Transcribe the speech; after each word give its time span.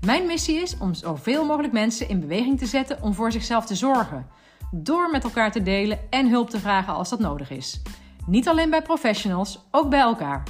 Mijn 0.00 0.26
missie 0.26 0.62
is 0.62 0.78
om 0.78 0.94
zoveel 0.94 1.44
mogelijk 1.44 1.72
mensen 1.72 2.08
in 2.08 2.20
beweging 2.20 2.58
te 2.58 2.66
zetten 2.66 3.02
om 3.02 3.14
voor 3.14 3.32
zichzelf 3.32 3.66
te 3.66 3.74
zorgen. 3.74 4.26
Door 4.70 5.10
met 5.10 5.24
elkaar 5.24 5.52
te 5.52 5.62
delen 5.62 5.98
en 6.10 6.28
hulp 6.28 6.50
te 6.50 6.60
vragen 6.60 6.94
als 6.94 7.08
dat 7.08 7.18
nodig 7.18 7.50
is. 7.50 7.82
Niet 8.26 8.48
alleen 8.48 8.70
bij 8.70 8.82
professionals, 8.82 9.58
ook 9.70 9.90
bij 9.90 10.00
elkaar. 10.00 10.42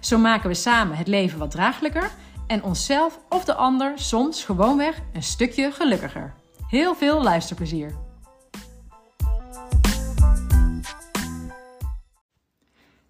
Zo 0.00 0.18
maken 0.18 0.48
we 0.48 0.54
samen 0.54 0.96
het 0.96 1.08
leven 1.08 1.38
wat 1.38 1.50
draaglijker 1.50 2.10
en 2.46 2.62
onszelf 2.62 3.18
of 3.28 3.44
de 3.44 3.54
ander 3.54 3.92
soms 3.94 4.44
gewoonweg 4.44 5.00
een 5.12 5.22
stukje 5.22 5.70
gelukkiger. 5.72 6.34
Heel 6.68 6.94
veel 6.94 7.22
luisterplezier! 7.22 8.05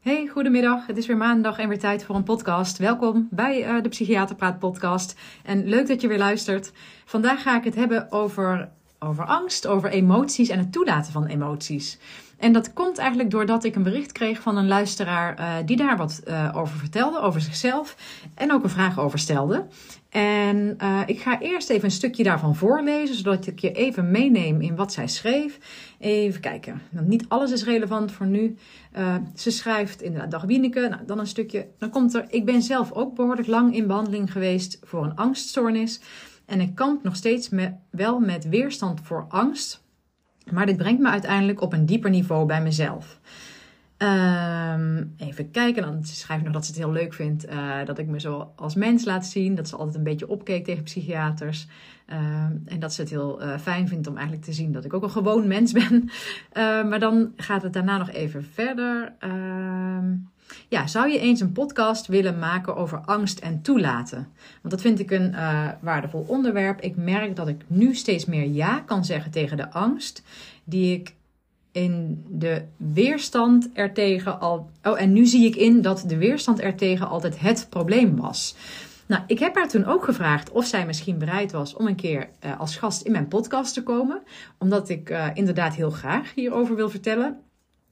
Hey, 0.07 0.27
goedemiddag. 0.27 0.87
Het 0.87 0.97
is 0.97 1.07
weer 1.07 1.17
maandag 1.17 1.59
en 1.59 1.69
weer 1.69 1.79
tijd 1.79 2.05
voor 2.05 2.15
een 2.15 2.23
podcast. 2.23 2.79
Welkom 2.79 3.29
bij 3.31 3.69
uh, 3.69 3.83
de 3.83 3.89
Psychiater 3.89 4.37
Praat 4.37 4.59
podcast. 4.59 5.19
En 5.43 5.69
leuk 5.69 5.87
dat 5.87 6.01
je 6.01 6.09
weer 6.09 6.19
luistert. 6.19 6.73
Vandaag 7.05 7.43
ga 7.43 7.57
ik 7.57 7.65
het 7.65 7.75
hebben 7.75 8.13
over, 8.13 8.69
over 8.99 9.25
angst, 9.25 9.67
over 9.67 9.91
emoties 9.91 10.49
en 10.49 10.59
het 10.59 10.73
toelaten 10.73 11.13
van 11.13 11.27
emoties. 11.27 11.99
En 12.37 12.53
dat 12.53 12.73
komt 12.73 12.99
eigenlijk 12.99 13.31
doordat 13.31 13.65
ik 13.65 13.77
een 13.77 13.83
bericht 13.83 14.13
kreeg 14.13 14.41
van 14.41 14.57
een 14.57 14.69
luisteraar 14.69 15.39
uh, 15.39 15.55
die 15.67 15.77
daar 15.77 15.97
wat 15.97 16.23
uh, 16.29 16.53
over 16.57 16.79
vertelde, 16.79 17.21
over 17.21 17.41
zichzelf. 17.41 17.97
En 18.35 18.53
ook 18.53 18.63
een 18.63 18.71
vraag 18.71 18.99
over 18.99 19.19
stelde. 19.19 19.67
En 20.09 20.79
uh, 20.83 21.01
ik 21.07 21.21
ga 21.21 21.41
eerst 21.41 21.71
even 21.71 21.85
een 21.85 21.91
stukje 21.91 22.23
daarvan 22.23 22.57
voorlezen, 22.57 23.17
zodat 23.17 23.47
ik 23.47 23.59
je 23.59 23.73
even 23.73 24.11
meeneem 24.11 24.61
in 24.61 24.77
wat 24.77 24.93
zij 24.93 25.09
schreef. 25.09 25.59
Even 25.99 26.41
kijken. 26.41 26.83
Want 26.91 27.09
niet 27.09 27.25
alles 27.29 27.53
is 27.53 27.65
relevant 27.65 28.13
voor 28.13 28.27
nu. 28.27 28.57
ze 29.35 29.51
schrijft 29.51 30.03
inderdaad, 30.03 30.31
dag 30.31 30.43
Wieneke. 30.43 30.89
Nou, 30.89 31.03
dan 31.07 31.19
een 31.19 31.27
stukje. 31.27 31.67
Dan 31.79 31.91
komt 31.91 32.15
er, 32.15 32.25
ik 32.29 32.45
ben 32.45 32.63
zelf 32.63 32.93
ook 32.93 33.15
behoorlijk 33.15 33.49
lang 33.49 33.75
in 33.75 33.87
behandeling 33.87 34.33
geweest 34.33 34.79
voor 34.83 35.05
een 35.05 35.17
angststoornis. 35.17 36.01
En 36.47 36.61
ik 36.61 36.75
kamp 36.75 37.03
nog 37.03 37.17
steeds 37.17 37.51
wel 37.91 38.21
met 38.21 38.49
weerstand 38.49 39.01
voor 39.03 39.27
angst 39.29 39.85
maar 40.51 40.67
dit 40.67 40.77
brengt 40.77 41.01
me 41.01 41.09
uiteindelijk 41.09 41.61
op 41.61 41.73
een 41.73 41.87
dieper 41.87 42.11
niveau 42.11 42.47
bij 42.47 42.63
mezelf. 42.63 43.21
Um, 43.99 45.15
even 45.17 45.51
kijken, 45.51 45.83
dan 45.83 46.05
schrijft 46.05 46.45
nog 46.45 46.53
dat 46.53 46.65
ze 46.65 46.71
het 46.71 46.81
heel 46.81 46.93
leuk 46.93 47.15
vindt 47.15 47.49
uh, 47.49 47.85
dat 47.85 47.99
ik 47.99 48.07
me 48.07 48.21
zo 48.21 48.53
als 48.57 48.75
mens 48.75 49.05
laat 49.05 49.27
zien. 49.27 49.55
Dat 49.55 49.69
ze 49.69 49.77
altijd 49.77 49.97
een 49.97 50.03
beetje 50.03 50.29
opkeek 50.29 50.65
tegen 50.65 50.83
psychiaters. 50.83 51.67
Um, 52.13 52.63
en 52.65 52.79
dat 52.79 52.95
ze 52.95 53.01
het 53.01 53.11
heel 53.11 53.43
uh, 53.43 53.59
fijn 53.59 53.89
vindt 53.89 54.07
om 54.07 54.15
eigenlijk 54.15 54.45
te 54.45 54.53
zien 54.53 54.73
dat 54.73 54.85
ik 54.85 54.95
ook 54.95 55.03
een 55.03 55.11
gewoon 55.11 55.47
mens 55.47 55.73
ben. 55.73 56.03
Uh, 56.53 56.85
maar 56.89 57.01
dan 57.01 57.33
gaat 57.37 57.63
het 57.63 57.73
daarna 57.73 57.99
nog 57.99 58.11
even 58.11 58.45
verder. 58.45 59.13
Ja, 60.69 60.87
zou 60.87 61.11
je 61.11 61.19
eens 61.19 61.41
een 61.41 61.53
podcast 61.53 62.07
willen 62.07 62.39
maken 62.39 62.77
over 62.77 62.99
angst 62.99 63.39
en 63.39 63.63
toelaten? 63.63 64.29
Want 64.63 64.75
dat 64.75 64.81
vind 64.81 64.99
ik 64.99 65.11
een 65.11 65.33
uh, 65.33 65.69
waardevol 65.81 66.25
onderwerp. 66.29 66.81
Ik 66.81 66.97
merk 66.97 67.37
dat 67.37 67.49
ik 67.49 67.65
nu 67.67 67.95
steeds 67.95 68.25
meer 68.25 68.45
ja 68.45 68.81
kan 68.81 69.05
zeggen 69.05 69.31
tegen 69.31 69.57
de 69.57 69.71
angst 69.71 70.23
die 70.65 70.95
ik 70.95 71.15
in 71.73 72.25
de 72.29 72.63
weerstand 72.77 73.69
ertegen 73.73 74.41
al. 74.41 74.71
Oh, 74.83 75.01
en 75.01 75.13
nu 75.13 75.27
zie 75.27 75.47
ik 75.47 75.57
in 75.57 75.83
dat 75.83 76.05
de 76.07 76.17
weerstand 76.17 76.61
ertegen 76.61 77.09
altijd 77.09 77.41
het 77.41 77.67
probleem 77.71 78.17
was. 78.17 78.57
Nou, 79.07 79.23
ik 79.27 79.39
heb 79.39 79.55
haar 79.55 79.69
toen 79.69 79.85
ook 79.85 80.05
gevraagd 80.05 80.51
of 80.51 80.67
zij 80.67 80.87
misschien 80.87 81.19
bereid 81.19 81.53
was 81.53 81.75
om 81.75 81.87
een 81.87 81.97
keer 81.97 82.29
uh, 82.45 82.61
als 82.61 82.77
gast 82.77 83.03
in 83.03 83.13
mijn 83.13 83.29
podcast 83.29 83.75
te 83.75 83.83
komen. 83.83 84.23
Omdat 84.59 84.89
ik 84.89 85.11
uh, 85.11 85.27
inderdaad 85.35 85.75
heel 85.75 85.91
graag 85.91 86.35
hierover 86.35 86.77
wil 86.77 86.91
vertellen. 86.91 87.41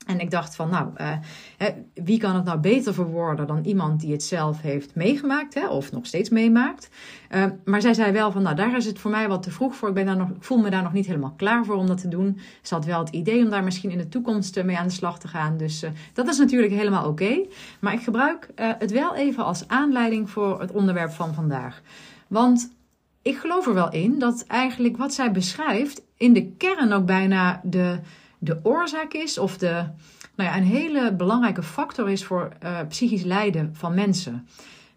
En 0.06 0.20
ik 0.20 0.31
dacht 0.31 0.56
van, 0.56 0.70
nou, 0.70 0.88
uh, 1.00 1.66
wie 1.94 2.19
kan 2.19 2.34
het 2.34 2.44
nou 2.44 2.59
beter 2.59 2.94
verwoorden 2.94 3.47
dan 3.47 3.65
iemand 3.65 4.00
die 4.00 4.12
het 4.12 4.22
zelf 4.22 4.60
heeft 4.60 4.94
meegemaakt, 4.94 5.54
hè, 5.54 5.69
of 5.69 5.92
nog 5.92 6.06
steeds 6.06 6.28
meemaakt. 6.28 6.88
Uh, 7.31 7.44
maar 7.65 7.81
zij 7.81 7.94
zei 7.94 8.12
wel 8.12 8.32
van, 8.32 8.42
nou, 8.42 8.56
daar 8.56 8.76
is 8.76 8.87
het 8.87 8.98
voor 8.98 9.10
mij 9.10 9.28
wat 9.28 9.42
te 9.42 9.50
vroeg 9.50 9.76
voor. 9.76 9.88
Ik, 9.88 9.94
ben 9.94 10.06
daar 10.06 10.16
nog, 10.16 10.28
ik 10.28 10.42
voel 10.44 10.59
me 10.59 10.70
daar 10.70 10.82
nog 10.82 10.92
niet 10.92 11.06
helemaal 11.06 11.34
klaar 11.37 11.65
voor 11.65 11.76
om 11.76 11.87
dat 11.87 12.00
te 12.00 12.09
doen. 12.09 12.38
Ze 12.62 12.75
had 12.75 12.84
wel 12.84 12.98
het 12.98 13.09
idee 13.09 13.44
om 13.44 13.50
daar 13.50 13.65
misschien 13.65 13.91
in 13.91 13.98
de 13.98 14.09
toekomst 14.09 14.62
mee 14.65 14.78
aan 14.78 14.87
de 14.87 14.92
slag 14.92 15.19
te 15.19 15.28
gaan. 15.28 15.56
Dus 15.56 15.84
dat 16.12 16.28
is 16.28 16.38
natuurlijk 16.38 16.72
helemaal 16.72 17.09
oké. 17.09 17.47
Maar 17.81 17.92
ik 17.92 18.03
gebruik 18.03 18.48
het 18.54 18.91
wel 18.91 19.15
even 19.15 19.44
als 19.44 19.69
aanleiding 19.69 20.31
voor 20.31 20.60
het 20.60 20.72
onderwerp 20.72 21.10
van 21.10 21.34
vandaag. 21.34 21.82
Want 22.28 22.72
ik 23.22 23.36
geloof 23.36 23.66
er 23.66 23.75
wel 23.75 23.92
in 23.92 24.19
dat 24.19 24.44
eigenlijk 24.47 24.97
wat 24.97 25.15
zij 25.15 25.31
beschrijft 25.31 26.03
in 26.16 26.32
de 26.32 26.47
kern 26.47 26.92
ook 26.92 27.06
bijna 27.06 27.60
de 27.65 27.98
de 28.44 28.60
oorzaak 28.62 29.12
is 29.12 29.38
of 29.38 29.59
de, 29.59 29.72
nou 30.34 30.50
ja, 30.50 30.56
een 30.56 30.62
hele 30.62 31.15
belangrijke 31.15 31.62
factor 31.62 32.10
is 32.10 32.25
voor 32.25 32.53
uh, 32.65 32.78
psychisch 32.88 33.25
lijden 33.25 33.75
van 33.77 33.94
mensen. 33.94 34.49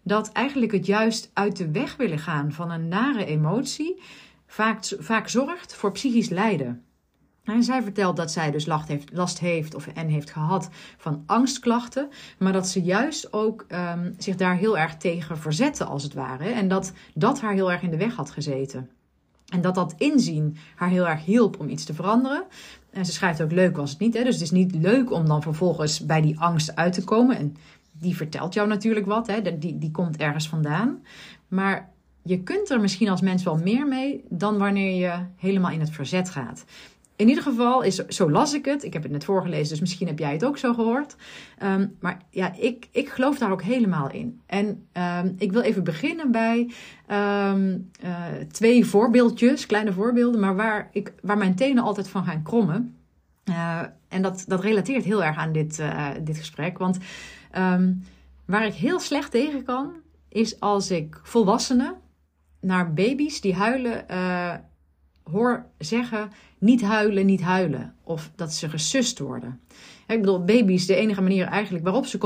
Dat 0.02 0.32
eigenlijk 0.32 0.72
het 0.72 0.86
juist 0.86 1.30
uit 1.32 1.56
de 1.56 1.70
weg 1.70 1.96
willen 1.96 2.18
gaan 2.18 2.52
van 2.52 2.70
een 2.70 2.88
nare 2.88 3.24
emotie 3.24 4.02
vaak, 4.46 4.94
vaak 4.98 5.28
zorgt 5.28 5.74
voor 5.74 5.92
psychisch 5.92 6.28
lijden. 6.28 6.82
En 7.44 7.62
zij 7.62 7.82
vertelt 7.82 8.16
dat 8.16 8.32
zij 8.32 8.50
dus 8.50 8.66
last 8.66 8.88
heeft, 8.88 9.12
last 9.12 9.38
heeft 9.38 9.74
of 9.74 9.86
en 9.86 10.08
heeft 10.08 10.30
gehad 10.30 10.68
van 10.96 11.22
angstklachten, 11.26 12.08
maar 12.38 12.52
dat 12.52 12.68
ze 12.68 12.82
juist 12.82 13.32
ook 13.32 13.64
um, 13.68 14.14
zich 14.18 14.36
daar 14.36 14.56
heel 14.56 14.78
erg 14.78 14.96
tegen 14.96 15.38
verzette, 15.38 15.84
als 15.84 16.02
het 16.02 16.14
ware. 16.14 16.48
En 16.48 16.68
dat 16.68 16.92
dat 17.14 17.40
haar 17.40 17.52
heel 17.52 17.72
erg 17.72 17.82
in 17.82 17.90
de 17.90 17.96
weg 17.96 18.14
had 18.14 18.30
gezeten. 18.30 18.90
En 19.48 19.60
dat 19.60 19.74
dat 19.74 19.94
inzien 19.98 20.56
haar 20.74 20.88
heel 20.88 21.08
erg 21.08 21.24
hielp 21.24 21.60
om 21.60 21.68
iets 21.68 21.84
te 21.84 21.94
veranderen. 21.94 22.44
En 22.90 23.06
ze 23.06 23.12
schrijft 23.12 23.42
ook 23.42 23.52
leuk 23.52 23.76
was 23.76 23.90
het 23.90 23.98
niet. 23.98 24.14
Hè? 24.14 24.24
Dus 24.24 24.34
het 24.34 24.42
is 24.42 24.50
niet 24.50 24.74
leuk 24.74 25.12
om 25.12 25.26
dan 25.26 25.42
vervolgens 25.42 26.06
bij 26.06 26.20
die 26.20 26.40
angst 26.40 26.76
uit 26.76 26.92
te 26.92 27.04
komen. 27.04 27.36
En 27.36 27.56
die 27.92 28.16
vertelt 28.16 28.54
jou 28.54 28.68
natuurlijk 28.68 29.06
wat. 29.06 29.26
Hè? 29.26 29.58
Die, 29.58 29.78
die 29.78 29.90
komt 29.90 30.16
ergens 30.16 30.48
vandaan. 30.48 31.02
Maar 31.48 31.90
je 32.22 32.42
kunt 32.42 32.70
er 32.70 32.80
misschien 32.80 33.08
als 33.08 33.20
mens 33.20 33.42
wel 33.42 33.56
meer 33.56 33.86
mee 33.86 34.24
dan 34.28 34.58
wanneer 34.58 34.94
je 34.94 35.24
helemaal 35.36 35.70
in 35.70 35.80
het 35.80 35.90
verzet 35.90 36.30
gaat. 36.30 36.64
In 37.18 37.28
ieder 37.28 37.42
geval, 37.42 37.82
is, 37.82 37.96
zo 37.96 38.30
las 38.30 38.54
ik 38.54 38.64
het. 38.64 38.84
Ik 38.84 38.92
heb 38.92 39.02
het 39.02 39.12
net 39.12 39.24
voorgelezen, 39.24 39.68
dus 39.68 39.80
misschien 39.80 40.06
heb 40.06 40.18
jij 40.18 40.32
het 40.32 40.44
ook 40.44 40.58
zo 40.58 40.74
gehoord. 40.74 41.16
Um, 41.62 41.96
maar 42.00 42.20
ja, 42.30 42.54
ik, 42.56 42.88
ik 42.90 43.08
geloof 43.08 43.38
daar 43.38 43.50
ook 43.50 43.62
helemaal 43.62 44.10
in. 44.10 44.40
En 44.46 44.86
um, 44.92 45.34
ik 45.38 45.52
wil 45.52 45.60
even 45.60 45.84
beginnen 45.84 46.30
bij 46.30 46.70
um, 47.10 47.90
uh, 48.04 48.24
twee 48.52 48.84
voorbeeldjes, 48.86 49.66
kleine 49.66 49.92
voorbeelden, 49.92 50.40
maar 50.40 50.56
waar, 50.56 50.88
ik, 50.92 51.12
waar 51.22 51.38
mijn 51.38 51.54
tenen 51.54 51.82
altijd 51.82 52.08
van 52.08 52.24
gaan 52.24 52.42
krommen. 52.42 52.96
Uh, 53.44 53.80
en 54.08 54.22
dat, 54.22 54.44
dat 54.46 54.60
relateert 54.60 55.04
heel 55.04 55.24
erg 55.24 55.36
aan 55.36 55.52
dit, 55.52 55.78
uh, 55.78 56.08
dit 56.22 56.36
gesprek. 56.36 56.78
Want 56.78 56.98
waar 58.44 58.66
ik 58.66 58.74
heel 58.74 59.00
slecht 59.00 59.30
tegen 59.30 59.64
kan, 59.64 59.92
is 60.28 60.60
als 60.60 60.90
ik 60.90 61.20
volwassenen 61.22 61.94
naar 62.60 62.92
baby's 62.92 63.40
die 63.40 63.54
huilen 63.54 64.04
hoor 65.30 65.66
zeggen: 65.78 66.30
niet 66.58 66.82
huilen, 66.82 67.26
niet 67.26 67.42
huilen. 67.42 67.94
Of 68.04 68.30
dat 68.34 68.52
ze 68.52 68.68
gesust 68.68 69.18
worden. 69.18 69.60
Ik 70.06 70.20
bedoel, 70.20 70.44
baby's, 70.44 70.86
de 70.86 70.94
enige 70.94 71.22
manier 71.22 71.46
eigenlijk 71.46 71.84
waarop 71.84 72.06
ze 72.06 72.18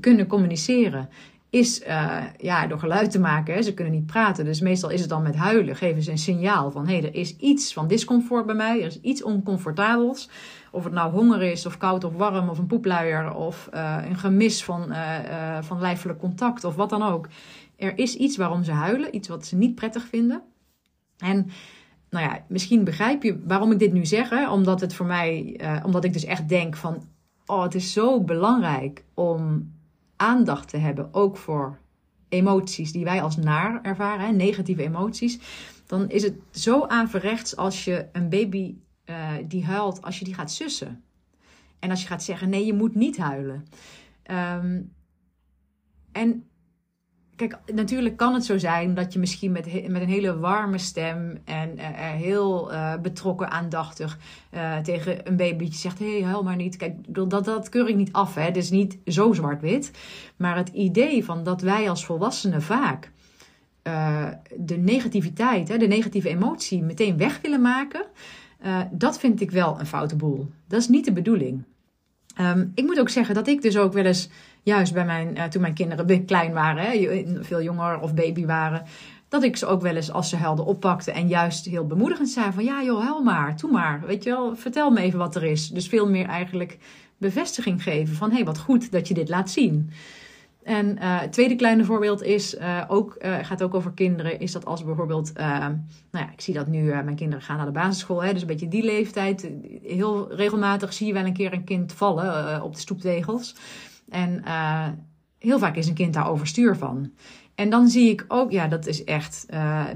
kunnen 0.00 0.26
communiceren. 0.26 1.08
Is 1.50 1.82
uh, 1.86 2.22
ja, 2.38 2.66
door 2.66 2.78
geluid 2.78 3.10
te 3.10 3.20
maken. 3.20 3.54
Hè. 3.54 3.62
Ze 3.62 3.74
kunnen 3.74 3.92
niet 3.92 4.06
praten. 4.06 4.44
Dus 4.44 4.60
meestal 4.60 4.90
is 4.90 5.00
het 5.00 5.08
dan 5.08 5.22
met 5.22 5.36
huilen. 5.36 5.76
Geven 5.76 6.02
ze 6.02 6.10
een 6.10 6.18
signaal 6.18 6.70
van: 6.70 6.86
hé, 6.86 6.98
hey, 6.98 7.08
er 7.08 7.14
is 7.14 7.36
iets 7.36 7.72
van 7.72 7.88
discomfort 7.88 8.46
bij 8.46 8.54
mij. 8.54 8.80
Er 8.80 8.86
is 8.86 9.00
iets 9.00 9.22
oncomfortabels. 9.22 10.30
Of 10.70 10.84
het 10.84 10.92
nou 10.92 11.12
honger 11.12 11.42
is, 11.42 11.66
of 11.66 11.78
koud 11.78 12.04
of 12.04 12.14
warm, 12.14 12.48
of 12.48 12.58
een 12.58 12.66
poepluier. 12.66 13.34
Of 13.34 13.68
uh, 13.74 13.96
een 14.08 14.18
gemis 14.18 14.64
van, 14.64 14.86
uh, 14.90 15.58
van 15.60 15.80
lijfelijk 15.80 16.18
contact, 16.18 16.64
of 16.64 16.74
wat 16.74 16.90
dan 16.90 17.02
ook. 17.02 17.28
Er 17.76 17.98
is 17.98 18.16
iets 18.16 18.36
waarom 18.36 18.64
ze 18.64 18.72
huilen. 18.72 19.16
Iets 19.16 19.28
wat 19.28 19.46
ze 19.46 19.56
niet 19.56 19.74
prettig 19.74 20.06
vinden. 20.06 20.42
En 21.18 21.50
nou 22.10 22.24
ja, 22.24 22.44
misschien 22.48 22.84
begrijp 22.84 23.22
je 23.22 23.40
waarom 23.46 23.72
ik 23.72 23.78
dit 23.78 23.92
nu 23.92 24.06
zeg. 24.06 24.30
Hè? 24.30 24.50
Omdat 24.50 24.80
het 24.80 24.94
voor 24.94 25.06
mij, 25.06 25.58
uh, 25.60 25.82
omdat 25.84 26.04
ik 26.04 26.12
dus 26.12 26.24
echt 26.24 26.48
denk 26.48 26.76
van, 26.76 27.08
oh, 27.46 27.62
het 27.62 27.74
is 27.74 27.92
zo 27.92 28.20
belangrijk 28.24 29.04
om 29.14 29.72
aandacht 30.16 30.68
te 30.68 30.76
hebben, 30.76 31.14
ook 31.14 31.36
voor 31.36 31.78
emoties 32.28 32.92
die 32.92 33.04
wij 33.04 33.22
als 33.22 33.36
naar 33.36 33.82
ervaren, 33.82 34.26
hè? 34.26 34.32
negatieve 34.32 34.82
emoties. 34.82 35.38
Dan 35.86 36.08
is 36.08 36.22
het 36.22 36.34
zo 36.50 36.86
averechts 36.86 37.56
als 37.56 37.84
je 37.84 38.08
een 38.12 38.28
baby 38.28 38.74
uh, 39.04 39.28
die 39.46 39.64
huilt, 39.64 40.02
als 40.02 40.18
je 40.18 40.24
die 40.24 40.34
gaat 40.34 40.50
sussen. 40.50 41.02
En 41.78 41.90
als 41.90 42.00
je 42.02 42.06
gaat 42.06 42.22
zeggen, 42.22 42.48
nee, 42.48 42.66
je 42.66 42.74
moet 42.74 42.94
niet 42.94 43.18
huilen. 43.18 43.64
Um, 44.30 44.92
en 46.12 46.49
kijk, 47.48 47.58
natuurlijk 47.74 48.16
kan 48.16 48.34
het 48.34 48.44
zo 48.44 48.58
zijn 48.58 48.94
dat 48.94 49.12
je 49.12 49.18
misschien 49.18 49.52
met, 49.52 49.88
met 49.88 50.02
een 50.02 50.08
hele 50.08 50.38
warme 50.38 50.78
stem 50.78 51.38
en 51.44 51.78
uh, 51.78 51.84
heel 52.10 52.72
uh, 52.72 52.94
betrokken, 53.02 53.50
aandachtig 53.50 54.18
tegen 54.82 55.28
een 55.28 55.36
babytje 55.36 55.78
zegt: 55.78 55.98
hé, 55.98 56.20
hey, 56.20 56.42
maar 56.42 56.56
niet. 56.56 56.76
Kijk, 56.76 56.94
dat, 57.30 57.44
dat 57.44 57.68
keur 57.68 57.88
ik 57.88 57.96
niet 57.96 58.12
af. 58.12 58.34
Hè. 58.34 58.42
Het 58.42 58.56
is 58.56 58.70
niet 58.70 58.98
zo 59.06 59.32
zwart-wit. 59.32 59.90
Maar 60.36 60.56
het 60.56 60.68
idee 60.68 61.24
van 61.24 61.44
dat 61.44 61.62
wij 61.62 61.88
als 61.90 62.04
volwassenen 62.04 62.62
vaak 62.62 63.12
de 64.56 64.76
negativiteit, 64.76 65.68
hè, 65.68 65.78
de 65.78 65.86
negatieve 65.86 66.28
emotie 66.28 66.82
meteen 66.82 67.16
weg 67.16 67.40
willen 67.40 67.60
maken, 67.60 68.06
dat 68.90 69.18
vind 69.18 69.40
ik 69.40 69.50
wel 69.50 69.80
een 69.80 69.86
foute 69.86 70.16
boel. 70.16 70.50
Dat 70.66 70.80
is 70.80 70.88
niet 70.88 71.04
de 71.04 71.12
bedoeling. 71.12 71.62
Um, 72.40 72.72
ik 72.74 72.84
moet 72.84 73.00
ook 73.00 73.08
zeggen 73.08 73.34
dat 73.34 73.48
ik 73.48 73.62
dus 73.62 73.76
ook 73.76 73.92
wel 73.92 74.04
eens 74.04 74.28
juist 74.62 74.92
bij 74.92 75.04
mijn, 75.04 75.36
uh, 75.36 75.44
toen 75.44 75.60
mijn 75.60 75.74
kinderen 75.74 76.24
klein 76.24 76.52
waren, 76.52 76.84
hè, 76.84 77.24
veel 77.40 77.62
jonger 77.62 78.00
of 78.00 78.14
baby 78.14 78.46
waren, 78.46 78.82
dat 79.28 79.42
ik 79.42 79.56
ze 79.56 79.66
ook 79.66 79.82
wel 79.82 79.96
eens 79.96 80.10
als 80.10 80.28
ze 80.28 80.36
huilden 80.36 80.64
oppakte 80.64 81.12
en 81.12 81.28
juist 81.28 81.64
heel 81.64 81.86
bemoedigend 81.86 82.28
zei 82.28 82.52
van 82.52 82.64
ja 82.64 82.82
joh, 82.82 83.02
huil 83.02 83.22
maar, 83.22 83.56
doe 83.56 83.70
maar, 83.70 84.02
weet 84.06 84.24
je 84.24 84.30
wel, 84.30 84.56
vertel 84.56 84.90
me 84.90 85.00
even 85.00 85.18
wat 85.18 85.34
er 85.34 85.44
is. 85.44 85.68
Dus 85.68 85.88
veel 85.88 86.08
meer 86.08 86.26
eigenlijk 86.26 86.78
bevestiging 87.18 87.82
geven 87.82 88.16
van 88.16 88.28
hé, 88.28 88.34
hey, 88.36 88.44
wat 88.44 88.58
goed 88.58 88.92
dat 88.92 89.08
je 89.08 89.14
dit 89.14 89.28
laat 89.28 89.50
zien. 89.50 89.90
En 90.62 90.86
uh, 90.96 91.20
het 91.20 91.32
tweede 91.32 91.56
kleine 91.56 91.84
voorbeeld 91.84 92.22
is, 92.22 92.54
uh, 92.54 92.82
ook, 92.88 93.16
uh, 93.22 93.38
gaat 93.42 93.62
ook 93.62 93.74
over 93.74 93.92
kinderen, 93.92 94.40
is 94.40 94.52
dat 94.52 94.64
als 94.64 94.84
bijvoorbeeld, 94.84 95.32
nou 95.34 95.74
ja, 96.10 96.32
ik 96.32 96.40
zie 96.40 96.54
dat 96.54 96.66
nu, 96.66 96.82
mijn 96.82 97.16
kinderen 97.16 97.44
gaan 97.44 97.56
naar 97.56 97.66
de 97.66 97.72
basisschool, 97.72 98.22
hè, 98.22 98.32
dus 98.32 98.40
een 98.40 98.46
beetje 98.46 98.68
die 98.68 98.82
leeftijd. 98.82 99.50
Heel 99.82 100.34
regelmatig 100.34 100.92
zie 100.92 101.06
je 101.06 101.12
wel 101.12 101.24
een 101.24 101.32
keer 101.32 101.52
een 101.52 101.64
kind 101.64 101.92
vallen 101.92 102.62
op 102.62 102.74
de 102.74 102.80
stoeptegels. 102.80 103.56
En 104.08 104.42
heel 105.38 105.58
vaak 105.58 105.76
is 105.76 105.88
een 105.88 105.94
kind 105.94 106.14
daar 106.14 106.30
overstuur 106.30 106.76
van. 106.76 107.12
En 107.54 107.70
dan 107.70 107.88
zie 107.88 108.10
ik 108.10 108.24
ook, 108.28 108.50
ja, 108.50 108.68
dat 108.68 108.86
is 108.86 109.04
echt 109.04 109.46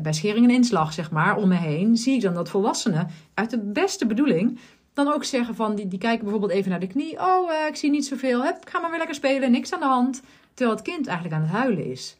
bij 0.02 0.12
schering 0.12 0.46
en 0.46 0.54
inslag, 0.54 0.92
zeg 0.92 1.10
maar, 1.10 1.36
om 1.36 1.48
me 1.48 1.56
heen, 1.56 1.96
zie 1.96 2.14
ik 2.14 2.20
dan 2.20 2.34
dat 2.34 2.48
volwassenen 2.50 3.08
uit 3.34 3.50
de 3.50 3.58
beste 3.58 4.06
bedoeling 4.06 4.58
dan 4.92 5.12
ook 5.12 5.24
zeggen 5.24 5.54
van, 5.54 5.74
die, 5.74 5.88
die 5.88 5.98
kijken 5.98 6.22
bijvoorbeeld 6.22 6.52
even 6.52 6.70
naar 6.70 6.80
de 6.80 6.86
knie. 6.86 7.18
Oh, 7.20 7.50
ik 7.68 7.76
zie 7.76 7.90
niet 7.90 8.06
zoveel. 8.06 8.42
Hup, 8.42 8.58
ga 8.64 8.80
maar 8.80 8.90
weer 8.90 8.98
lekker 8.98 9.16
spelen, 9.16 9.50
niks 9.50 9.72
aan 9.72 9.80
de 9.80 9.86
hand. 9.86 10.22
Terwijl 10.54 10.76
het 10.76 10.86
kind 10.88 11.06
eigenlijk 11.06 11.36
aan 11.36 11.42
het 11.42 11.56
huilen 11.56 11.90
is. 11.90 12.16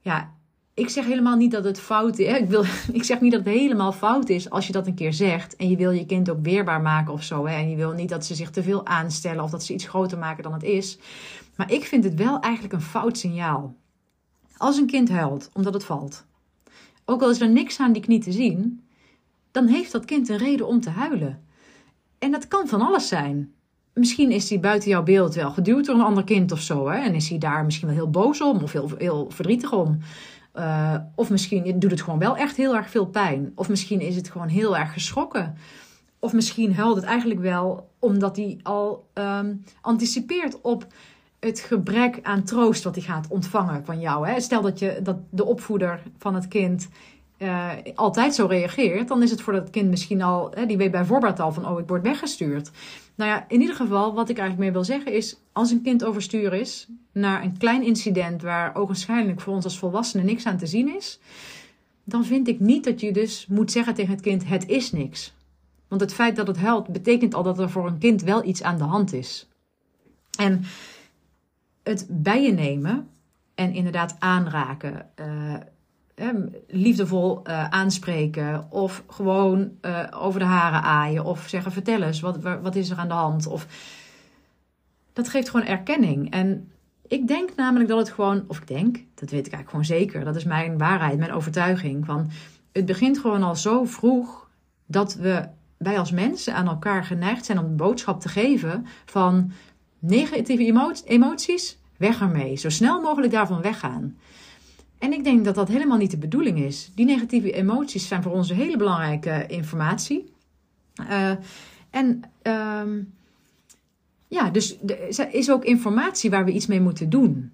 Ja, 0.00 0.32
ik 0.74 0.88
zeg 0.88 1.04
helemaal 1.04 1.36
niet 1.36 1.50
dat 1.50 1.64
het 1.64 1.80
fout 1.80 2.18
is. 2.18 2.38
Ik, 2.38 2.48
wil, 2.48 2.64
ik 2.92 3.04
zeg 3.04 3.20
niet 3.20 3.32
dat 3.32 3.44
het 3.44 3.54
helemaal 3.54 3.92
fout 3.92 4.28
is 4.28 4.50
als 4.50 4.66
je 4.66 4.72
dat 4.72 4.86
een 4.86 4.94
keer 4.94 5.12
zegt. 5.12 5.56
En 5.56 5.68
je 5.68 5.76
wil 5.76 5.90
je 5.90 6.06
kind 6.06 6.30
ook 6.30 6.42
weerbaar 6.42 6.80
maken 6.80 7.12
of 7.12 7.22
zo. 7.22 7.46
Hè? 7.46 7.56
En 7.56 7.70
je 7.70 7.76
wil 7.76 7.92
niet 7.92 8.08
dat 8.08 8.24
ze 8.24 8.34
zich 8.34 8.50
te 8.50 8.62
veel 8.62 8.86
aanstellen 8.86 9.44
of 9.44 9.50
dat 9.50 9.64
ze 9.64 9.72
iets 9.72 9.88
groter 9.88 10.18
maken 10.18 10.42
dan 10.42 10.52
het 10.52 10.62
is. 10.62 10.98
Maar 11.56 11.72
ik 11.72 11.84
vind 11.84 12.04
het 12.04 12.14
wel 12.14 12.40
eigenlijk 12.40 12.74
een 12.74 12.80
fout 12.80 13.18
signaal. 13.18 13.74
Als 14.56 14.76
een 14.76 14.86
kind 14.86 15.08
huilt 15.08 15.50
omdat 15.52 15.74
het 15.74 15.84
valt. 15.84 16.24
Ook 17.04 17.22
al 17.22 17.30
is 17.30 17.40
er 17.40 17.48
niks 17.48 17.80
aan 17.80 17.92
die 17.92 18.02
knie 18.02 18.20
te 18.20 18.32
zien. 18.32 18.84
Dan 19.50 19.66
heeft 19.66 19.92
dat 19.92 20.04
kind 20.04 20.28
een 20.28 20.36
reden 20.36 20.66
om 20.66 20.80
te 20.80 20.90
huilen. 20.90 21.44
En 22.18 22.30
dat 22.30 22.48
kan 22.48 22.68
van 22.68 22.80
alles 22.80 23.08
zijn. 23.08 23.53
Misschien 23.94 24.30
is 24.30 24.48
hij 24.48 24.60
buiten 24.60 24.90
jouw 24.90 25.02
beeld 25.02 25.34
wel 25.34 25.50
geduwd 25.50 25.86
door 25.86 25.94
een 25.94 26.00
ander 26.00 26.24
kind 26.24 26.52
of 26.52 26.60
zo. 26.60 26.88
Hè? 26.88 26.98
En 26.98 27.14
is 27.14 27.28
hij 27.28 27.38
daar 27.38 27.64
misschien 27.64 27.86
wel 27.86 27.96
heel 27.96 28.10
boos 28.10 28.40
om 28.40 28.62
of 28.62 28.72
heel, 28.72 28.90
heel 28.98 29.30
verdrietig 29.30 29.72
om. 29.72 29.98
Uh, 30.54 30.94
of 31.14 31.30
misschien 31.30 31.78
doet 31.78 31.90
het 31.90 32.02
gewoon 32.02 32.18
wel 32.18 32.36
echt 32.36 32.56
heel 32.56 32.76
erg 32.76 32.90
veel 32.90 33.06
pijn. 33.06 33.52
Of 33.54 33.68
misschien 33.68 34.00
is 34.00 34.16
het 34.16 34.30
gewoon 34.30 34.48
heel 34.48 34.76
erg 34.76 34.92
geschrokken. 34.92 35.56
Of 36.18 36.32
misschien 36.32 36.74
huilt 36.74 36.96
het 36.96 37.04
eigenlijk 37.04 37.40
wel 37.40 37.88
omdat 37.98 38.36
hij 38.36 38.58
al 38.62 39.08
um, 39.14 39.64
anticipeert 39.80 40.60
op 40.60 40.86
het 41.40 41.60
gebrek 41.60 42.18
aan 42.22 42.44
troost 42.44 42.84
wat 42.84 42.94
hij 42.94 43.04
gaat 43.04 43.26
ontvangen 43.28 43.84
van 43.84 44.00
jou. 44.00 44.28
Hè? 44.28 44.40
Stel 44.40 44.62
dat, 44.62 44.78
je, 44.78 45.00
dat 45.02 45.16
de 45.30 45.44
opvoeder 45.44 46.02
van 46.18 46.34
het 46.34 46.48
kind 46.48 46.88
uh, 47.38 47.70
altijd 47.94 48.34
zo 48.34 48.46
reageert, 48.46 49.08
dan 49.08 49.22
is 49.22 49.30
het 49.30 49.40
voor 49.40 49.52
dat 49.52 49.70
kind 49.70 49.90
misschien 49.90 50.22
al, 50.22 50.50
hè, 50.54 50.66
die 50.66 50.76
weet 50.76 50.90
bij 50.90 51.04
voorbaat 51.04 51.40
al 51.40 51.52
van, 51.52 51.68
oh, 51.68 51.80
ik 51.80 51.88
word 51.88 52.02
weggestuurd. 52.02 52.70
Nou 53.14 53.30
ja, 53.30 53.44
in 53.48 53.60
ieder 53.60 53.76
geval, 53.76 54.14
wat 54.14 54.28
ik 54.28 54.38
eigenlijk 54.38 54.68
meer 54.68 54.72
wil 54.72 54.84
zeggen 54.94 55.12
is, 55.12 55.40
als 55.52 55.70
een 55.70 55.82
kind 55.82 56.04
overstuur 56.04 56.52
is 56.52 56.88
naar 57.12 57.42
een 57.42 57.58
klein 57.58 57.82
incident 57.82 58.42
waar 58.42 58.74
ogenschijnlijk 58.74 59.40
voor 59.40 59.54
ons 59.54 59.64
als 59.64 59.78
volwassenen 59.78 60.26
niks 60.26 60.46
aan 60.46 60.58
te 60.58 60.66
zien 60.66 60.96
is, 60.96 61.18
dan 62.04 62.24
vind 62.24 62.48
ik 62.48 62.60
niet 62.60 62.84
dat 62.84 63.00
je 63.00 63.12
dus 63.12 63.46
moet 63.46 63.72
zeggen 63.72 63.94
tegen 63.94 64.12
het 64.12 64.20
kind, 64.20 64.48
het 64.48 64.68
is 64.68 64.92
niks. 64.92 65.34
Want 65.88 66.00
het 66.00 66.14
feit 66.14 66.36
dat 66.36 66.46
het 66.46 66.56
huilt 66.56 66.88
betekent 66.88 67.34
al 67.34 67.42
dat 67.42 67.58
er 67.58 67.70
voor 67.70 67.86
een 67.86 67.98
kind 67.98 68.22
wel 68.22 68.44
iets 68.44 68.62
aan 68.62 68.78
de 68.78 68.84
hand 68.84 69.12
is. 69.12 69.48
En 70.38 70.64
het 71.82 72.06
bij 72.10 72.42
je 72.42 72.52
nemen 72.52 73.08
en 73.54 73.72
inderdaad 73.72 74.16
aanraken, 74.18 75.10
uh, 75.20 75.54
liefdevol 76.66 77.40
uh, 77.46 77.68
aanspreken 77.68 78.66
of 78.70 79.04
gewoon 79.08 79.70
uh, 79.82 80.06
over 80.10 80.40
de 80.40 80.46
haren 80.46 80.82
aaien 80.82 81.24
of 81.24 81.48
zeggen 81.48 81.72
vertel 81.72 82.02
eens 82.02 82.20
wat, 82.20 82.38
wat 82.62 82.74
is 82.74 82.90
er 82.90 82.96
aan 82.96 83.08
de 83.08 83.14
hand? 83.14 83.46
Of 83.46 83.66
dat 85.12 85.28
geeft 85.28 85.48
gewoon 85.48 85.66
erkenning. 85.66 86.30
En 86.30 86.72
ik 87.08 87.28
denk 87.28 87.54
namelijk 87.56 87.88
dat 87.88 87.98
het 87.98 88.10
gewoon 88.10 88.44
of 88.46 88.58
ik 88.58 88.66
denk 88.66 88.96
dat 89.14 89.30
weet 89.30 89.46
ik 89.46 89.52
eigenlijk 89.52 89.70
gewoon 89.70 89.84
zeker 89.84 90.24
dat 90.24 90.36
is 90.36 90.44
mijn 90.44 90.78
waarheid 90.78 91.18
mijn 91.18 91.32
overtuiging 91.32 92.06
van 92.06 92.30
het 92.72 92.86
begint 92.86 93.18
gewoon 93.18 93.42
al 93.42 93.56
zo 93.56 93.84
vroeg 93.84 94.48
dat 94.86 95.14
we 95.14 95.48
wij 95.76 95.98
als 95.98 96.10
mensen 96.10 96.54
aan 96.54 96.68
elkaar 96.68 97.04
geneigd 97.04 97.44
zijn 97.44 97.58
om 97.58 97.76
boodschap 97.76 98.20
te 98.20 98.28
geven 98.28 98.86
van 99.04 99.52
negatieve 99.98 101.02
emoties 101.04 101.78
weg 101.96 102.20
ermee. 102.20 102.56
Zo 102.56 102.68
snel 102.68 103.00
mogelijk 103.00 103.32
daarvan 103.32 103.62
weggaan 103.62 104.16
en 105.04 105.12
ik 105.12 105.24
denk 105.24 105.44
dat 105.44 105.54
dat 105.54 105.68
helemaal 105.68 105.96
niet 105.96 106.10
de 106.10 106.18
bedoeling 106.18 106.58
is. 106.58 106.90
Die 106.94 107.04
negatieve 107.04 107.52
emoties 107.52 108.08
zijn 108.08 108.22
voor 108.22 108.32
ons 108.32 108.50
een 108.50 108.56
hele 108.56 108.76
belangrijke 108.76 109.44
informatie. 109.46 110.32
Uh, 111.00 111.30
en 111.90 112.22
um, 112.42 113.14
ja, 114.28 114.50
dus 114.50 114.78
is 115.30 115.50
ook 115.50 115.64
informatie 115.64 116.30
waar 116.30 116.44
we 116.44 116.52
iets 116.52 116.66
mee 116.66 116.80
moeten 116.80 117.10
doen. 117.10 117.52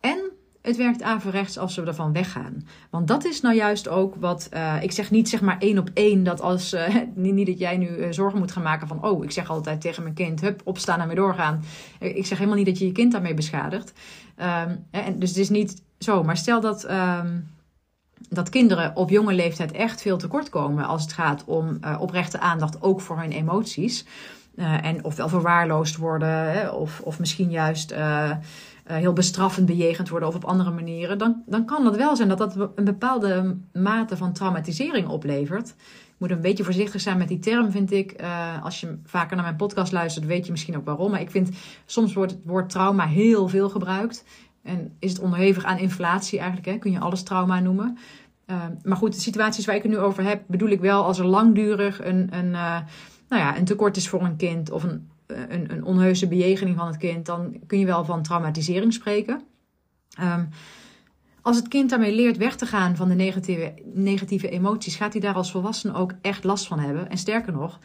En 0.00 0.30
het 0.62 0.76
werkt 0.76 1.02
averechts 1.02 1.58
als 1.58 1.76
we 1.76 1.82
ervan 1.82 2.12
weggaan. 2.12 2.66
Want 2.90 3.08
dat 3.08 3.24
is 3.24 3.40
nou 3.40 3.54
juist 3.54 3.88
ook 3.88 4.14
wat. 4.14 4.48
Uh, 4.54 4.82
ik 4.82 4.92
zeg 4.92 5.10
niet 5.10 5.28
zeg 5.28 5.40
maar 5.40 5.58
één 5.58 5.78
op 5.78 5.90
één 5.94 6.22
dat 6.22 6.40
als. 6.40 6.72
Uh, 6.80 6.96
niet, 7.14 7.46
dat 7.46 7.58
jij 7.58 7.76
nu 7.76 8.12
zorgen 8.12 8.38
moet 8.38 8.52
gaan 8.52 8.62
maken 8.62 8.88
van. 8.88 9.04
Oh, 9.04 9.24
ik 9.24 9.30
zeg 9.30 9.50
altijd 9.50 9.80
tegen 9.80 10.02
mijn 10.02 10.14
kind: 10.14 10.40
hup, 10.40 10.60
opstaan 10.64 11.00
en 11.00 11.06
weer 11.06 11.16
doorgaan. 11.16 11.62
Ik 11.98 12.26
zeg 12.26 12.38
helemaal 12.38 12.58
niet 12.58 12.66
dat 12.66 12.78
je 12.78 12.86
je 12.86 12.92
kind 12.92 13.12
daarmee 13.12 13.34
beschadigt. 13.34 13.92
Um, 14.38 14.84
en 14.90 15.18
dus 15.18 15.28
het 15.28 15.38
is 15.38 15.48
niet 15.48 15.82
zo. 16.04 16.24
Maar 16.24 16.36
stel 16.36 16.60
dat. 16.60 16.90
Um, 16.90 17.48
dat 18.28 18.48
kinderen 18.48 18.96
op 18.96 19.10
jonge 19.10 19.32
leeftijd 19.32 19.72
echt 19.72 20.00
veel 20.02 20.16
tekort 20.16 20.48
komen 20.48 20.84
als 20.84 21.02
het 21.02 21.12
gaat 21.12 21.44
om 21.44 21.78
oprechte 21.98 22.40
aandacht 22.40 22.82
ook 22.82 23.00
voor 23.00 23.18
hun 23.18 23.30
emoties. 23.30 24.04
en 24.56 25.04
ofwel 25.04 25.28
verwaarloosd 25.28 25.96
worden, 25.96 26.74
of, 26.74 27.00
of 27.00 27.18
misschien 27.18 27.50
juist 27.50 27.92
uh, 27.92 28.30
heel 28.84 29.12
bestraffend 29.12 29.66
bejegend 29.66 30.08
worden 30.08 30.28
of 30.28 30.34
op 30.34 30.44
andere 30.44 30.70
manieren, 30.70 31.18
dan, 31.18 31.42
dan 31.46 31.64
kan 31.64 31.86
het 31.86 31.96
wel 31.96 32.16
zijn 32.16 32.28
dat 32.28 32.38
dat 32.38 32.56
een 32.74 32.84
bepaalde 32.84 33.56
mate 33.72 34.16
van 34.16 34.32
traumatisering 34.32 35.08
oplevert. 35.08 35.68
Ik 35.68 36.16
moet 36.18 36.30
een 36.30 36.40
beetje 36.40 36.64
voorzichtig 36.64 37.00
zijn 37.00 37.18
met 37.18 37.28
die 37.28 37.38
term, 37.38 37.70
vind 37.70 37.92
ik. 37.92 38.22
Als 38.62 38.80
je 38.80 38.98
vaker 39.04 39.36
naar 39.36 39.44
mijn 39.44 39.56
podcast 39.56 39.92
luistert, 39.92 40.26
weet 40.26 40.44
je 40.46 40.50
misschien 40.50 40.76
ook 40.76 40.84
waarom. 40.84 41.10
Maar 41.10 41.20
ik 41.20 41.30
vind 41.30 41.48
soms 41.86 42.14
wordt 42.14 42.32
het 42.32 42.40
woord 42.44 42.70
trauma 42.70 43.06
heel 43.06 43.48
veel 43.48 43.68
gebruikt. 43.68 44.24
En 44.62 44.96
is 44.98 45.12
het 45.12 45.20
onderhevig 45.20 45.64
aan 45.64 45.78
inflatie 45.78 46.38
eigenlijk, 46.38 46.68
hè? 46.68 46.78
kun 46.78 46.90
je 46.90 47.00
alles 47.00 47.22
trauma 47.22 47.60
noemen. 47.60 47.98
Uh, 48.46 48.64
maar 48.82 48.96
goed, 48.96 49.12
de 49.12 49.20
situaties 49.20 49.66
waar 49.66 49.76
ik 49.76 49.82
het 49.82 49.92
nu 49.92 49.98
over 49.98 50.24
heb, 50.24 50.42
bedoel 50.46 50.68
ik 50.68 50.80
wel 50.80 51.04
als 51.04 51.18
er 51.18 51.26
langdurig 51.26 52.04
een, 52.04 52.36
een, 52.36 52.50
nou 52.50 52.86
ja, 53.28 53.58
een 53.58 53.64
tekort 53.64 53.96
is 53.96 54.08
voor 54.08 54.22
een 54.22 54.36
kind 54.36 54.70
of 54.70 54.82
een 54.82 55.08
eh, 55.30 55.38
een, 55.48 55.72
een 55.72 55.84
onheuse 55.84 56.28
bejegening 56.28 56.76
van 56.76 56.86
het 56.86 56.96
kind, 56.96 57.26
dan 57.26 57.56
kun 57.66 57.78
je 57.78 57.86
wel 57.86 58.04
van 58.04 58.22
traumatisering 58.22 58.92
spreken. 58.92 59.42
Um, 60.20 60.48
als 61.42 61.56
het 61.56 61.68
kind 61.68 61.90
daarmee 61.90 62.14
leert 62.14 62.36
weg 62.36 62.56
te 62.56 62.66
gaan 62.66 62.96
van 62.96 63.08
de 63.08 63.14
negatieve, 63.14 63.74
negatieve 63.84 64.48
emoties, 64.48 64.96
gaat 64.96 65.12
hij 65.12 65.20
daar 65.20 65.34
als 65.34 65.50
volwassene 65.50 65.94
ook 65.94 66.14
echt 66.20 66.44
last 66.44 66.66
van 66.66 66.78
hebben. 66.78 67.10
En 67.10 67.18
sterker 67.18 67.52
nog, 67.52 67.78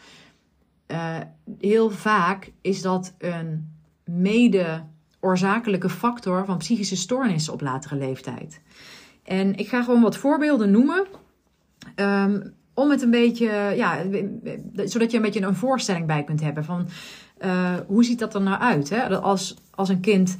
uh, 0.88 1.18
heel 1.60 1.90
vaak 1.90 2.52
is 2.62 2.82
dat 2.82 3.14
een 3.18 3.76
mede 4.04 4.84
oorzakelijke 5.26 5.90
factor 5.90 6.46
van 6.46 6.58
psychische 6.58 6.96
stoornissen 6.96 7.54
op 7.54 7.62
latere 7.62 7.96
leeftijd. 7.96 8.62
En 9.24 9.56
ik 9.56 9.68
ga 9.68 9.84
gewoon 9.84 10.02
wat 10.02 10.18
voorbeelden 10.18 10.72
noemen. 10.72 11.06
Um, 11.96 12.54
om 12.74 12.90
het 12.90 13.02
een 13.02 13.12
beetje, 13.12 13.46
ja, 13.76 14.04
zodat 14.76 15.12
je 15.12 15.18
een 15.18 15.24
beetje 15.24 15.42
een 15.42 15.56
voorstelling 15.56 16.06
bij 16.06 16.24
kunt 16.24 16.42
hebben 16.42 16.64
van 16.64 16.88
uh, 17.46 17.74
hoe 17.88 18.04
ziet 18.04 18.20
dat 18.20 18.36
er 18.36 18.42
nou 18.42 18.60
uit? 18.60 18.90
Hè? 18.90 19.20
Als, 19.20 19.56
als 19.72 19.90
een 19.90 20.00
kind 20.00 20.38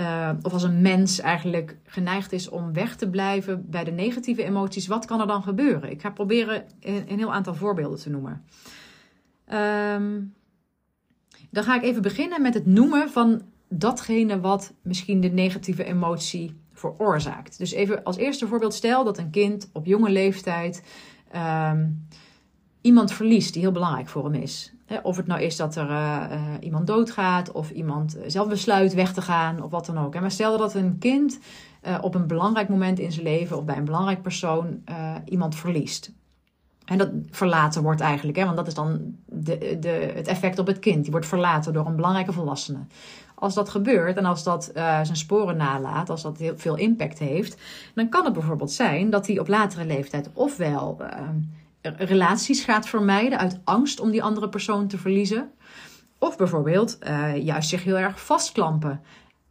uh, 0.00 0.30
of 0.42 0.52
als 0.52 0.62
een 0.62 0.82
mens 0.82 1.20
eigenlijk 1.20 1.76
geneigd 1.84 2.32
is 2.32 2.48
om 2.48 2.72
weg 2.72 2.96
te 2.96 3.10
blijven 3.10 3.70
bij 3.70 3.84
de 3.84 3.90
negatieve 3.90 4.44
emoties, 4.44 4.86
wat 4.86 5.04
kan 5.04 5.20
er 5.20 5.26
dan 5.26 5.42
gebeuren? 5.42 5.90
Ik 5.90 6.00
ga 6.00 6.10
proberen 6.10 6.64
een, 6.80 7.04
een 7.08 7.18
heel 7.18 7.32
aantal 7.32 7.54
voorbeelden 7.54 7.98
te 7.98 8.10
noemen. 8.10 8.44
Um, 9.52 10.34
dan 11.50 11.64
ga 11.64 11.74
ik 11.74 11.82
even 11.82 12.02
beginnen 12.02 12.42
met 12.42 12.54
het 12.54 12.66
noemen 12.66 13.10
van 13.10 13.42
datgene 13.78 14.40
wat 14.40 14.72
misschien 14.82 15.20
de 15.20 15.28
negatieve 15.28 15.84
emotie 15.84 16.60
veroorzaakt. 16.72 17.58
Dus 17.58 17.72
even 17.72 18.02
als 18.02 18.16
eerste 18.16 18.46
voorbeeld, 18.46 18.74
stel 18.74 19.04
dat 19.04 19.18
een 19.18 19.30
kind 19.30 19.70
op 19.72 19.86
jonge 19.86 20.10
leeftijd 20.10 20.82
ehm, 21.30 21.86
iemand 22.80 23.12
verliest 23.12 23.52
die 23.52 23.62
heel 23.62 23.72
belangrijk 23.72 24.08
voor 24.08 24.24
hem 24.24 24.34
is. 24.34 24.72
Of 25.02 25.16
het 25.16 25.26
nou 25.26 25.40
is 25.40 25.56
dat 25.56 25.76
er 25.76 25.90
uh, 25.90 26.32
iemand 26.60 26.86
doodgaat 26.86 27.52
of 27.52 27.70
iemand 27.70 28.18
zelf 28.26 28.48
besluit 28.48 28.94
weg 28.94 29.12
te 29.12 29.22
gaan 29.22 29.62
of 29.62 29.70
wat 29.70 29.86
dan 29.86 29.98
ook. 29.98 30.20
Maar 30.20 30.30
stel 30.30 30.58
dat 30.58 30.74
een 30.74 30.98
kind 30.98 31.38
op 32.00 32.14
een 32.14 32.26
belangrijk 32.26 32.68
moment 32.68 32.98
in 32.98 33.12
zijn 33.12 33.24
leven 33.24 33.56
of 33.56 33.64
bij 33.64 33.76
een 33.76 33.84
belangrijk 33.84 34.22
persoon 34.22 34.82
iemand 35.24 35.54
verliest. 35.54 36.12
En 36.84 36.98
dat 36.98 37.10
verlaten 37.30 37.82
wordt 37.82 38.00
eigenlijk, 38.00 38.38
hè, 38.38 38.44
want 38.44 38.56
dat 38.56 38.66
is 38.66 38.74
dan 38.74 39.16
de, 39.26 39.76
de, 39.80 40.12
het 40.14 40.26
effect 40.26 40.58
op 40.58 40.66
het 40.66 40.78
kind. 40.78 41.02
Die 41.02 41.10
wordt 41.10 41.26
verlaten 41.26 41.72
door 41.72 41.86
een 41.86 41.96
belangrijke 41.96 42.32
volwassene. 42.32 42.78
Als 43.34 43.54
dat 43.54 43.68
gebeurt 43.68 44.16
en 44.16 44.24
als 44.24 44.42
dat 44.42 44.70
uh, 44.74 44.82
zijn 45.02 45.16
sporen 45.16 45.56
nalaat, 45.56 46.10
als 46.10 46.22
dat 46.22 46.38
heel 46.38 46.58
veel 46.58 46.76
impact 46.76 47.18
heeft, 47.18 47.60
dan 47.94 48.08
kan 48.08 48.24
het 48.24 48.32
bijvoorbeeld 48.32 48.72
zijn 48.72 49.10
dat 49.10 49.26
hij 49.26 49.38
op 49.38 49.48
latere 49.48 49.84
leeftijd 49.84 50.30
ofwel 50.32 50.98
uh, 51.00 51.90
relaties 51.96 52.64
gaat 52.64 52.86
vermijden 52.88 53.38
uit 53.38 53.60
angst 53.64 54.00
om 54.00 54.10
die 54.10 54.22
andere 54.22 54.48
persoon 54.48 54.86
te 54.86 54.98
verliezen, 54.98 55.50
of 56.18 56.36
bijvoorbeeld 56.36 56.98
uh, 57.02 57.36
juist 57.44 57.68
zich 57.68 57.84
heel 57.84 57.98
erg 57.98 58.24
vastklampen 58.24 59.00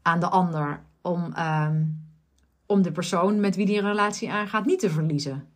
aan 0.01 0.19
de 0.19 0.29
ander 0.29 0.79
om, 1.01 1.33
om 2.65 2.81
de 2.81 2.91
persoon 2.91 3.39
met 3.39 3.55
wie 3.55 3.65
die 3.65 3.77
een 3.77 3.87
relatie 3.87 4.31
aangaat 4.31 4.65
niet 4.65 4.79
te 4.79 4.89
verliezen. 4.89 5.47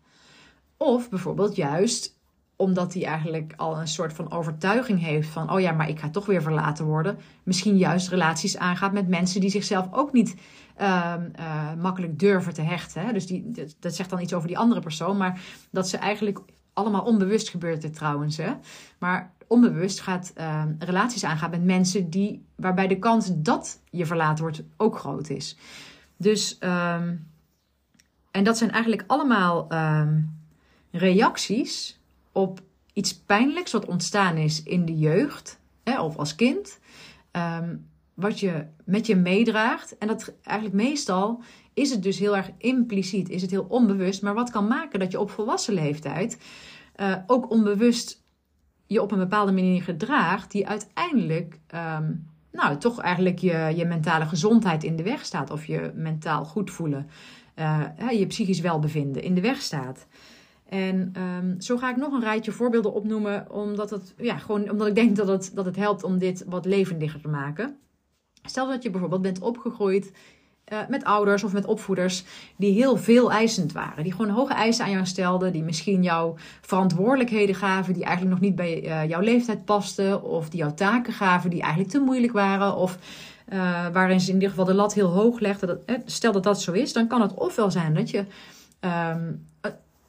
Of 0.78 1.10
bijvoorbeeld 1.10 1.56
juist 1.56 2.17
omdat 2.58 2.94
hij 2.94 3.06
eigenlijk 3.06 3.54
al 3.58 3.80
een 3.80 3.88
soort 3.88 4.14
van 4.14 4.32
overtuiging 4.32 5.02
heeft 5.02 5.30
van, 5.30 5.52
oh 5.52 5.60
ja, 5.60 5.72
maar 5.72 5.90
ik 5.90 6.00
ga 6.00 6.10
toch 6.10 6.26
weer 6.26 6.42
verlaten 6.42 6.86
worden. 6.86 7.18
Misschien 7.44 7.78
juist 7.78 8.10
relaties 8.10 8.58
aangaat 8.58 8.94
met 8.94 9.08
mensen 9.08 9.42
die 9.42 9.50
zichzelf 9.50 9.88
ook 9.92 10.14
niet 10.14 10.36
uh, 10.82 11.14
uh, 11.40 11.74
makkelijk 11.74 12.20
durven 12.20 12.54
te 12.54 12.62
hechten. 12.62 13.06
Hè? 13.06 13.14
Dus 13.14 13.28
die, 13.28 13.52
dat, 13.80 13.96
zegt 13.96 14.10
dan 14.10 14.22
iets 14.22 14.34
over 14.34 14.48
die 14.48 14.58
andere 14.58 14.82
persoon, 14.82 15.18
maar 15.18 15.42
dat 15.72 15.90
ze 15.90 15.98
eigenlijk 15.98 16.40
allemaal 16.74 17.04
onbewust 17.04 17.50
gebeurt 17.50 17.84
het 17.84 17.94
trouwens. 17.94 18.38
Hè? 18.38 18.54
Maar 18.98 19.34
onbewust 19.48 20.02
gaat 20.02 20.34
uh, 20.38 20.64
relaties 20.80 21.24
aangaan 21.24 21.50
met 21.50 21.64
mensen 21.64 22.10
die, 22.10 22.46
waarbij 22.56 22.88
de 22.88 23.00
kans 23.00 23.32
dat 23.36 23.82
je 23.90 24.06
verlaten 24.06 24.44
wordt 24.44 24.64
ook 24.78 25.00
groot 25.00 25.30
is. 25.30 25.58
Dus, 26.18 26.58
ehm, 26.58 27.16
en 28.32 28.44
dat 28.44 28.58
zijn 28.58 28.72
eigenlijk 28.72 29.04
allemaal 29.08 29.70
ehm, 29.70 30.22
reacties 30.92 32.00
op 32.38 32.62
iets 32.94 33.18
pijnlijks 33.18 33.72
wat 33.72 33.86
ontstaan 33.86 34.38
is 34.38 34.64
in 34.64 34.86
de 34.86 34.98
jeugd 34.98 35.60
hè, 35.84 36.02
of 36.02 36.18
als 36.18 36.36
kind. 36.36 36.80
Ehm, 37.32 37.76
wat 38.14 38.40
je 38.40 38.66
met 38.86 39.08
je 39.08 39.16
meedraagt. 39.16 39.98
En 39.98 40.08
dat 40.08 40.34
eigenlijk 40.44 40.78
meestal 40.78 41.44
is 41.74 41.90
het 41.90 42.04
dus 42.04 42.20
heel 42.20 42.36
erg 42.38 42.52
impliciet, 42.58 43.30
is 43.30 43.42
het 43.42 43.52
heel 43.52 43.66
onbewust. 43.70 44.22
Maar 44.22 44.34
wat 44.34 44.50
kan 44.50 44.68
maken 44.68 45.00
dat 45.00 45.12
je 45.12 45.20
op 45.20 45.30
volwassen 45.30 45.74
leeftijd 45.74 46.38
uh, 46.96 47.16
ook 47.28 47.52
onbewust 47.52 48.24
je 48.86 49.02
op 49.02 49.12
een 49.12 49.18
bepaalde 49.18 49.52
manier 49.52 49.84
gedraagt, 49.84 50.52
die 50.52 50.68
uiteindelijk, 50.68 51.60
um, 51.76 52.28
nou, 52.52 52.78
toch 52.78 53.02
eigenlijk 53.02 53.40
je, 53.40 53.74
je 53.76 53.86
mentale 53.86 54.26
gezondheid 54.26 54.84
in 54.84 54.96
de 54.96 55.04
weg 55.04 55.26
staat. 55.26 55.52
Of 55.52 55.66
je 55.66 55.92
mentaal 55.96 56.46
goed 56.46 56.72
voelen, 56.72 57.10
uh, 57.56 58.12
je 58.12 58.28
psychisch 58.28 58.60
welbevinden 58.60 59.24
in 59.24 59.36
de 59.36 59.42
weg 59.42 59.62
staat. 59.62 60.08
En 60.70 61.14
um, 61.18 61.62
zo 61.62 61.78
ga 61.78 61.90
ik 61.90 61.96
nog 61.96 62.14
een 62.14 62.22
rijtje 62.22 62.52
voorbeelden 62.52 62.94
opnoemen, 62.94 63.52
omdat, 63.52 63.90
het, 63.90 64.14
ja, 64.18 64.38
gewoon, 64.38 64.70
omdat 64.72 64.88
ik 64.88 64.96
denk 64.96 65.16
dat 65.16 65.28
het, 65.28 65.52
dat 65.54 65.66
het 65.66 65.76
helpt 65.76 66.04
om 66.04 66.18
dit 66.18 66.44
wat 66.48 66.66
levendiger 66.66 67.22
te 67.22 67.28
maken. 67.28 67.78
Stel 68.44 68.68
dat 68.68 68.84
je 68.84 68.90
bijvoorbeeld 68.90 69.22
bent 69.22 69.40
opgegroeid 69.40 70.12
uh, 70.74 70.80
met 70.90 71.04
ouders 71.04 71.44
of 71.44 71.54
met 71.54 71.66
opvoeders 71.66 72.24
die 72.58 72.74
heel 72.74 72.98
veel 72.98 73.32
eisend 73.32 73.72
waren. 73.72 74.04
Die 74.04 74.12
gewoon 74.12 74.30
hoge 74.30 74.54
eisen 74.54 74.86
aan 74.86 74.92
jou 74.92 75.06
stelden, 75.06 75.52
die 75.52 75.64
misschien 75.64 76.04
jouw 76.04 76.36
verantwoordelijkheden 76.62 77.56
gaven 77.56 77.94
die 77.94 78.04
eigenlijk 78.04 78.36
nog 78.36 78.44
niet 78.48 78.56
bij 78.56 78.84
uh, 78.84 79.10
jouw 79.10 79.22
leeftijd 79.22 79.66
pasten. 79.66 80.24
Of 80.24 80.50
die 80.50 80.60
jouw 80.60 80.74
taken 80.74 81.14
gaven 81.14 81.50
die 81.50 81.62
eigenlijk 81.62 81.92
te 81.92 82.00
moeilijk 82.00 82.34
waren. 82.34 82.76
Of 82.76 82.98
uh, 83.54 83.88
waarin 83.94 84.20
ze 84.20 84.28
in 84.28 84.34
ieder 84.34 84.50
geval 84.50 84.66
de 84.66 84.74
lat 84.74 84.94
heel 84.94 85.10
hoog 85.10 85.40
legden. 85.40 85.84
Stel 86.06 86.32
dat 86.32 86.44
dat 86.44 86.62
zo 86.62 86.72
is, 86.72 86.94
dan 86.94 87.08
kan 87.08 87.22
het 87.22 87.34
ofwel 87.34 87.72
zijn 87.72 87.94
dat 87.94 88.10
je 88.10 88.26
um, 88.80 89.46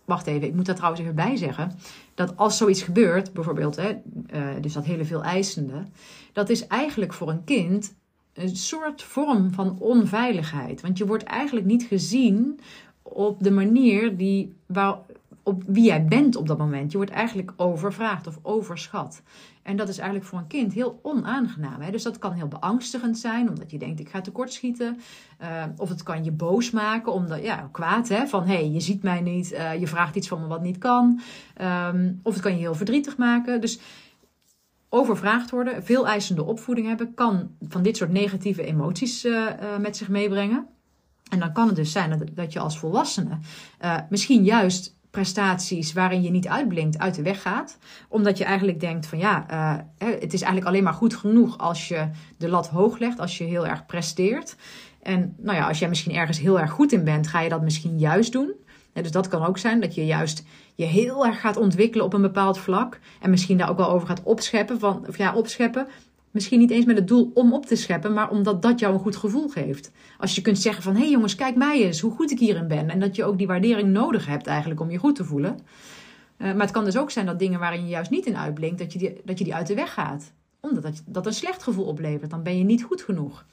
wacht 0.09 0.27
even, 0.27 0.49
ik 0.49 0.55
moet 0.55 0.67
daar 0.67 0.75
trouwens 0.75 1.03
even 1.03 1.15
bij 1.15 1.37
zeggen. 1.37 1.73
Dat 2.15 2.37
als 2.37 2.57
zoiets 2.57 2.83
gebeurt, 2.83 3.33
bijvoorbeeld, 3.33 3.77
hè, 3.77 3.91
uh, 4.35 4.49
dus 4.61 4.73
dat 4.73 4.85
hele 4.85 5.05
veel 5.05 5.23
eisende, 5.23 5.83
dat 6.33 6.49
is 6.49 6.67
eigenlijk 6.67 7.13
voor 7.13 7.31
een 7.31 7.45
kind 7.45 7.95
een 8.33 8.57
soort 8.57 9.03
vorm 9.03 9.53
van 9.53 9.77
onveiligheid. 9.79 10.81
Want 10.81 10.99
je 10.99 11.07
wordt 11.07 11.25
eigenlijk 11.25 11.67
niet 11.67 11.83
gezien 11.83 12.61
op 13.03 13.43
de 13.43 13.51
manier 13.51 14.17
die, 14.17 14.55
waar, 14.67 14.99
op 15.49 15.63
wie 15.67 15.85
jij 15.85 16.05
bent 16.05 16.37
op 16.37 16.47
dat 16.47 16.59
moment. 16.59 16.91
Je 16.91 16.97
wordt 16.97 17.13
eigenlijk 17.13 17.53
overvraagd 17.57 18.27
of 18.27 18.39
overschat. 18.43 19.23
En 19.63 19.77
dat 19.77 19.89
is 19.89 19.99
eigenlijk 19.99 20.29
voor 20.29 20.39
een 20.39 20.47
kind 20.47 20.73
heel 20.73 21.01
onaangenaam. 21.03 21.81
Hè? 21.81 21.91
Dus 21.91 22.03
dat 22.03 22.19
kan 22.19 22.33
heel 22.33 22.49
beangstigend 22.49 23.19
zijn, 23.19 23.49
omdat 23.49 23.71
je 23.71 23.79
denkt: 23.79 24.01
ik 24.01 24.09
ga 24.09 24.21
tekortschieten. 24.21 25.01
Uh, 25.43 25.65
of 25.77 25.89
het 25.89 26.03
kan 26.03 26.25
je 26.25 26.33
boos 26.33 26.71
maken, 26.71 27.13
omdat 27.13 27.43
ja, 27.43 27.69
kwaad 27.73 28.09
hè, 28.09 28.27
van 28.27 28.47
hé, 28.47 28.55
hey, 28.55 28.71
je 28.71 28.81
ziet 28.81 29.03
mij 29.03 29.21
niet, 29.21 29.53
uh, 29.53 29.81
je 29.81 29.87
vraagt 29.87 30.17
iets 30.17 30.29
van 30.29 30.41
me 30.41 30.47
wat 30.47 30.63
niet 30.63 30.79
kan. 30.79 31.21
Um, 31.93 32.21
of 32.23 32.33
het 32.33 32.43
kan 32.43 32.53
je 32.53 32.59
heel 32.59 32.75
verdrietig 32.75 33.17
maken. 33.17 33.61
Dus 33.61 33.81
overvraagd 34.89 35.51
worden, 35.51 35.85
veel 35.85 36.07
eisende 36.07 36.45
opvoeding 36.45 36.87
hebben, 36.87 37.15
kan 37.15 37.51
van 37.69 37.83
dit 37.83 37.97
soort 37.97 38.13
negatieve 38.13 38.65
emoties 38.65 39.25
uh, 39.25 39.47
met 39.81 39.97
zich 39.97 40.09
meebrengen. 40.09 40.67
En 41.31 41.39
dan 41.39 41.53
kan 41.53 41.67
het 41.67 41.77
dus 41.77 41.93
zijn 41.93 42.11
dat, 42.11 42.23
dat 42.35 42.53
je 42.53 42.59
als 42.59 42.79
volwassene 42.79 43.39
misschien 44.09 44.45
juist 44.45 44.98
prestaties 45.19 45.93
waarin 45.93 46.23
je 46.23 46.31
niet 46.31 46.49
uitblinkt 46.49 46.99
uit 46.99 47.15
de 47.15 47.23
weg 47.23 47.43
gaat. 47.43 47.79
Omdat 48.09 48.39
je 48.39 48.45
eigenlijk 48.45 48.81
denkt 48.81 49.07
van 49.07 49.19
ja, 49.19 49.47
uh, 49.51 50.09
het 50.21 50.33
is 50.33 50.43
eigenlijk 50.43 50.67
alleen 50.67 50.83
maar 50.83 50.93
goed 50.93 51.17
genoeg 51.17 51.59
als 51.59 51.89
je 51.89 52.09
de 52.37 52.49
lat 52.49 52.69
hoog 52.69 52.99
legt, 52.99 53.21
als 53.21 53.39
je 53.39 53.45
heel 53.45 53.67
erg 53.67 53.87
presteert. 53.87 54.57
En 55.03 55.35
nou 55.37 55.57
ja, 55.57 55.69
als 55.69 55.79
jij 55.79 55.89
misschien 55.89 56.15
ergens 56.15 56.39
heel 56.39 56.61
erg 56.61 56.71
goed 56.71 56.93
in 56.93 57.05
bent, 57.05 57.27
ga 57.27 57.41
je 57.41 57.49
dat 57.49 57.63
misschien 57.63 57.99
juist 57.99 58.33
doen. 58.33 58.53
dus 58.93 59.11
dat 59.11 59.29
kan 59.29 59.45
ook 59.45 59.59
zijn 59.59 59.81
dat 59.81 59.95
je 59.95 60.07
juist 60.07 60.45
je 60.75 60.85
heel 60.85 61.27
erg 61.27 61.41
gaat 61.41 61.57
ontwikkelen 61.57 62.05
op 62.05 62.13
een 62.13 62.23
bepaald 62.23 62.59
vlak. 62.59 62.99
En 63.21 63.31
misschien 63.31 63.59
daar 63.59 63.71
ook 63.71 63.77
wel 63.77 63.91
over 63.91 64.09
gaat 64.09 64.23
opscheppen. 64.23 64.79
Van, 64.79 65.05
of 65.09 65.19
ja, 65.19 65.35
opscheppen. 65.35 65.89
Misschien 66.31 66.59
niet 66.59 66.71
eens 66.71 66.85
met 66.85 66.97
het 66.97 67.09
doel 67.09 67.31
om 67.35 67.53
op 67.53 67.67
te 67.67 67.77
scheppen, 67.77 68.13
maar 68.13 68.31
omdat 68.31 68.63
dat 68.63 68.81
jou 68.81 68.95
een 68.95 69.01
goed 69.01 69.17
gevoel 69.17 69.49
geeft. 69.49 69.93
Als 70.19 70.35
je 70.35 70.43
kunt 70.43 70.59
zeggen 70.59 70.83
van, 70.83 70.95
hé 70.95 71.01
hey 71.01 71.11
jongens, 71.11 71.35
kijk 71.35 71.57
mij 71.57 71.85
eens 71.85 72.01
hoe 72.01 72.13
goed 72.13 72.31
ik 72.31 72.39
hierin 72.39 72.69
ben. 72.69 72.91
En 72.91 73.01
dat 73.01 73.17
je 73.17 73.25
ook 73.25 73.39
die 73.39 73.47
waardering 73.47 73.89
nodig 73.89 74.27
hebt 74.27 74.47
eigenlijk 74.47 74.81
om 74.81 74.91
je 74.91 74.99
goed 74.99 75.17
te 75.17 75.25
voelen. 75.25 75.59
Uh, 76.39 76.53
maar 76.53 76.61
het 76.61 76.71
kan 76.71 76.85
dus 76.85 76.97
ook 76.97 77.11
zijn 77.11 77.27
dat 77.27 77.39
dingen 77.39 77.61
waarin 77.61 77.83
je 77.83 77.89
juist 77.89 78.11
niet 78.11 78.27
in 78.27 78.37
uitblinkt, 78.37 78.79
dat 78.79 78.93
je 78.93 78.99
die, 78.99 79.21
dat 79.25 79.39
je 79.39 79.45
die 79.45 79.55
uit 79.55 79.67
de 79.67 79.75
weg 79.75 79.93
gaat. 79.93 80.33
Omdat 80.61 80.83
dat, 80.83 81.03
dat 81.07 81.27
een 81.27 81.33
slecht 81.33 81.63
gevoel 81.63 81.85
oplevert. 81.85 82.31
Dan 82.31 82.43
ben 82.43 82.59
je 82.59 82.65
niet 82.65 82.83
goed 82.83 83.03
genoeg. 83.03 83.45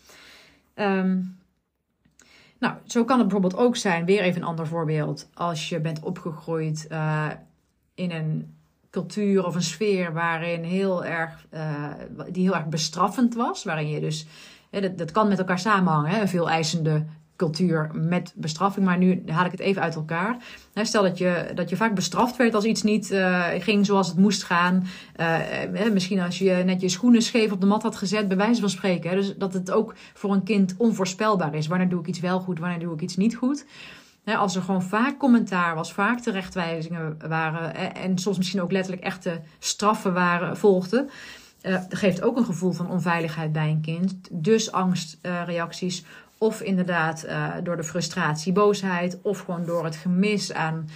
Um, 0.76 1.38
nou, 2.60 2.76
zo 2.86 3.06
kan 3.06 3.20
het 3.20 3.28
bijvoorbeeld 3.28 3.62
ook 3.62 3.76
zijn, 3.76 4.06
weer 4.06 4.22
even 4.22 4.42
een 4.42 4.48
ander 4.48 4.68
voorbeeld. 4.68 5.30
Als 5.34 5.70
je 5.70 5.80
bent 5.80 6.00
opgegroeid 6.00 6.88
uh, 6.92 7.30
in 7.96 8.12
een 8.12 8.55
cultuur 8.96 9.46
of 9.46 9.56
een 9.56 9.62
sfeer 9.62 10.14
waarin 10.14 10.64
heel 10.64 11.06
erg, 11.06 11.46
uh, 11.54 11.62
die 12.30 12.44
heel 12.44 12.56
erg 12.56 12.68
bestraffend 12.68 13.36
was. 13.36 13.64
Waarin 13.64 13.90
je 13.90 14.00
dus, 14.00 14.28
dat, 14.70 14.98
dat 14.98 15.12
kan 15.12 15.28
met 15.28 15.40
elkaar 15.40 15.60
samenhangen, 15.60 16.12
hè, 16.12 16.22
een 16.22 16.28
veel 16.28 16.50
eisende 16.50 17.06
cultuur 17.36 17.92
met 17.94 18.34
bestraffing. 18.36 18.86
Maar 18.86 18.98
nu 18.98 19.24
haal 19.28 19.46
ik 19.46 19.52
het 19.52 19.60
even 19.60 19.82
uit 19.82 19.96
elkaar. 19.96 20.38
Stel 20.74 21.04
dat 21.04 21.18
je, 21.18 21.52
dat 21.56 21.70
je 21.70 21.76
vaak 21.76 21.96
bestraft 21.96 22.36
werd 22.36 22.54
als 22.54 22.64
iets 22.64 22.84
niet 22.84 23.12
uh, 23.12 23.46
ging 23.60 23.86
zoals 23.86 24.08
het 24.08 24.18
moest 24.18 24.44
gaan. 24.44 24.88
Uh, 25.20 25.92
misschien 25.94 26.20
als 26.20 26.38
je 26.38 26.62
net 26.66 26.82
je 26.82 26.90
schoenen 26.90 27.22
scheef 27.22 27.52
op 27.52 27.62
de 27.62 27.68
mat 27.68 27.84
had 27.84 27.96
gezet, 27.96 28.28
bij 28.28 28.38
wijze 28.38 28.62
van 28.62 28.70
spreken. 28.70 29.10
Hè. 29.10 29.16
Dus 29.16 29.36
dat 29.38 29.54
het 29.54 29.72
ook 29.72 29.94
voor 30.14 30.34
een 30.34 30.44
kind 30.44 30.76
onvoorspelbaar 30.78 31.56
is. 31.56 31.68
Wanneer 31.68 31.90
doe 31.90 32.00
ik 32.00 32.08
iets 32.08 32.20
wel 32.20 32.40
goed, 32.40 32.60
wanneer 32.60 32.80
doe 32.80 32.94
ik 32.94 33.02
iets 33.02 33.18
niet 33.18 33.36
goed 33.36 33.66
als 34.26 34.56
er 34.56 34.62
gewoon 34.62 34.84
vaak 34.84 35.18
commentaar 35.18 35.76
was, 35.76 35.94
vaak 35.94 36.20
terechtwijzingen 36.20 37.18
waren 37.28 37.96
en 37.96 38.18
soms 38.18 38.38
misschien 38.38 38.62
ook 38.62 38.72
letterlijk 38.72 39.04
echte 39.04 39.42
straffen 39.60 40.14
waren, 40.14 40.58
volgden. 40.58 41.10
Dat 41.62 41.86
geeft 41.90 42.22
ook 42.22 42.38
een 42.38 42.46
gevoel 42.46 42.72
van 42.72 42.90
onveiligheid 42.90 43.52
bij 43.52 43.70
een 43.70 43.82
kind. 43.82 44.28
Dus 44.32 44.72
angstreacties. 44.72 46.02
Uh, 46.02 46.08
of 46.38 46.62
inderdaad 46.62 47.26
uh, 47.26 47.54
door 47.64 47.78
de 47.78 47.84
frustratie, 47.84 48.54
boosheid. 48.54 49.20
Of 49.22 49.40
gewoon 49.40 49.66
door 49.66 49.84
het 49.84 49.96
gemis 49.96 50.54
aan, 50.54 50.90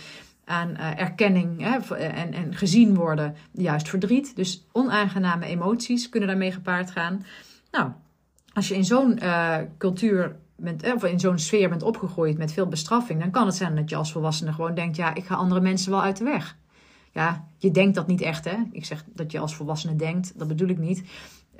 aan 0.45 0.77
erkenning 0.77 1.65
en, 1.97 2.33
en 2.33 2.55
gezien 2.55 2.95
worden. 2.95 3.35
Juist 3.51 3.89
verdriet. 3.89 4.35
Dus 4.35 4.65
onaangename 4.71 5.45
emoties 5.45 6.09
kunnen 6.09 6.29
daarmee 6.29 6.51
gepaard 6.51 6.91
gaan. 6.91 7.25
Nou, 7.71 7.91
als 8.53 8.67
je 8.67 8.75
in 8.75 8.85
zo'n 8.85 9.19
cultuur 9.77 10.35
bent, 10.59 10.93
of 10.93 11.03
in 11.03 11.19
zo'n 11.19 11.39
sfeer 11.39 11.69
bent 11.69 11.83
opgegroeid 11.83 12.37
met 12.37 12.51
veel 12.51 12.67
bestraffing, 12.67 13.19
dan 13.19 13.31
kan 13.31 13.45
het 13.45 13.55
zijn 13.55 13.75
dat 13.75 13.89
je 13.89 13.95
als 13.95 14.11
volwassene 14.11 14.53
gewoon 14.53 14.75
denkt: 14.75 14.95
ja, 14.95 15.15
ik 15.15 15.25
ga 15.25 15.35
andere 15.35 15.61
mensen 15.61 15.91
wel 15.91 16.01
uit 16.01 16.17
de 16.17 16.23
weg. 16.23 16.57
Ja, 17.11 17.47
je 17.57 17.71
denkt 17.71 17.95
dat 17.95 18.07
niet 18.07 18.21
echt, 18.21 18.45
hè? 18.45 18.55
Ik 18.71 18.85
zeg 18.85 19.05
dat 19.13 19.31
je 19.31 19.39
als 19.39 19.55
volwassene 19.55 19.95
denkt, 19.95 20.33
dat 20.35 20.47
bedoel 20.47 20.67
ik 20.67 20.77
niet. 20.77 21.03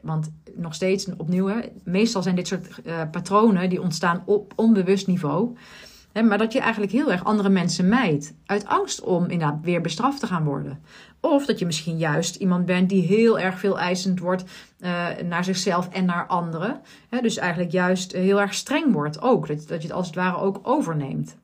Want 0.01 0.31
nog 0.55 0.73
steeds, 0.73 1.07
opnieuw, 1.17 1.47
hè, 1.47 1.59
meestal 1.83 2.23
zijn 2.23 2.35
dit 2.35 2.47
soort 2.47 2.67
uh, 2.85 3.01
patronen 3.11 3.69
die 3.69 3.81
ontstaan 3.81 4.23
op 4.25 4.53
onbewust 4.55 5.07
niveau. 5.07 5.55
Maar 6.13 6.37
dat 6.37 6.53
je 6.53 6.59
eigenlijk 6.59 6.91
heel 6.91 7.11
erg 7.11 7.23
andere 7.23 7.49
mensen 7.49 7.87
mijdt. 7.87 8.33
Uit 8.45 8.65
angst 8.65 9.01
om 9.01 9.23
inderdaad 9.23 9.59
weer 9.61 9.81
bestraft 9.81 10.19
te 10.19 10.27
gaan 10.27 10.43
worden. 10.43 10.79
Of 11.19 11.45
dat 11.45 11.59
je 11.59 11.65
misschien 11.65 11.97
juist 11.97 12.35
iemand 12.35 12.65
bent 12.65 12.89
die 12.89 13.01
heel 13.01 13.39
erg 13.39 13.59
veel 13.59 13.79
eisend 13.79 14.19
wordt 14.19 14.43
uh, 14.79 15.07
naar 15.25 15.43
zichzelf 15.43 15.89
en 15.89 16.05
naar 16.05 16.27
anderen. 16.27 16.81
Dus 17.21 17.37
eigenlijk 17.37 17.71
juist 17.71 18.11
heel 18.11 18.41
erg 18.41 18.53
streng 18.53 18.93
wordt 18.93 19.21
ook. 19.21 19.47
Dat, 19.47 19.67
dat 19.67 19.81
je 19.81 19.87
het 19.87 19.97
als 19.97 20.07
het 20.07 20.15
ware 20.15 20.37
ook 20.37 20.59
overneemt. 20.63 21.37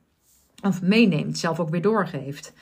Of 0.62 0.82
meeneemt, 0.82 1.38
zelf 1.38 1.60
ook 1.60 1.70
weer 1.70 1.82
doorgeeft 1.82 2.52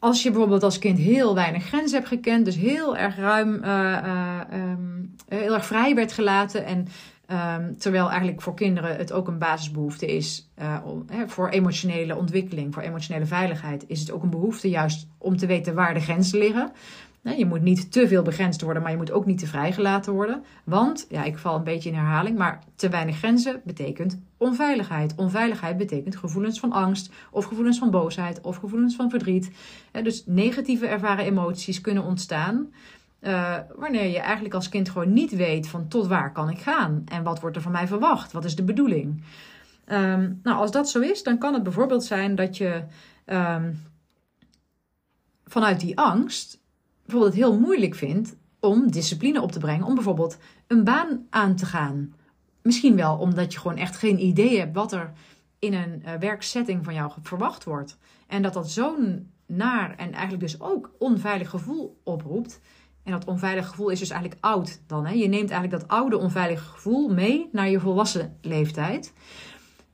als 0.00 0.22
je 0.22 0.30
bijvoorbeeld 0.30 0.62
als 0.62 0.78
kind 0.78 0.98
heel 0.98 1.34
weinig 1.34 1.64
grenzen 1.64 1.96
hebt 1.96 2.08
gekend, 2.08 2.44
dus 2.44 2.56
heel 2.56 2.96
erg 2.96 3.16
ruim, 3.16 3.64
uh, 3.64 4.40
um, 4.52 5.14
heel 5.28 5.54
erg 5.54 5.66
vrij 5.66 5.94
werd 5.94 6.12
gelaten. 6.12 6.64
En 6.64 6.88
um, 7.32 7.78
terwijl 7.78 8.08
eigenlijk 8.08 8.42
voor 8.42 8.54
kinderen 8.54 8.96
het 8.96 9.12
ook 9.12 9.28
een 9.28 9.38
basisbehoefte 9.38 10.06
is 10.06 10.50
hè, 11.06 11.28
voor 11.28 11.48
emotionele 11.48 12.16
ontwikkeling, 12.16 12.74
voor 12.74 12.82
emotionele 12.82 13.26
veiligheid, 13.26 13.84
is 13.86 14.00
het 14.00 14.10
ook 14.10 14.22
een 14.22 14.30
behoefte 14.30 14.68
juist 14.68 15.08
om 15.18 15.36
te 15.36 15.46
weten 15.46 15.74
waar 15.74 15.94
de 15.94 16.00
grenzen 16.00 16.38
liggen. 16.38 16.72
Je 17.22 17.46
moet 17.46 17.62
niet 17.62 17.92
te 17.92 18.08
veel 18.08 18.22
begrensd 18.22 18.60
worden, 18.60 18.82
maar 18.82 18.90
je 18.90 18.96
moet 18.96 19.10
ook 19.10 19.26
niet 19.26 19.38
te 19.38 19.46
vrijgelaten 19.46 20.12
worden. 20.12 20.44
Want, 20.64 21.06
ja, 21.08 21.24
ik 21.24 21.38
val 21.38 21.56
een 21.56 21.64
beetje 21.64 21.88
in 21.88 21.94
herhaling, 21.94 22.38
maar 22.38 22.62
te 22.74 22.88
weinig 22.88 23.16
grenzen 23.16 23.60
betekent 23.64 24.20
onveiligheid. 24.36 25.14
Onveiligheid 25.16 25.76
betekent 25.76 26.16
gevoelens 26.16 26.60
van 26.60 26.72
angst, 26.72 27.12
of 27.30 27.44
gevoelens 27.44 27.78
van 27.78 27.90
boosheid, 27.90 28.40
of 28.40 28.56
gevoelens 28.56 28.96
van 28.96 29.10
verdriet. 29.10 29.50
Dus 30.02 30.22
negatieve 30.26 30.86
ervaren 30.86 31.24
emoties 31.24 31.80
kunnen 31.80 32.04
ontstaan. 32.04 32.72
Uh, 33.20 33.56
wanneer 33.76 34.06
je 34.06 34.18
eigenlijk 34.18 34.54
als 34.54 34.68
kind 34.68 34.88
gewoon 34.88 35.12
niet 35.12 35.36
weet 35.36 35.68
van 35.68 35.88
tot 35.88 36.06
waar 36.06 36.32
kan 36.32 36.50
ik 36.50 36.58
gaan 36.58 37.02
en 37.04 37.22
wat 37.22 37.40
wordt 37.40 37.56
er 37.56 37.62
van 37.62 37.72
mij 37.72 37.86
verwacht, 37.86 38.32
wat 38.32 38.44
is 38.44 38.56
de 38.56 38.64
bedoeling. 38.64 39.22
Um, 39.86 40.40
nou, 40.42 40.58
als 40.58 40.70
dat 40.70 40.88
zo 40.88 41.00
is, 41.00 41.22
dan 41.22 41.38
kan 41.38 41.54
het 41.54 41.62
bijvoorbeeld 41.62 42.04
zijn 42.04 42.34
dat 42.34 42.56
je 42.56 42.84
um, 43.26 43.82
vanuit 45.44 45.80
die 45.80 45.98
angst 45.98 46.60
bijvoorbeeld 47.02 47.34
heel 47.34 47.58
moeilijk 47.58 47.94
vindt 47.94 48.36
om 48.60 48.90
discipline 48.90 49.40
op 49.40 49.52
te 49.52 49.58
brengen, 49.58 49.86
om 49.86 49.94
bijvoorbeeld 49.94 50.38
een 50.66 50.84
baan 50.84 51.26
aan 51.30 51.56
te 51.56 51.66
gaan. 51.66 52.14
Misschien 52.62 52.96
wel 52.96 53.16
omdat 53.16 53.52
je 53.52 53.58
gewoon 53.58 53.76
echt 53.76 53.96
geen 53.96 54.24
idee 54.24 54.58
hebt 54.58 54.74
wat 54.74 54.92
er 54.92 55.12
in 55.58 55.74
een 55.74 56.02
uh, 56.04 56.14
werksetting 56.14 56.84
van 56.84 56.94
jou 56.94 57.12
verwacht 57.22 57.64
wordt. 57.64 57.98
En 58.26 58.42
dat 58.42 58.52
dat 58.52 58.70
zo'n 58.70 59.30
naar 59.46 59.96
en 59.96 60.12
eigenlijk 60.12 60.40
dus 60.42 60.60
ook 60.60 60.94
onveilig 60.98 61.50
gevoel 61.50 62.00
oproept. 62.04 62.60
En 63.02 63.12
dat 63.12 63.24
onveilige 63.24 63.68
gevoel 63.68 63.88
is 63.88 63.98
dus 63.98 64.10
eigenlijk 64.10 64.44
oud 64.44 64.80
dan. 64.86 65.06
Hè? 65.06 65.12
Je 65.12 65.28
neemt 65.28 65.50
eigenlijk 65.50 65.82
dat 65.82 65.90
oude 65.90 66.18
onveilige 66.18 66.64
gevoel 66.64 67.08
mee 67.08 67.48
naar 67.52 67.68
je 67.68 67.80
volwassen 67.80 68.36
leeftijd. 68.40 69.12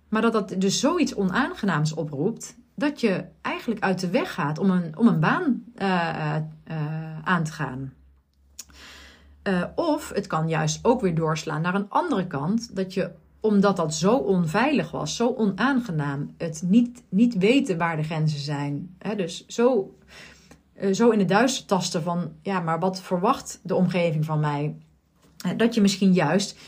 Maar 0.09 0.23
dat 0.23 0.33
dat 0.33 0.55
dus 0.59 0.81
zoiets 0.81 1.15
onaangenaams 1.15 1.95
oproept, 1.95 2.57
dat 2.75 3.01
je 3.01 3.25
eigenlijk 3.43 3.81
uit 3.81 4.01
de 4.01 4.11
weg 4.11 4.35
gaat 4.35 4.59
om 4.59 4.71
een, 4.71 4.99
om 4.99 5.07
een 5.07 5.21
baan 5.21 5.65
uh, 5.77 6.37
uh, 6.69 7.19
aan 7.23 7.45
te 7.45 7.53
gaan. 7.53 7.93
Uh, 9.43 9.65
of 9.75 10.09
het 10.09 10.27
kan 10.27 10.49
juist 10.49 10.85
ook 10.85 11.01
weer 11.01 11.15
doorslaan 11.15 11.63
naar 11.63 11.75
een 11.75 11.91
andere 11.91 12.27
kant, 12.27 12.77
dat 12.77 12.95
je 12.95 13.11
omdat 13.41 13.77
dat 13.77 13.95
zo 13.95 14.17
onveilig 14.17 14.91
was, 14.91 15.17
zo 15.17 15.35
onaangenaam, 15.37 16.35
het 16.39 16.63
niet, 16.65 17.03
niet 17.09 17.39
weten 17.39 17.79
waar 17.79 17.97
de 17.97 18.03
grenzen 18.03 18.41
zijn. 18.41 18.97
Hè, 18.99 19.17
dus 19.17 19.47
zo, 19.47 19.95
zo 20.93 21.11
in 21.11 21.19
de 21.19 21.25
duister 21.25 21.67
tasten 21.67 22.03
van, 22.03 22.33
ja, 22.43 22.61
maar 22.61 22.79
wat 22.79 23.01
verwacht 23.01 23.61
de 23.63 23.75
omgeving 23.75 24.25
van 24.25 24.41
mij? 24.41 24.77
Dat 25.57 25.75
je 25.75 25.81
misschien 25.81 26.13
juist 26.13 26.59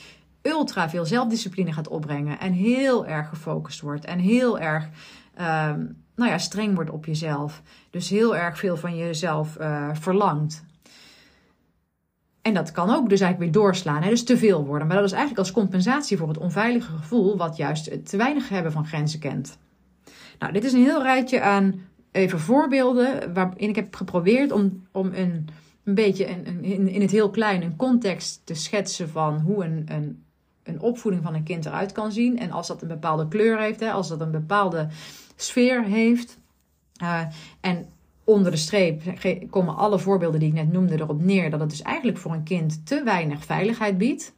ultra 0.42 0.90
veel 0.90 1.06
zelfdiscipline 1.06 1.72
gaat 1.72 1.88
opbrengen 1.88 2.40
en 2.40 2.52
heel 2.52 3.06
erg 3.06 3.28
gefocust 3.28 3.80
wordt 3.80 4.04
en 4.04 4.18
heel 4.18 4.58
erg 4.58 4.88
Ehm, 5.38 5.84
nou 6.14 6.30
ja, 6.30 6.38
streng 6.38 6.74
wordt 6.74 6.90
op 6.90 7.06
jezelf. 7.06 7.62
Dus 7.90 8.08
heel 8.08 8.36
erg 8.36 8.58
veel 8.58 8.76
van 8.76 8.96
jezelf 8.96 9.56
uh, 9.60 9.88
verlangt. 9.92 10.64
En 12.42 12.54
dat 12.54 12.72
kan 12.72 12.90
ook 12.90 13.08
dus 13.08 13.20
eigenlijk 13.20 13.52
weer 13.52 13.62
doorslaan, 13.62 14.02
hè? 14.02 14.08
dus 14.10 14.24
te 14.24 14.38
veel 14.38 14.64
worden. 14.64 14.86
Maar 14.86 14.96
dat 14.96 15.06
is 15.06 15.12
eigenlijk 15.12 15.40
als 15.40 15.52
compensatie 15.52 16.16
voor 16.16 16.28
het 16.28 16.38
onveilige 16.38 16.92
gevoel, 16.92 17.36
wat 17.36 17.56
juist 17.56 18.08
te 18.08 18.16
weinig 18.16 18.48
hebben 18.48 18.72
van 18.72 18.86
grenzen 18.86 19.20
kent. 19.20 19.58
Nou, 20.38 20.52
dit 20.52 20.64
is 20.64 20.72
een 20.72 20.82
heel 20.82 21.02
rijtje 21.02 21.40
aan 21.40 21.80
even 22.18 22.40
voorbeelden 22.40 23.34
waarin 23.34 23.68
ik 23.68 23.76
heb 23.76 23.94
geprobeerd 23.94 24.52
om, 24.52 24.86
om 24.92 25.06
een, 25.14 25.48
een 25.84 25.94
beetje 25.94 26.28
een, 26.28 26.64
in, 26.64 26.88
in 26.88 27.00
het 27.00 27.10
heel 27.10 27.30
klein 27.30 27.62
een 27.62 27.76
context 27.76 28.40
te 28.44 28.54
schetsen 28.54 29.08
van 29.08 29.40
hoe 29.40 29.64
een, 29.64 29.84
een, 29.86 30.24
een 30.62 30.80
opvoeding 30.80 31.22
van 31.24 31.34
een 31.34 31.42
kind 31.42 31.66
eruit 31.66 31.92
kan 31.92 32.12
zien. 32.12 32.38
En 32.38 32.50
als 32.50 32.66
dat 32.66 32.82
een 32.82 32.88
bepaalde 32.88 33.28
kleur 33.28 33.60
heeft, 33.60 33.80
hè, 33.80 33.90
als 33.90 34.08
dat 34.08 34.20
een 34.20 34.30
bepaalde 34.30 34.88
sfeer 35.36 35.84
heeft. 35.84 36.38
Uh, 37.02 37.20
en 37.60 37.86
onder 38.24 38.50
de 38.50 38.56
streep 38.56 39.02
komen 39.50 39.76
alle 39.76 39.98
voorbeelden 39.98 40.40
die 40.40 40.48
ik 40.48 40.54
net 40.54 40.72
noemde 40.72 40.94
erop 40.94 41.22
neer 41.22 41.50
dat 41.50 41.60
het 41.60 41.70
dus 41.70 41.82
eigenlijk 41.82 42.18
voor 42.18 42.32
een 42.32 42.42
kind 42.42 42.86
te 42.86 43.02
weinig 43.02 43.44
veiligheid 43.44 43.98
biedt. 43.98 44.34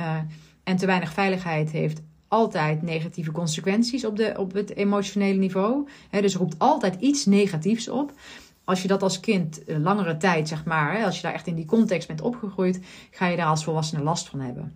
Uh, 0.00 0.16
en 0.64 0.76
te 0.76 0.86
weinig 0.86 1.12
veiligheid 1.12 1.70
heeft 1.70 2.02
altijd 2.30 2.82
negatieve 2.82 3.32
consequenties 3.32 4.04
op, 4.04 4.16
de, 4.16 4.34
op 4.36 4.52
het 4.52 4.76
emotionele 4.76 5.38
niveau. 5.38 5.88
He, 6.10 6.20
dus 6.20 6.36
roept 6.36 6.58
altijd 6.58 7.00
iets 7.00 7.26
negatiefs 7.26 7.88
op. 7.88 8.12
Als 8.64 8.82
je 8.82 8.88
dat 8.88 9.02
als 9.02 9.20
kind 9.20 9.64
eh, 9.64 9.78
langere 9.78 10.16
tijd, 10.16 10.48
zeg 10.48 10.64
maar, 10.64 11.04
als 11.04 11.16
je 11.16 11.22
daar 11.22 11.34
echt 11.34 11.46
in 11.46 11.54
die 11.54 11.64
context 11.64 12.08
bent 12.08 12.20
opgegroeid, 12.20 12.80
ga 13.10 13.26
je 13.26 13.36
daar 13.36 13.46
als 13.46 13.64
volwassene 13.64 14.02
last 14.02 14.28
van 14.28 14.40
hebben. 14.40 14.72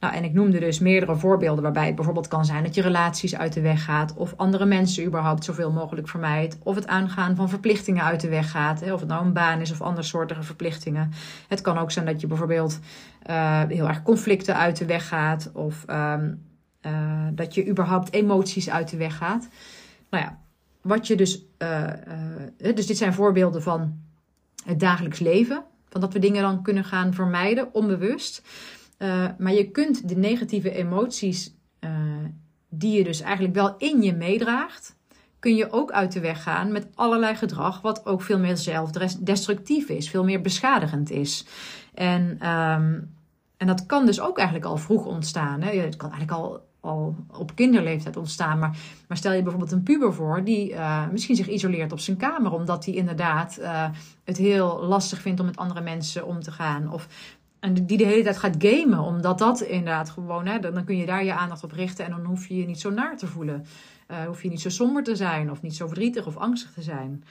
Nou, 0.00 0.14
en 0.14 0.24
ik 0.24 0.32
noemde 0.32 0.60
dus 0.60 0.78
meerdere 0.78 1.16
voorbeelden 1.16 1.62
waarbij 1.62 1.86
het 1.86 1.94
bijvoorbeeld 1.94 2.28
kan 2.28 2.44
zijn 2.44 2.62
dat 2.62 2.74
je 2.74 2.82
relaties 2.82 3.36
uit 3.36 3.52
de 3.52 3.60
weg 3.60 3.84
gaat, 3.84 4.14
of 4.14 4.34
andere 4.36 4.64
mensen 4.64 5.04
überhaupt 5.04 5.44
zoveel 5.44 5.72
mogelijk 5.72 6.08
vermijdt, 6.08 6.58
of 6.62 6.74
het 6.74 6.86
aangaan 6.86 7.36
van 7.36 7.48
verplichtingen 7.48 8.04
uit 8.04 8.20
de 8.20 8.28
weg 8.28 8.50
gaat, 8.50 8.92
of 8.92 9.00
het 9.00 9.08
nou 9.08 9.24
een 9.24 9.32
baan 9.32 9.60
is 9.60 9.70
of 9.70 9.80
andere 9.80 10.06
soorten 10.06 10.44
verplichtingen. 10.44 11.12
Het 11.48 11.60
kan 11.60 11.78
ook 11.78 11.90
zijn 11.90 12.06
dat 12.06 12.20
je 12.20 12.26
bijvoorbeeld 12.26 12.78
uh, 13.30 13.62
heel 13.68 13.88
erg 13.88 14.02
conflicten 14.02 14.56
uit 14.56 14.76
de 14.76 14.84
weg 14.84 15.08
gaat, 15.08 15.50
of 15.52 15.84
um, 15.90 16.42
uh, 16.86 17.26
dat 17.32 17.54
je 17.54 17.68
überhaupt 17.68 18.12
emoties 18.12 18.70
uit 18.70 18.90
de 18.90 18.96
weg 18.96 19.16
gaat. 19.16 19.48
Nou 20.10 20.24
ja, 20.24 20.40
wat 20.80 21.06
je 21.06 21.16
dus, 21.16 21.44
uh, 21.58 21.90
dus 22.56 22.86
dit 22.86 22.96
zijn 22.96 23.14
voorbeelden 23.14 23.62
van 23.62 24.00
het 24.64 24.80
dagelijks 24.80 25.18
leven, 25.18 25.64
van 25.88 26.00
dat 26.00 26.12
we 26.12 26.18
dingen 26.18 26.42
dan 26.42 26.62
kunnen 26.62 26.84
gaan 26.84 27.14
vermijden, 27.14 27.74
onbewust. 27.74 28.42
Maar 29.38 29.52
je 29.52 29.70
kunt 29.70 30.08
de 30.08 30.16
negatieve 30.16 30.70
emoties, 30.70 31.54
die 32.68 32.96
je 32.96 33.04
dus 33.04 33.20
eigenlijk 33.20 33.54
wel 33.54 33.74
in 33.78 34.02
je 34.02 34.14
meedraagt, 34.14 34.96
kun 35.38 35.56
je 35.56 35.72
ook 35.72 35.90
uit 35.90 36.12
de 36.12 36.20
weg 36.20 36.42
gaan 36.42 36.72
met 36.72 36.88
allerlei 36.94 37.34
gedrag, 37.34 37.80
wat 37.80 38.06
ook 38.06 38.22
veel 38.22 38.38
meer 38.38 38.56
zelfdestructief 38.56 39.88
is, 39.88 40.10
veel 40.10 40.24
meer 40.24 40.40
beschadigend 40.40 41.10
is. 41.10 41.46
En, 41.94 42.50
um, 42.50 43.14
en 43.56 43.66
dat 43.66 43.86
kan 43.86 44.06
dus 44.06 44.20
ook 44.20 44.36
eigenlijk 44.36 44.66
al 44.66 44.76
vroeg 44.76 45.04
ontstaan. 45.04 45.62
Hè? 45.62 45.70
Het 45.70 45.96
kan 45.96 46.10
eigenlijk 46.10 46.40
al 46.40 46.65
al 46.86 47.14
op 47.38 47.54
kinderleeftijd 47.54 48.16
ontstaan. 48.16 48.58
Maar, 48.58 48.76
maar 49.08 49.16
stel 49.16 49.32
je 49.32 49.42
bijvoorbeeld 49.42 49.72
een 49.72 49.82
puber 49.82 50.14
voor 50.14 50.44
die 50.44 50.70
uh, 50.70 51.08
misschien 51.08 51.36
zich 51.36 51.48
isoleert 51.48 51.92
op 51.92 52.00
zijn 52.00 52.16
kamer, 52.16 52.52
omdat 52.52 52.84
hij 52.84 52.94
inderdaad 52.94 53.58
uh, 53.60 53.88
het 54.24 54.36
heel 54.36 54.84
lastig 54.84 55.20
vindt 55.20 55.40
om 55.40 55.46
met 55.46 55.56
andere 55.56 55.80
mensen 55.80 56.26
om 56.26 56.42
te 56.42 56.50
gaan. 56.50 56.92
Of 56.92 57.08
en 57.60 57.86
die 57.86 57.98
de 57.98 58.04
hele 58.04 58.22
tijd 58.22 58.36
gaat 58.36 58.56
gamen, 58.58 58.98
omdat 58.98 59.38
dat 59.38 59.60
inderdaad 59.60 60.10
gewoon, 60.10 60.46
hè, 60.46 60.58
dan 60.58 60.84
kun 60.84 60.96
je 60.96 61.06
daar 61.06 61.24
je 61.24 61.34
aandacht 61.34 61.64
op 61.64 61.72
richten 61.72 62.04
en 62.04 62.10
dan 62.10 62.24
hoef 62.24 62.48
je 62.48 62.56
je 62.56 62.66
niet 62.66 62.80
zo 62.80 62.90
naar 62.90 63.16
te 63.16 63.26
voelen. 63.26 63.66
Uh, 64.10 64.24
hoef 64.24 64.42
je 64.42 64.48
niet 64.48 64.60
zo 64.60 64.68
somber 64.68 65.02
te 65.02 65.16
zijn 65.16 65.50
of 65.50 65.62
niet 65.62 65.76
zo 65.76 65.86
verdrietig 65.86 66.26
of 66.26 66.36
angstig 66.36 66.72
te 66.72 66.82
zijn. 66.82 67.24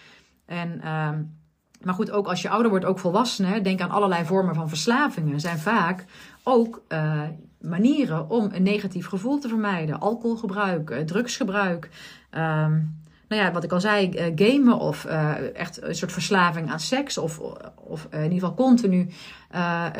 En, 0.46 0.82
uh, 0.84 1.10
maar 1.84 1.94
goed, 1.94 2.12
ook 2.12 2.28
als 2.28 2.42
je 2.42 2.50
ouder 2.50 2.70
wordt, 2.70 2.86
ook 2.86 3.00
volwassenen, 3.00 3.64
denk 3.64 3.82
aan 3.82 3.90
allerlei 3.90 4.26
vormen 4.26 4.56
van 4.56 4.70
verslavingen, 4.70 5.40
zijn 5.40 5.58
vaak 5.58 6.06
ook 6.44 6.84
uh, 6.90 7.22
manieren 7.62 8.30
om 8.30 8.50
een 8.52 8.64
negatief 8.64 9.08
gevoel 9.08 9.40
te 9.40 9.48
vermijden. 9.48 10.00
Alcoholgebruik, 10.00 11.04
drugsgebruik. 11.06 11.90
Ehm, 12.30 12.72
nou 13.28 13.42
ja, 13.42 13.52
wat 13.52 13.64
ik 13.64 13.72
al 13.72 13.80
zei, 13.80 14.10
uh, 14.10 14.24
gamen 14.36 14.80
of 14.80 15.06
uh, 15.06 15.56
echt 15.56 15.82
een 15.82 15.96
soort 15.96 16.12
verslaving 16.12 16.72
aan 16.72 16.80
seks. 16.80 17.18
Of, 17.18 17.40
of 17.76 18.08
in 18.12 18.24
ieder 18.24 18.40
geval 18.40 18.54
continu 18.54 19.10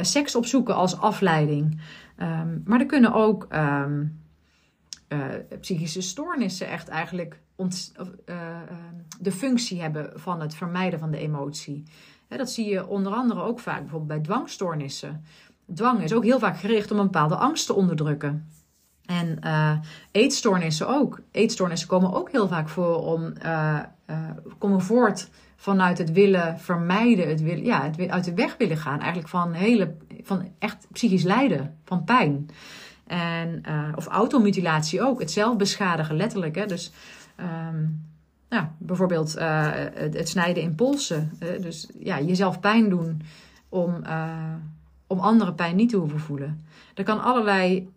seks 0.02 0.36
opzoeken 0.36 0.76
als 0.76 1.00
afleiding. 1.00 1.82
Um, 2.22 2.62
maar 2.66 2.80
er 2.80 2.86
kunnen 2.86 3.14
ook 3.14 3.48
um, 3.54 4.25
psychische 5.60 6.02
stoornissen 6.02 6.68
echt 6.68 6.88
eigenlijk 6.88 7.40
ont, 7.56 7.94
de 9.20 9.32
functie 9.32 9.82
hebben 9.82 10.12
van 10.16 10.42
het 10.42 10.56
vermijden 10.56 11.00
van 11.00 11.12
de 11.12 11.18
emotie. 11.18 11.84
dat 12.28 12.52
zie 12.52 12.70
je 12.70 12.88
onder 12.88 13.14
andere 13.14 13.42
ook 13.42 13.60
vaak 13.60 13.80
bijvoorbeeld 13.80 14.08
bij 14.08 14.20
dwangstoornissen. 14.20 15.24
Dwang 15.74 16.02
is 16.02 16.14
ook 16.14 16.24
heel 16.24 16.40
vaak 16.40 16.58
gericht 16.58 16.92
om 16.92 17.00
een 17.00 17.06
bepaalde 17.06 17.36
angst 17.36 17.66
te 17.66 17.74
onderdrukken. 17.74 18.50
En 19.06 19.40
eetstoornissen 20.12 20.88
ook. 20.88 21.20
Eetstoornissen 21.32 21.88
komen 21.88 22.14
ook 22.14 22.32
heel 22.32 22.48
vaak 22.48 22.70
voor 22.70 23.04
om 23.04 23.34
komen 24.58 24.82
voort 24.82 25.30
vanuit 25.56 25.98
het 25.98 26.12
willen 26.12 26.60
vermijden, 26.60 27.30
het 27.30 27.42
willen, 27.42 27.64
ja, 27.64 27.84
het 27.84 28.10
uit 28.10 28.24
de 28.24 28.34
weg 28.34 28.58
willen 28.58 28.78
gaan. 28.78 29.00
Eigenlijk 29.00 29.30
van 29.30 29.54
hele, 29.54 29.96
van 30.22 30.52
echt 30.60 30.88
psychisch 30.92 31.24
lijden, 31.24 31.78
van 31.84 32.04
pijn. 32.04 32.50
En, 33.08 33.64
of 33.96 34.08
automutilatie 34.08 35.02
ook, 35.02 35.20
het 35.20 35.32
zelf 35.32 35.58
beschadigen, 35.58 36.16
letterlijk. 36.16 36.56
Hè? 36.56 36.66
Dus 36.66 36.92
nou, 38.50 38.66
bijvoorbeeld 38.78 39.34
het, 39.40 40.14
het, 40.14 40.30
snijden 40.30 40.64
in 40.64 40.76
polsen. 40.76 41.32
dus 41.40 41.90
ja, 42.00 42.22
jezelf 42.22 42.60
pijn 42.60 42.90
doen 42.90 43.22
om, 43.70 44.02
om 45.08 45.20
andere 45.20 45.54
pijn 45.54 45.76
niet 45.76 45.90
te 45.90 45.98
hoeven 45.98 46.20
voelen. 46.20 46.66
Er 46.94 47.04
kan 47.04 47.24
allerlei 47.24 47.90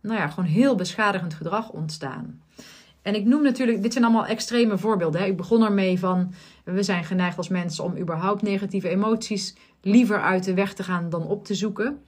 nou 0.00 0.18
ja, 0.18 0.28
gewoon 0.28 0.48
heel 0.48 0.74
beschadigend 0.74 1.34
gedrag 1.34 1.70
ontstaan. 1.70 2.40
En 3.02 3.14
ik 3.14 3.24
noem 3.24 3.42
natuurlijk, 3.42 3.82
dit 3.82 3.92
zijn 3.92 4.04
allemaal 4.04 4.26
extreme 4.26 4.78
voorbeelden. 4.78 5.20
Hè. 5.20 5.26
Ik 5.26 5.36
begon 5.36 5.64
ermee 5.64 5.98
van, 5.98 6.32
we 6.64 6.82
zijn 6.82 7.04
geneigd 7.04 7.36
als 7.36 7.48
mensen 7.48 7.84
om 7.84 7.96
überhaupt 7.96 8.42
negatieve 8.42 8.88
emoties 8.88 9.56
liever 9.80 10.20
uit 10.20 10.44
de 10.44 10.54
weg 10.54 10.74
te 10.74 10.82
gaan 10.82 11.10
dan 11.10 11.26
op 11.26 11.44
te 11.44 11.54
zoeken. 11.54 11.98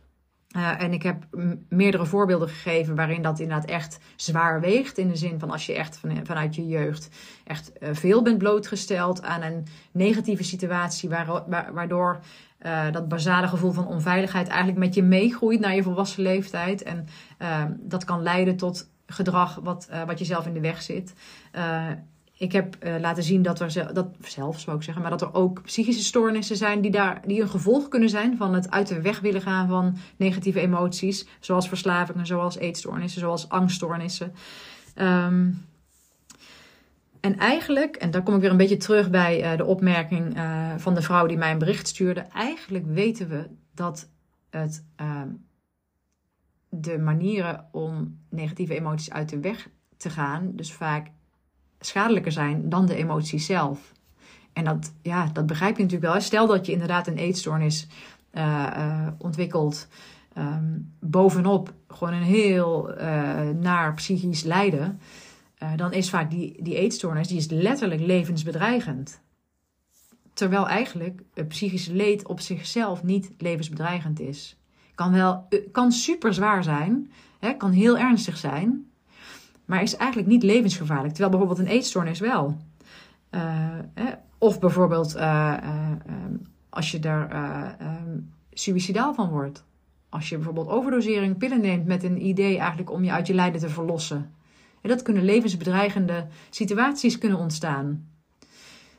Uh, 0.56 0.82
en 0.82 0.92
ik 0.92 1.02
heb 1.02 1.24
meerdere 1.68 2.06
voorbeelden 2.06 2.48
gegeven 2.48 2.94
waarin 2.94 3.22
dat 3.22 3.38
inderdaad 3.38 3.68
echt 3.68 3.98
zwaar 4.16 4.60
weegt. 4.60 4.98
In 4.98 5.08
de 5.08 5.16
zin 5.16 5.38
van 5.38 5.50
als 5.50 5.66
je 5.66 5.74
echt 5.74 5.96
van, 5.96 6.26
vanuit 6.26 6.54
je 6.54 6.66
jeugd 6.66 7.08
echt 7.44 7.72
uh, 7.80 7.88
veel 7.92 8.22
bent 8.22 8.38
blootgesteld 8.38 9.22
aan 9.22 9.42
een 9.42 9.66
negatieve 9.92 10.44
situatie, 10.44 11.10
waardoor 11.72 12.20
uh, 12.66 12.92
dat 12.92 13.08
basale 13.08 13.48
gevoel 13.48 13.72
van 13.72 13.86
onveiligheid 13.86 14.48
eigenlijk 14.48 14.78
met 14.78 14.94
je 14.94 15.02
meegroeit 15.02 15.60
naar 15.60 15.74
je 15.74 15.82
volwassen 15.82 16.22
leeftijd. 16.22 16.82
En 16.82 17.06
dat 17.78 18.04
kan 18.04 18.22
leiden 18.22 18.56
tot 18.56 18.90
gedrag 19.06 19.54
wat, 19.62 19.88
wat 20.06 20.18
jezelf 20.18 20.46
in 20.46 20.52
de 20.52 20.60
weg 20.60 20.82
zit. 20.82 21.14
Ik 22.42 22.52
heb 22.52 22.76
laten 23.00 23.22
zien 23.22 23.42
dat 23.42 23.60
er 23.60 23.94
dat 23.94 24.08
zelf 24.20 24.60
zou 24.60 24.76
ik 24.76 24.82
zeggen, 24.82 25.02
maar 25.02 25.10
dat 25.10 25.22
er 25.22 25.34
ook 25.34 25.62
psychische 25.62 26.04
stoornissen 26.04 26.56
zijn 26.56 26.80
die, 26.80 26.90
daar, 26.90 27.22
die 27.26 27.40
een 27.40 27.48
gevolg 27.48 27.88
kunnen 27.88 28.08
zijn 28.08 28.36
van 28.36 28.54
het 28.54 28.70
uit 28.70 28.88
de 28.88 29.00
weg 29.00 29.20
willen 29.20 29.42
gaan 29.42 29.68
van 29.68 29.96
negatieve 30.16 30.60
emoties. 30.60 31.26
Zoals 31.40 31.68
verslavingen, 31.68 32.26
zoals 32.26 32.56
eetstoornissen, 32.56 33.20
zoals 33.20 33.48
angststoornissen. 33.48 34.32
Um, 34.94 35.66
en 37.20 37.38
eigenlijk, 37.38 37.96
en 37.96 38.10
daar 38.10 38.22
kom 38.22 38.34
ik 38.34 38.40
weer 38.40 38.50
een 38.50 38.56
beetje 38.56 38.76
terug 38.76 39.10
bij 39.10 39.52
uh, 39.52 39.56
de 39.56 39.64
opmerking 39.64 40.36
uh, 40.36 40.74
van 40.76 40.94
de 40.94 41.02
vrouw 41.02 41.26
die 41.26 41.36
mij 41.36 41.52
een 41.52 41.58
bericht 41.58 41.88
stuurde. 41.88 42.20
Eigenlijk 42.20 42.86
weten 42.86 43.28
we 43.28 43.48
dat 43.74 44.08
het, 44.50 44.84
uh, 45.00 45.22
de 46.68 46.98
manieren 46.98 47.68
om 47.72 48.18
negatieve 48.30 48.74
emoties 48.74 49.10
uit 49.10 49.28
de 49.28 49.40
weg 49.40 49.68
te 49.96 50.10
gaan, 50.10 50.52
dus 50.54 50.72
vaak 50.72 51.10
schadelijker 51.86 52.32
zijn 52.32 52.68
dan 52.68 52.86
de 52.86 52.94
emoties 52.94 53.46
zelf. 53.46 53.92
En 54.52 54.64
dat, 54.64 54.92
ja, 55.02 55.30
dat 55.32 55.46
begrijp 55.46 55.76
je 55.76 55.82
natuurlijk 55.82 56.12
wel. 56.12 56.22
Stel 56.22 56.46
dat 56.46 56.66
je 56.66 56.72
inderdaad 56.72 57.06
een 57.06 57.16
eetstoornis 57.16 57.86
uh, 58.34 59.06
ontwikkelt. 59.18 59.88
Um, 60.38 60.92
bovenop 61.00 61.72
gewoon 61.88 62.14
een 62.14 62.22
heel 62.22 62.94
naar 63.60 63.94
psychisch 63.94 64.42
lijden. 64.42 65.00
Dan 65.76 65.92
is 65.92 66.10
vaak 66.10 66.30
die, 66.30 66.62
die 66.62 66.76
eetstoornis 66.76 67.28
die 67.28 67.36
is 67.36 67.50
letterlijk 67.50 68.00
levensbedreigend. 68.00 69.20
Terwijl 70.34 70.68
eigenlijk 70.68 71.22
het 71.34 71.48
psychische 71.48 71.94
leed 71.94 72.26
op 72.26 72.40
zichzelf 72.40 73.02
niet 73.02 73.30
levensbedreigend 73.38 74.20
is. 74.20 74.56
Kan 74.94 75.12
wel 75.12 75.46
eh, 75.48 75.60
kan 75.72 75.92
super 75.92 76.34
zwaar 76.34 76.64
zijn, 76.64 77.10
hè, 77.38 77.52
kan 77.52 77.70
heel 77.70 77.98
ernstig 77.98 78.36
zijn, 78.36 78.90
maar 79.64 79.82
is 79.82 79.96
eigenlijk 79.96 80.28
niet 80.28 80.42
levensgevaarlijk. 80.42 81.14
Terwijl 81.14 81.30
bijvoorbeeld 81.30 81.58
een 81.58 81.74
eetstoornis 81.74 82.20
wel. 82.20 82.56
Hè, 83.94 84.10
of 84.38 84.60
bijvoorbeeld 84.60 85.16
uh, 85.16 85.56
als 86.68 86.90
je 86.90 86.98
daar 86.98 87.30
ehm, 87.78 88.18
suicidaal 88.52 89.14
van 89.14 89.28
wordt. 89.28 89.64
Als 90.08 90.28
je 90.28 90.36
bijvoorbeeld 90.36 90.68
overdosering 90.68 91.38
pillen 91.38 91.60
neemt 91.60 91.86
met 91.86 92.02
een 92.02 92.26
idee 92.26 92.58
eigenlijk 92.58 92.90
om 92.90 93.04
je 93.04 93.12
uit 93.12 93.26
je 93.26 93.34
lijden 93.34 93.60
te 93.60 93.68
verlossen. 93.68 94.34
En 94.80 94.88
dat 94.88 95.02
kunnen 95.02 95.24
levensbedreigende 95.24 96.26
situaties 96.50 97.18
kunnen 97.18 97.38
ontstaan. 97.38 98.08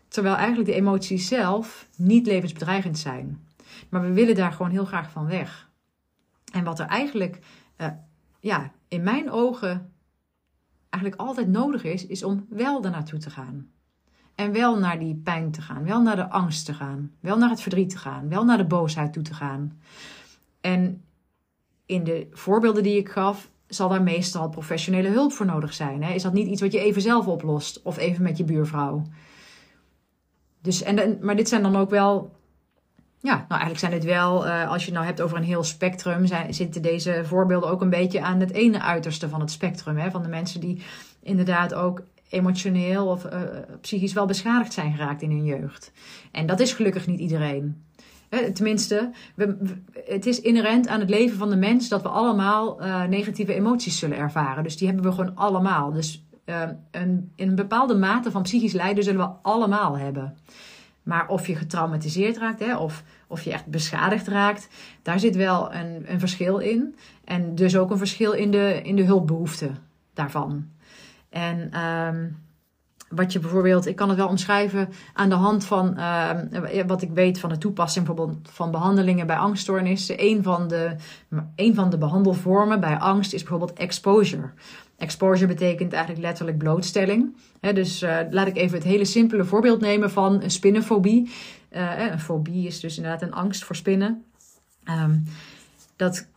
Terwijl 0.07 0.35
eigenlijk 0.35 0.69
de 0.69 0.75
emoties 0.75 1.27
zelf 1.27 1.87
niet 1.97 2.27
levensbedreigend 2.27 2.97
zijn. 2.97 3.47
Maar 3.89 4.01
we 4.01 4.13
willen 4.13 4.35
daar 4.35 4.51
gewoon 4.51 4.71
heel 4.71 4.85
graag 4.85 5.11
van 5.11 5.25
weg. 5.25 5.69
En 6.51 6.63
wat 6.63 6.79
er 6.79 6.85
eigenlijk, 6.85 7.39
ja, 8.39 8.71
in 8.87 9.03
mijn 9.03 9.31
ogen 9.31 9.92
eigenlijk 10.93 11.21
altijd 11.21 11.47
nodig 11.47 11.83
is, 11.83 12.05
is 12.07 12.23
om 12.23 12.45
wel 12.49 12.79
naartoe 12.79 13.19
te 13.19 13.29
gaan. 13.29 13.67
En 14.35 14.51
wel 14.51 14.79
naar 14.79 14.99
die 14.99 15.15
pijn 15.15 15.51
te 15.51 15.61
gaan, 15.61 15.83
wel 15.83 16.01
naar 16.01 16.15
de 16.15 16.29
angst 16.29 16.65
te 16.65 16.73
gaan, 16.73 17.11
wel 17.19 17.37
naar 17.37 17.49
het 17.49 17.61
verdriet 17.61 17.89
te 17.89 17.97
gaan, 17.97 18.29
wel 18.29 18.45
naar 18.45 18.57
de 18.57 18.65
boosheid 18.65 19.13
toe 19.13 19.23
te 19.23 19.33
gaan. 19.33 19.79
En 20.61 21.03
in 21.85 22.03
de 22.03 22.27
voorbeelden 22.31 22.83
die 22.83 22.97
ik 22.97 23.09
gaf, 23.09 23.49
zal 23.67 23.89
daar 23.89 24.03
meestal 24.03 24.49
professionele 24.49 25.09
hulp 25.09 25.31
voor 25.31 25.45
nodig 25.45 25.73
zijn. 25.73 26.03
Hè? 26.03 26.13
Is 26.13 26.23
dat 26.23 26.33
niet 26.33 26.47
iets 26.47 26.61
wat 26.61 26.71
je 26.71 26.79
even 26.79 27.01
zelf 27.01 27.27
oplost 27.27 27.81
of 27.81 27.97
even 27.97 28.23
met 28.23 28.37
je 28.37 28.43
buurvrouw? 28.43 29.03
Dus, 30.61 30.81
en, 30.81 31.17
maar 31.21 31.35
dit 31.35 31.49
zijn 31.49 31.63
dan 31.63 31.75
ook 31.75 31.89
wel. 31.89 32.41
Ja, 33.23 33.33
nou 33.35 33.61
eigenlijk 33.61 33.79
zijn 33.79 33.91
het 33.91 34.03
wel, 34.03 34.47
uh, 34.47 34.69
als 34.69 34.79
je 34.79 34.85
het 34.85 34.93
nou 34.93 35.05
hebt 35.05 35.21
over 35.21 35.37
een 35.37 35.43
heel 35.43 35.63
spectrum, 35.63 36.25
zijn, 36.25 36.53
zitten 36.53 36.81
deze 36.81 37.21
voorbeelden 37.25 37.69
ook 37.69 37.81
een 37.81 37.89
beetje 37.89 38.21
aan 38.21 38.39
het 38.39 38.51
ene 38.51 38.81
uiterste 38.81 39.29
van 39.29 39.39
het 39.39 39.51
spectrum. 39.51 39.97
Hè? 39.97 40.11
Van 40.11 40.21
de 40.21 40.27
mensen 40.27 40.59
die 40.59 40.81
inderdaad 41.21 41.73
ook 41.73 42.01
emotioneel 42.29 43.07
of 43.07 43.25
uh, 43.25 43.31
psychisch 43.81 44.13
wel 44.13 44.25
beschadigd 44.25 44.73
zijn 44.73 44.93
geraakt 44.93 45.21
in 45.21 45.29
hun 45.29 45.45
jeugd. 45.45 45.91
En 46.31 46.45
dat 46.45 46.59
is 46.59 46.73
gelukkig 46.73 47.07
niet 47.07 47.19
iedereen 47.19 47.83
tenminste, 48.53 49.11
we, 49.35 49.57
het 50.05 50.25
is 50.25 50.41
inherent 50.41 50.87
aan 50.87 50.99
het 50.99 51.09
leven 51.09 51.37
van 51.37 51.49
de 51.49 51.55
mens 51.55 51.89
dat 51.89 52.01
we 52.01 52.09
allemaal 52.09 52.79
negatieve 53.09 53.53
emoties 53.53 53.99
zullen 53.99 54.17
ervaren. 54.17 54.63
Dus 54.63 54.77
die 54.77 54.87
hebben 54.87 55.05
we 55.05 55.11
gewoon 55.11 55.35
allemaal. 55.35 55.91
Dus 55.91 56.25
een, 56.91 57.31
in 57.35 57.49
een 57.49 57.55
bepaalde 57.55 57.95
mate 57.95 58.31
van 58.31 58.41
psychisch 58.41 58.73
lijden 58.73 59.03
zullen 59.03 59.27
we 59.27 59.33
allemaal 59.41 59.97
hebben. 59.97 60.37
Maar 61.03 61.27
of 61.27 61.47
je 61.47 61.55
getraumatiseerd 61.55 62.37
raakt 62.37 62.59
hè, 62.59 62.77
of, 62.77 63.03
of 63.27 63.41
je 63.41 63.51
echt 63.51 63.65
beschadigd 63.65 64.27
raakt, 64.27 64.67
daar 65.01 65.19
zit 65.19 65.35
wel 65.35 65.73
een, 65.73 66.11
een 66.11 66.19
verschil 66.19 66.57
in. 66.57 66.95
En 67.23 67.55
dus 67.55 67.77
ook 67.77 67.91
een 67.91 67.97
verschil 67.97 68.31
in 68.31 68.51
de, 68.51 68.81
in 68.83 68.95
de 68.95 69.03
hulpbehoefte 69.03 69.69
daarvan. 70.13 70.69
En 71.29 71.69
uh, 71.73 72.09
wat 73.15 73.33
je 73.33 73.39
bijvoorbeeld, 73.39 73.85
ik 73.85 73.95
kan 73.95 74.09
het 74.09 74.17
wel 74.17 74.27
omschrijven 74.27 74.89
aan 75.13 75.29
de 75.29 75.35
hand 75.35 75.65
van 75.65 75.93
uh, 75.97 76.29
wat 76.87 77.01
ik 77.01 77.09
weet 77.13 77.39
van 77.39 77.49
de 77.49 77.57
toepassing 77.57 78.07
van 78.43 78.71
behandelingen 78.71 79.27
bij 79.27 79.37
angststoornissen. 79.37 80.15
Een 80.17 80.43
van 80.43 80.67
de, 80.67 80.95
een 81.55 81.75
van 81.75 81.89
de 81.89 81.97
behandelvormen 81.97 82.79
bij 82.79 82.97
angst 82.97 83.33
is 83.33 83.41
bijvoorbeeld 83.41 83.73
exposure. 83.73 84.49
Exposure 84.97 85.47
betekent 85.47 85.93
eigenlijk 85.93 86.25
letterlijk 86.25 86.57
blootstelling. 86.57 87.35
dus 87.59 88.03
uh, 88.03 88.17
laat 88.29 88.47
ik 88.47 88.57
even 88.57 88.77
het 88.77 88.87
hele 88.87 89.05
simpele 89.05 89.45
voorbeeld 89.45 89.81
nemen 89.81 90.11
van 90.11 90.41
een 90.41 90.51
spinnenfobie. 90.51 91.31
Uh, 91.71 92.11
een 92.11 92.19
fobie 92.19 92.67
is 92.67 92.79
dus 92.79 92.97
inderdaad 92.97 93.21
een 93.21 93.33
angst 93.33 93.63
voor 93.63 93.75
spinnen. 93.75 94.23
Um, 94.89 95.23
dat 95.95 96.27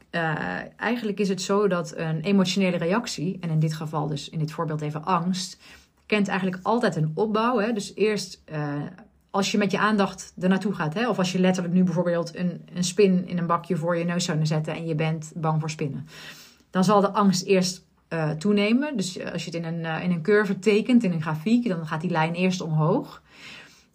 eigenlijk 0.76 1.18
is 1.18 1.28
het 1.28 1.42
zo 1.42 1.68
dat 1.68 1.96
een 1.96 2.20
emotionele 2.20 2.76
reactie, 2.76 3.36
en 3.40 3.50
in 3.50 3.58
dit 3.58 3.74
geval 3.74 4.06
dus 4.06 4.28
in 4.28 4.38
dit 4.38 4.52
voorbeeld 4.52 4.80
even 4.80 5.04
angst, 5.04 5.58
kent 6.06 6.28
eigenlijk 6.28 6.60
altijd 6.62 6.96
een 6.96 7.12
opbouw. 7.14 7.58
Hè? 7.58 7.72
Dus 7.72 7.94
eerst 7.94 8.42
uh, 8.52 8.82
als 9.30 9.50
je 9.50 9.58
met 9.58 9.70
je 9.70 9.78
aandacht 9.78 10.34
er 10.40 10.48
naartoe 10.48 10.72
gaat, 10.72 10.94
hè? 10.94 11.08
of 11.08 11.18
als 11.18 11.32
je 11.32 11.38
letterlijk 11.38 11.74
nu 11.74 11.82
bijvoorbeeld 11.84 12.36
een, 12.36 12.62
een 12.74 12.84
spin 12.84 13.28
in 13.28 13.38
een 13.38 13.46
bakje 13.46 13.76
voor 13.76 13.96
je 13.96 14.04
neus 14.04 14.24
zou 14.24 14.46
zetten 14.46 14.74
en 14.74 14.86
je 14.86 14.94
bent 14.94 15.32
bang 15.34 15.60
voor 15.60 15.70
spinnen, 15.70 16.08
dan 16.70 16.84
zal 16.84 17.00
de 17.00 17.10
angst 17.10 17.44
eerst 17.44 17.84
uh, 18.08 18.30
toenemen. 18.30 18.96
Dus 18.96 19.24
als 19.32 19.44
je 19.44 19.50
het 19.50 19.64
in 19.64 19.74
een, 19.74 20.02
in 20.02 20.10
een 20.10 20.22
curve 20.22 20.58
tekent, 20.58 21.02
in 21.02 21.12
een 21.12 21.22
grafiek, 21.22 21.68
dan 21.68 21.86
gaat 21.86 22.00
die 22.00 22.10
lijn 22.10 22.34
eerst 22.34 22.60
omhoog. 22.60 23.22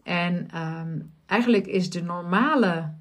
En 0.03 0.47
um, 0.57 1.11
eigenlijk 1.25 1.67
is 1.67 1.89
de 1.89 2.03
normale, 2.03 2.93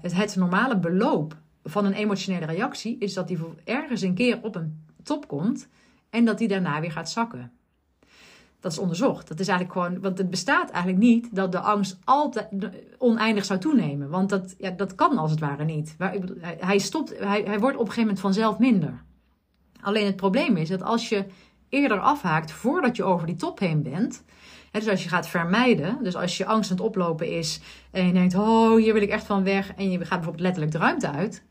het, 0.00 0.14
het 0.14 0.36
normale 0.36 0.78
beloop 0.78 1.36
van 1.64 1.84
een 1.84 1.92
emotionele 1.92 2.46
reactie, 2.46 2.96
is 2.98 3.14
dat 3.14 3.28
die 3.28 3.38
ergens 3.64 4.02
een 4.02 4.14
keer 4.14 4.38
op 4.42 4.54
een 4.54 4.84
top 5.02 5.28
komt 5.28 5.68
en 6.10 6.24
dat 6.24 6.38
die 6.38 6.48
daarna 6.48 6.80
weer 6.80 6.92
gaat 6.92 7.10
zakken. 7.10 7.52
Dat 8.60 8.72
is 8.72 8.78
onderzocht. 8.78 9.28
Dat 9.28 9.40
is 9.40 9.48
eigenlijk 9.48 9.78
gewoon, 9.78 10.00
want 10.00 10.18
het 10.18 10.30
bestaat 10.30 10.70
eigenlijk 10.70 11.02
niet 11.02 11.28
dat 11.32 11.52
de 11.52 11.60
angst 11.60 11.98
altijd 12.04 12.48
oneindig 12.98 13.44
zou 13.44 13.60
toenemen. 13.60 14.08
Want 14.08 14.28
dat, 14.28 14.54
ja, 14.58 14.70
dat 14.70 14.94
kan 14.94 15.18
als 15.18 15.30
het 15.30 15.40
ware 15.40 15.64
niet. 15.64 15.96
Hij, 16.58 16.78
stopt, 16.78 17.18
hij, 17.18 17.42
hij 17.46 17.58
wordt 17.58 17.76
op 17.76 17.86
een 17.86 17.92
gegeven 17.92 18.00
moment 18.00 18.20
vanzelf 18.20 18.58
minder. 18.58 19.02
Alleen 19.80 20.06
het 20.06 20.16
probleem 20.16 20.56
is 20.56 20.68
dat 20.68 20.82
als 20.82 21.08
je 21.08 21.24
eerder 21.68 22.00
afhaakt 22.00 22.52
voordat 22.52 22.96
je 22.96 23.04
over 23.04 23.26
die 23.26 23.36
top 23.36 23.58
heen 23.58 23.82
bent. 23.82 24.24
dus 24.70 24.88
als 24.88 25.02
je 25.02 25.08
gaat 25.08 25.28
vermijden, 25.28 25.98
dus 26.02 26.16
als 26.16 26.36
je 26.36 26.46
angst 26.46 26.70
aan 26.70 26.76
het 26.76 26.86
oplopen 26.86 27.28
is 27.28 27.60
en 27.90 28.06
je 28.06 28.12
denkt, 28.12 28.34
oh 28.34 28.76
hier 28.76 28.92
wil 28.92 29.02
ik 29.02 29.10
echt 29.10 29.26
van 29.26 29.44
weg 29.44 29.74
en 29.74 29.90
je 29.90 29.98
gaat 29.98 30.08
bijvoorbeeld 30.08 30.40
letterlijk 30.40 30.72
de 30.72 30.78
ruimte 30.78 31.10
uit. 31.10 31.42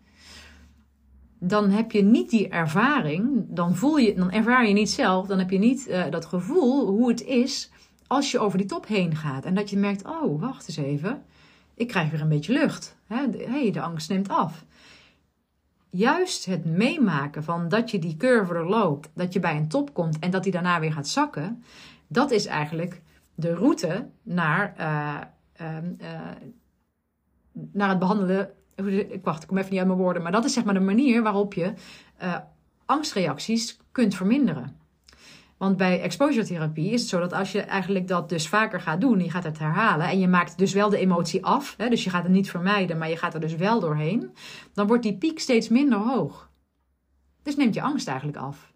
Dan 1.39 1.69
heb 1.69 1.91
je 1.91 2.02
niet 2.02 2.30
die 2.30 2.47
ervaring, 2.47 3.45
dan, 3.47 3.75
voel 3.75 3.97
je, 3.97 4.13
dan 4.15 4.32
ervaar 4.32 4.67
je 4.67 4.73
niet 4.73 4.89
zelf, 4.89 5.28
dan 5.28 5.39
heb 5.39 5.49
je 5.49 5.58
niet 5.58 5.88
uh, 5.88 6.04
dat 6.10 6.25
gevoel 6.25 6.88
hoe 6.88 7.10
het 7.10 7.23
is 7.23 7.71
als 8.08 8.32
je 8.32 8.39
over 8.39 8.58
die 8.58 8.67
top 8.67 8.88
heen 8.88 9.15
gaat. 9.15 9.45
En 9.45 9.54
dat 9.54 9.69
je 9.69 9.78
merkt, 9.78 10.06
oh, 10.06 10.41
wacht 10.41 10.67
eens 10.67 10.78
even, 10.78 11.23
ik 11.73 11.88
krijg 11.88 12.12
weer 12.12 12.21
een 12.21 12.30
beetje 12.30 12.54
lucht. 12.54 12.97
Hé, 13.08 13.25
hey, 13.38 13.71
de 13.71 13.82
angst 13.82 14.10
neemt 14.10 14.30
af. 14.30 14.65
Juist 15.89 16.45
het 16.45 16.65
meemaken 16.65 17.43
van 17.43 17.69
dat 17.69 17.91
je 17.91 17.99
die 17.99 18.17
curve 18.17 18.54
loopt, 18.54 19.10
dat 19.13 19.34
je 19.34 19.39
bij 19.39 19.56
een 19.56 19.67
top 19.67 19.93
komt 19.93 20.19
en 20.19 20.32
dat 20.32 20.43
die 20.43 20.52
daarna 20.52 20.80
weer 20.80 20.93
gaat 20.93 21.08
zakken, 21.08 21.63
dat 22.08 22.32
is 22.32 22.45
eigenlijk 22.45 23.02
de 23.36 23.54
route 23.54 24.10
naar, 24.23 24.73
uh, 24.80 25.17
uh, 25.62 25.78
naar 27.71 27.89
het 27.89 27.99
behandelen 27.99 28.49
ik 28.88 29.24
wacht, 29.24 29.42
ik 29.42 29.48
kom 29.48 29.58
even 29.58 29.70
niet 29.70 29.80
uit 29.80 29.88
mijn 29.88 30.00
woorden. 30.00 30.22
Maar 30.22 30.32
dat 30.32 30.46
is 30.46 30.54
zeg 30.54 30.63
maar 30.63 30.74
de 30.74 30.80
manier 30.80 31.24
waarop 31.24 31.54
je 31.54 31.74
uh, 32.24 32.36
angstreacties 32.86 33.78
kunt 33.92 34.15
verminderen. 34.15 34.78
Want 35.58 35.78
bij 35.78 36.02
exposure 36.02 36.46
therapie 36.46 36.92
is 36.92 37.02
het 37.02 37.10
zo 37.10 37.20
dat 37.20 37.34
als 37.34 37.52
je 37.52 37.62
eigenlijk 37.62 38.08
dat 38.08 38.30
dus 38.30 38.48
vaker 38.48 38.82
gaat 38.82 39.02
doen, 39.02 39.24
je 39.24 39.30
gaat 39.30 39.44
het 39.44 39.60
herhalen 39.60 40.08
en 40.08 40.20
je 40.20 40.28
maakt 40.28 40.58
dus 40.58 40.74
wel 40.74 40.89
de 40.89 40.98
emotie 40.98 41.46
af, 41.46 41.74
hè, 41.78 41.89
dus 41.89 42.04
je 42.04 42.10
gaat 42.10 42.24
het 42.24 42.32
niet 42.32 42.50
vermijden, 42.50 42.98
maar 42.98 43.10
je 43.10 43.18
gaat 43.18 43.34
er 43.34 43.39
dus 43.39 43.56
wel 43.56 43.80
doorheen, 43.80 44.36
dan 44.74 44.88
wordt 44.88 45.04
die 45.04 45.18
piek 45.18 45.39
steeds 45.39 45.70
minder 45.70 46.00
hoog. 46.00 46.50
Dus 47.44 47.56
neemt 47.56 47.74
je 47.74 47.82
angst 47.82 48.08
eigenlijk 48.08 48.38
af. 48.38 48.74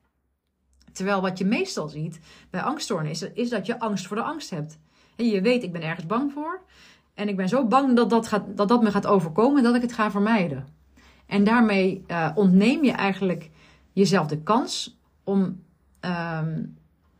Terwijl 0.91 1.21
wat 1.21 1.37
je 1.37 1.45
meestal 1.45 1.87
ziet 1.87 2.19
bij 2.49 2.61
angststoornissen 2.61 3.35
is 3.35 3.49
dat 3.49 3.65
je 3.65 3.79
angst 3.79 4.07
voor 4.07 4.17
de 4.17 4.23
angst 4.23 4.49
hebt. 4.49 4.79
En 5.15 5.25
je 5.25 5.41
weet, 5.41 5.63
ik 5.63 5.71
ben 5.71 5.81
ergens 5.81 6.05
bang 6.05 6.31
voor. 6.31 6.61
En 7.13 7.27
ik 7.27 7.35
ben 7.35 7.49
zo 7.49 7.65
bang 7.65 7.95
dat 7.95 8.09
dat, 8.09 8.27
gaat, 8.27 8.57
dat 8.57 8.67
dat 8.67 8.83
me 8.83 8.91
gaat 8.91 9.07
overkomen 9.07 9.63
dat 9.63 9.75
ik 9.75 9.81
het 9.81 9.93
ga 9.93 10.11
vermijden. 10.11 10.67
En 11.25 11.43
daarmee 11.43 12.03
uh, 12.07 12.31
ontneem 12.35 12.83
je 12.83 12.91
eigenlijk 12.91 13.49
jezelf 13.91 14.27
de 14.27 14.41
kans 14.41 14.99
om, 15.23 15.63
um, 16.01 16.77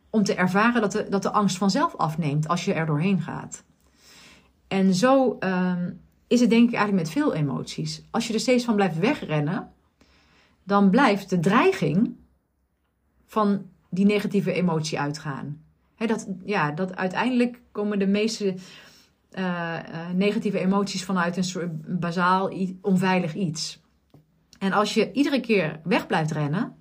om 0.10 0.24
te 0.24 0.36
ervaren 0.36 0.82
dat 0.82 0.92
de, 0.92 1.06
dat 1.10 1.22
de 1.22 1.32
angst 1.32 1.58
vanzelf 1.58 1.96
afneemt 1.96 2.48
als 2.48 2.66
je 2.66 2.74
er 2.74 2.86
doorheen 2.86 3.22
gaat. 3.22 3.64
En 4.68 4.94
zo 4.94 5.38
um, 5.40 6.02
is 6.28 6.40
het 6.40 6.50
denk 6.50 6.68
ik 6.68 6.76
eigenlijk 6.76 7.06
met 7.06 7.14
veel 7.14 7.34
emoties. 7.34 8.04
Als 8.10 8.28
je 8.28 8.34
er 8.34 8.40
steeds 8.40 8.66
van 8.66 8.76
blijft 8.76 9.00
wegrennen, 9.00 9.72
dan 10.64 10.90
blijft 10.90 11.30
de 11.30 11.40
dreiging 11.40 12.16
van 13.26 13.66
die 13.90 14.06
negatieve 14.06 14.54
emotie 14.54 15.00
uitgaan. 15.00 15.62
He, 15.96 16.06
dat, 16.06 16.28
ja, 16.46 16.72
dat 16.72 16.96
uiteindelijk 16.96 17.62
komen 17.72 18.00
de 18.00 18.08
meeste 18.08 18.56
uh, 19.38 20.10
negatieve 20.14 20.60
emoties 20.60 21.04
vanuit 21.04 21.38
een 21.38 21.44
soort 21.44 22.00
bazaal 22.00 22.52
onveilig 22.82 23.34
iets. 23.34 23.82
En 24.60 24.72
als 24.72 24.94
je 24.94 25.12
iedere 25.12 25.40
keer 25.40 25.80
weg 25.84 26.08
blijft 26.08 26.32
rennen, 26.32 26.76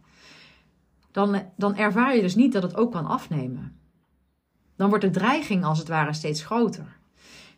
dan, 1.11 1.43
dan 1.57 1.77
ervaar 1.77 2.15
je 2.15 2.21
dus 2.21 2.35
niet 2.35 2.53
dat 2.53 2.63
het 2.63 2.77
ook 2.77 2.93
kan 2.93 3.07
afnemen. 3.07 3.77
Dan 4.77 4.89
wordt 4.89 5.05
de 5.05 5.11
dreiging 5.11 5.65
als 5.65 5.79
het 5.79 5.89
ware 5.89 6.13
steeds 6.13 6.45
groter. 6.45 6.99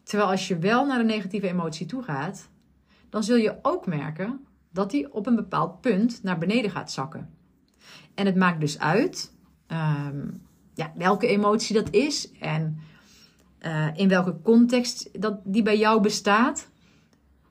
Terwijl 0.02 0.30
als 0.30 0.48
je 0.48 0.58
wel 0.58 0.86
naar 0.86 0.98
de 0.98 1.04
negatieve 1.04 1.48
emotie 1.48 1.86
toe 1.86 2.02
gaat, 2.02 2.48
dan 3.08 3.22
zul 3.22 3.36
je 3.36 3.58
ook 3.62 3.86
merken 3.86 4.46
dat 4.72 4.90
die 4.90 5.12
op 5.12 5.26
een 5.26 5.36
bepaald 5.36 5.80
punt 5.80 6.22
naar 6.22 6.38
beneden 6.38 6.70
gaat 6.70 6.92
zakken. 6.92 7.30
En 8.14 8.26
het 8.26 8.36
maakt 8.36 8.60
dus 8.60 8.78
uit 8.78 9.32
um, 9.68 10.42
ja, 10.74 10.92
welke 10.94 11.26
emotie 11.26 11.74
dat 11.74 11.90
is 11.90 12.32
en 12.32 12.78
uh, 13.66 13.86
in 13.94 14.08
welke 14.08 14.36
context 14.42 15.22
dat 15.22 15.40
die 15.44 15.62
bij 15.62 15.78
jou 15.78 16.00
bestaat. 16.00 16.68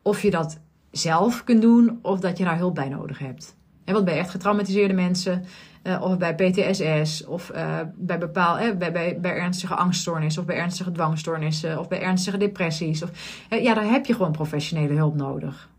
Of 0.01 0.21
je 0.21 0.31
dat 0.31 0.59
zelf 0.91 1.43
kunt 1.43 1.61
doen 1.61 1.99
of 2.01 2.19
dat 2.19 2.37
je 2.37 2.43
daar 2.43 2.57
hulp 2.57 2.75
bij 2.75 2.89
nodig 2.89 3.19
hebt. 3.19 3.55
Wat 3.85 4.05
bij 4.05 4.17
echt 4.17 4.29
getraumatiseerde 4.29 4.93
mensen, 4.93 5.45
uh, 5.83 6.01
of 6.01 6.17
bij 6.17 6.35
PTSS, 6.35 7.25
of 7.25 7.51
uh, 7.55 7.79
bij, 7.95 8.17
bepaal, 8.17 8.75
bij, 8.77 8.91
bij, 8.91 9.19
bij 9.19 9.35
ernstige 9.35 9.75
angststoornissen, 9.75 10.41
of 10.41 10.47
bij 10.47 10.57
ernstige 10.57 10.91
dwangstoornissen, 10.91 11.79
of 11.79 11.87
bij 11.87 12.01
ernstige 12.01 12.37
depressies. 12.37 13.03
Of, 13.03 13.11
ja, 13.49 13.73
daar 13.73 13.89
heb 13.89 14.05
je 14.05 14.13
gewoon 14.13 14.31
professionele 14.31 14.93
hulp 14.93 15.15
nodig. 15.15 15.69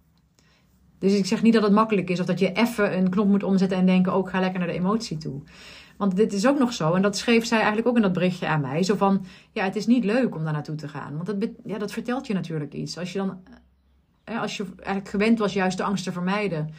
Dus 0.98 1.14
ik 1.14 1.26
zeg 1.26 1.42
niet 1.42 1.52
dat 1.52 1.62
het 1.62 1.72
makkelijk 1.72 2.10
is, 2.10 2.20
of 2.20 2.26
dat 2.26 2.38
je 2.38 2.52
even 2.52 2.96
een 2.96 3.10
knop 3.10 3.28
moet 3.28 3.42
omzetten 3.42 3.78
en 3.78 3.86
denken: 3.86 4.12
ook 4.12 4.26
oh, 4.26 4.30
ga 4.30 4.40
lekker 4.40 4.58
naar 4.58 4.68
de 4.68 4.74
emotie 4.74 5.16
toe. 5.16 5.42
Want 5.96 6.16
dit 6.16 6.32
is 6.32 6.46
ook 6.46 6.58
nog 6.58 6.72
zo, 6.72 6.92
en 6.92 7.02
dat 7.02 7.16
schreef 7.16 7.46
zij 7.46 7.58
eigenlijk 7.58 7.88
ook 7.88 7.96
in 7.96 8.02
dat 8.02 8.12
berichtje 8.12 8.46
aan 8.46 8.60
mij. 8.60 8.82
Zo 8.82 8.94
van, 8.94 9.24
ja, 9.52 9.64
het 9.64 9.76
is 9.76 9.86
niet 9.86 10.04
leuk 10.04 10.34
om 10.34 10.44
daar 10.44 10.52
naartoe 10.52 10.74
te 10.74 10.88
gaan. 10.88 11.14
Want 11.14 11.26
dat, 11.26 11.50
ja, 11.64 11.78
dat 11.78 11.92
vertelt 11.92 12.26
je 12.26 12.34
natuurlijk 12.34 12.72
iets. 12.72 12.98
Als 12.98 13.12
je 13.12 13.18
dan, 13.18 13.42
als 14.24 14.56
je 14.56 14.64
eigenlijk 14.76 15.08
gewend 15.08 15.38
was 15.38 15.52
juist 15.52 15.76
de 15.76 15.84
angst 15.84 16.04
te 16.04 16.12
vermijden. 16.12 16.70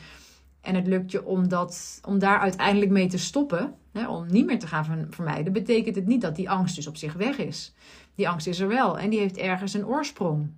En 0.62 0.76
het 0.76 0.88
lukt 0.88 1.12
je 1.12 1.26
om, 1.26 1.48
dat, 1.48 2.00
om 2.06 2.20
daar 2.20 2.40
uiteindelijk 2.40 2.92
mee 2.92 3.08
te 3.08 3.18
stoppen, 3.18 3.74
hè, 3.92 4.08
om 4.08 4.26
niet 4.28 4.46
meer 4.46 4.60
te 4.60 4.68
gaan 4.68 5.08
vermijden, 5.10 5.54
betekent 5.54 5.96
het 5.96 6.06
niet 6.06 6.22
dat 6.22 6.36
die 6.36 6.50
angst 6.50 6.76
dus 6.76 6.88
op 6.88 6.98
zich 6.98 7.14
weg 7.14 7.38
is. 7.38 7.74
Die 8.16 8.30
angst 8.30 8.48
is 8.48 8.60
er 8.60 8.68
wel 8.68 9.00
en 9.00 9.10
die 9.10 9.20
heeft 9.20 9.38
ergens 9.38 9.74
een 9.74 9.86
oorsprong. 9.86 10.50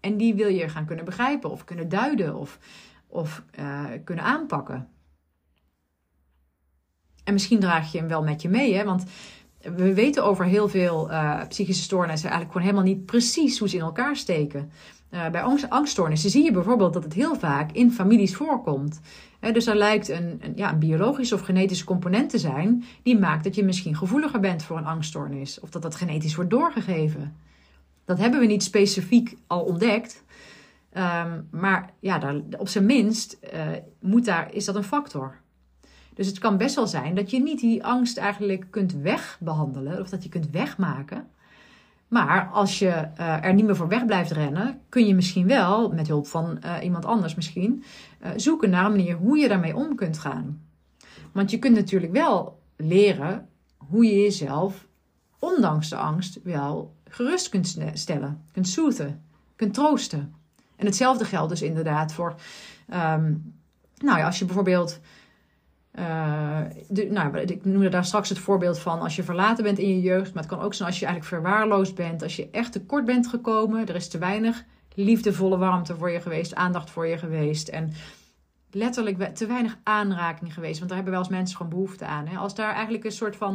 En 0.00 0.16
die 0.16 0.34
wil 0.34 0.48
je 0.48 0.68
gaan 0.68 0.86
kunnen 0.86 1.04
begrijpen 1.04 1.50
of 1.50 1.64
kunnen 1.64 1.88
duiden 1.88 2.36
of, 2.36 2.58
of 3.06 3.42
uh, 3.58 3.84
kunnen 4.04 4.24
aanpakken. 4.24 4.88
En 7.24 7.32
misschien 7.32 7.60
draag 7.60 7.92
je 7.92 7.98
hem 7.98 8.08
wel 8.08 8.22
met 8.22 8.42
je 8.42 8.48
mee, 8.48 8.74
hè? 8.74 8.84
want 8.84 9.04
we 9.62 9.94
weten 9.94 10.24
over 10.24 10.44
heel 10.44 10.68
veel 10.68 11.10
uh, 11.10 11.40
psychische 11.48 11.82
stoornissen 11.82 12.30
eigenlijk 12.30 12.52
gewoon 12.52 12.74
helemaal 12.74 12.94
niet 12.94 13.06
precies 13.06 13.58
hoe 13.58 13.68
ze 13.68 13.76
in 13.76 13.82
elkaar 13.82 14.16
steken. 14.16 14.70
Uh, 15.10 15.28
bij 15.28 15.42
angst, 15.42 15.70
angststoornissen 15.70 16.30
zie 16.30 16.44
je 16.44 16.52
bijvoorbeeld 16.52 16.92
dat 16.92 17.04
het 17.04 17.12
heel 17.12 17.34
vaak 17.34 17.72
in 17.72 17.92
families 17.92 18.36
voorkomt. 18.36 19.00
dus 19.52 19.66
er 19.66 19.76
lijkt 19.76 20.08
een, 20.08 20.40
ja, 20.54 20.72
een 20.72 20.78
biologische 20.78 21.34
of 21.34 21.40
genetische 21.40 21.84
component 21.84 22.30
te 22.30 22.38
zijn 22.38 22.84
die 23.02 23.18
maakt 23.18 23.44
dat 23.44 23.54
je 23.54 23.64
misschien 23.64 23.96
gevoeliger 23.96 24.40
bent 24.40 24.62
voor 24.62 24.76
een 24.76 24.86
angststoornis. 24.86 25.60
Of 25.60 25.70
dat 25.70 25.82
dat 25.82 25.94
genetisch 25.94 26.34
wordt 26.34 26.50
doorgegeven. 26.50 27.36
Dat 28.04 28.18
hebben 28.18 28.40
we 28.40 28.46
niet 28.46 28.62
specifiek 28.62 29.36
al 29.46 29.60
ontdekt. 29.60 30.24
Um, 30.96 31.48
maar 31.50 31.90
ja, 32.00 32.18
daar, 32.18 32.40
op 32.58 32.68
zijn 32.68 32.86
minst 32.86 33.38
uh, 33.54 33.60
moet 34.00 34.24
daar, 34.24 34.54
is 34.54 34.64
dat 34.64 34.74
een 34.74 34.84
factor. 34.84 35.40
Dus 36.14 36.26
het 36.26 36.38
kan 36.38 36.56
best 36.56 36.74
wel 36.74 36.86
zijn 36.86 37.14
dat 37.14 37.30
je 37.30 37.42
niet 37.42 37.60
die 37.60 37.84
angst 37.84 38.16
eigenlijk 38.16 38.66
kunt 38.70 38.92
wegbehandelen 38.92 40.00
of 40.00 40.08
dat 40.08 40.22
je 40.22 40.28
kunt 40.28 40.50
wegmaken. 40.50 41.26
Maar 42.08 42.48
als 42.52 42.78
je 42.78 43.08
uh, 43.18 43.44
er 43.44 43.54
niet 43.54 43.64
meer 43.64 43.76
voor 43.76 43.88
weg 43.88 44.06
blijft 44.06 44.30
rennen, 44.30 44.80
kun 44.88 45.06
je 45.06 45.14
misschien 45.14 45.46
wel, 45.46 45.92
met 45.92 46.08
hulp 46.08 46.26
van 46.26 46.58
uh, 46.64 46.76
iemand 46.82 47.04
anders 47.04 47.34
misschien, 47.34 47.84
uh, 48.22 48.30
zoeken 48.36 48.70
naar 48.70 48.84
een 48.84 48.90
manier 48.90 49.16
hoe 49.16 49.38
je 49.38 49.48
daarmee 49.48 49.76
om 49.76 49.94
kunt 49.94 50.18
gaan. 50.18 50.62
Want 51.32 51.50
je 51.50 51.58
kunt 51.58 51.74
natuurlijk 51.74 52.12
wel 52.12 52.60
leren 52.76 53.48
hoe 53.76 54.04
je 54.04 54.22
jezelf, 54.22 54.86
ondanks 55.38 55.88
de 55.88 55.96
angst, 55.96 56.42
wel 56.42 56.94
gerust 57.08 57.48
kunt 57.48 57.78
stellen, 57.92 58.44
kunt 58.52 58.68
soothen, 58.68 59.22
kunt 59.56 59.74
troosten. 59.74 60.34
En 60.76 60.86
hetzelfde 60.86 61.24
geldt 61.24 61.48
dus 61.48 61.62
inderdaad 61.62 62.12
voor, 62.12 62.34
um, 62.94 63.54
nou 63.96 64.18
ja, 64.18 64.26
als 64.26 64.38
je 64.38 64.44
bijvoorbeeld 64.44 65.00
uh, 65.98 66.60
nou, 67.10 67.38
ik 67.38 67.64
noemde 67.64 67.88
daar 67.88 68.04
straks 68.04 68.28
het 68.28 68.38
voorbeeld 68.38 68.78
van 68.78 69.00
als 69.00 69.16
je 69.16 69.22
verlaten 69.22 69.64
bent 69.64 69.78
in 69.78 69.88
je 69.88 70.00
jeugd. 70.00 70.34
Maar 70.34 70.42
het 70.42 70.52
kan 70.52 70.60
ook 70.60 70.74
zijn 70.74 70.88
als 70.88 70.98
je 70.98 71.06
eigenlijk 71.06 71.34
verwaarloosd 71.34 71.94
bent. 71.94 72.22
Als 72.22 72.36
je 72.36 72.48
echt 72.50 72.72
tekort 72.72 73.04
bent 73.04 73.26
gekomen. 73.26 73.88
Er 73.88 73.94
is 73.94 74.08
te 74.08 74.18
weinig 74.18 74.64
liefdevolle 74.94 75.56
warmte 75.56 75.96
voor 75.96 76.10
je 76.10 76.20
geweest. 76.20 76.54
Aandacht 76.54 76.90
voor 76.90 77.06
je 77.06 77.18
geweest. 77.18 77.68
En 77.68 77.92
letterlijk 78.70 79.34
te 79.34 79.46
weinig 79.46 79.78
aanraking 79.82 80.54
geweest. 80.54 80.76
Want 80.76 80.88
daar 80.88 80.98
hebben 80.98 81.14
wel 81.14 81.22
eens 81.22 81.32
mensen 81.32 81.56
gewoon 81.56 81.72
behoefte 81.72 82.04
aan. 82.04 82.26
Hè? 82.26 82.36
Als 82.36 82.54
daar 82.54 82.72
eigenlijk 82.74 83.04
een 83.04 83.12
soort 83.12 83.36
van... 83.36 83.52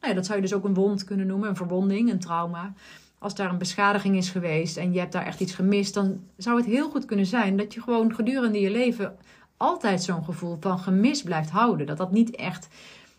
Nou 0.00 0.08
ja, 0.08 0.14
dat 0.14 0.26
zou 0.26 0.36
je 0.36 0.44
dus 0.44 0.54
ook 0.54 0.64
een 0.64 0.74
wond 0.74 1.04
kunnen 1.04 1.26
noemen. 1.26 1.48
Een 1.48 1.56
verwonding, 1.56 2.10
een 2.10 2.20
trauma. 2.20 2.72
Als 3.18 3.34
daar 3.34 3.50
een 3.50 3.58
beschadiging 3.58 4.16
is 4.16 4.30
geweest 4.30 4.76
en 4.76 4.92
je 4.92 4.98
hebt 4.98 5.12
daar 5.12 5.26
echt 5.26 5.40
iets 5.40 5.54
gemist. 5.54 5.94
Dan 5.94 6.20
zou 6.36 6.56
het 6.56 6.66
heel 6.66 6.90
goed 6.90 7.04
kunnen 7.04 7.26
zijn 7.26 7.56
dat 7.56 7.74
je 7.74 7.82
gewoon 7.82 8.14
gedurende 8.14 8.60
je 8.60 8.70
leven 8.70 9.16
altijd 9.56 10.02
zo'n 10.02 10.24
gevoel 10.24 10.56
van 10.60 10.78
gemis 10.78 11.22
blijft 11.22 11.50
houden. 11.50 11.86
Dat 11.86 11.96
dat 11.96 12.12
niet 12.12 12.36
echt, 12.36 12.68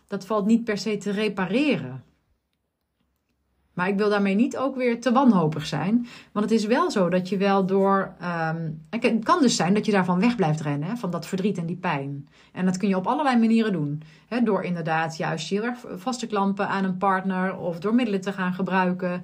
dat 0.06 0.26
valt 0.26 0.46
niet 0.46 0.64
per 0.64 0.78
se 0.78 0.96
te 0.96 1.10
repareren. 1.10 2.02
Maar 3.78 3.88
ik 3.88 3.96
wil 3.96 4.10
daarmee 4.10 4.34
niet 4.34 4.56
ook 4.56 4.76
weer 4.76 5.00
te 5.00 5.12
wanhopig 5.12 5.66
zijn. 5.66 6.06
Want 6.32 6.50
het 6.50 6.58
is 6.60 6.66
wel 6.66 6.90
zo 6.90 7.08
dat 7.08 7.28
je 7.28 7.36
wel 7.36 7.66
door. 7.66 8.14
Um, 8.50 8.86
het 8.90 9.24
kan 9.24 9.40
dus 9.40 9.56
zijn 9.56 9.74
dat 9.74 9.86
je 9.86 9.92
daarvan 9.92 10.20
weg 10.20 10.36
blijft 10.36 10.60
rennen, 10.60 10.96
van 10.96 11.10
dat 11.10 11.26
verdriet 11.26 11.58
en 11.58 11.66
die 11.66 11.76
pijn. 11.76 12.28
En 12.52 12.64
dat 12.64 12.76
kun 12.76 12.88
je 12.88 12.96
op 12.96 13.06
allerlei 13.06 13.38
manieren 13.38 13.72
doen. 13.72 14.02
Door 14.44 14.62
inderdaad 14.62 15.16
juist 15.16 15.48
heel 15.48 15.62
erg 15.62 15.78
vast 15.96 16.20
te 16.20 16.26
klampen 16.26 16.68
aan 16.68 16.84
een 16.84 16.98
partner, 16.98 17.56
of 17.56 17.78
door 17.78 17.94
middelen 17.94 18.20
te 18.20 18.32
gaan 18.32 18.52
gebruiken, 18.52 19.22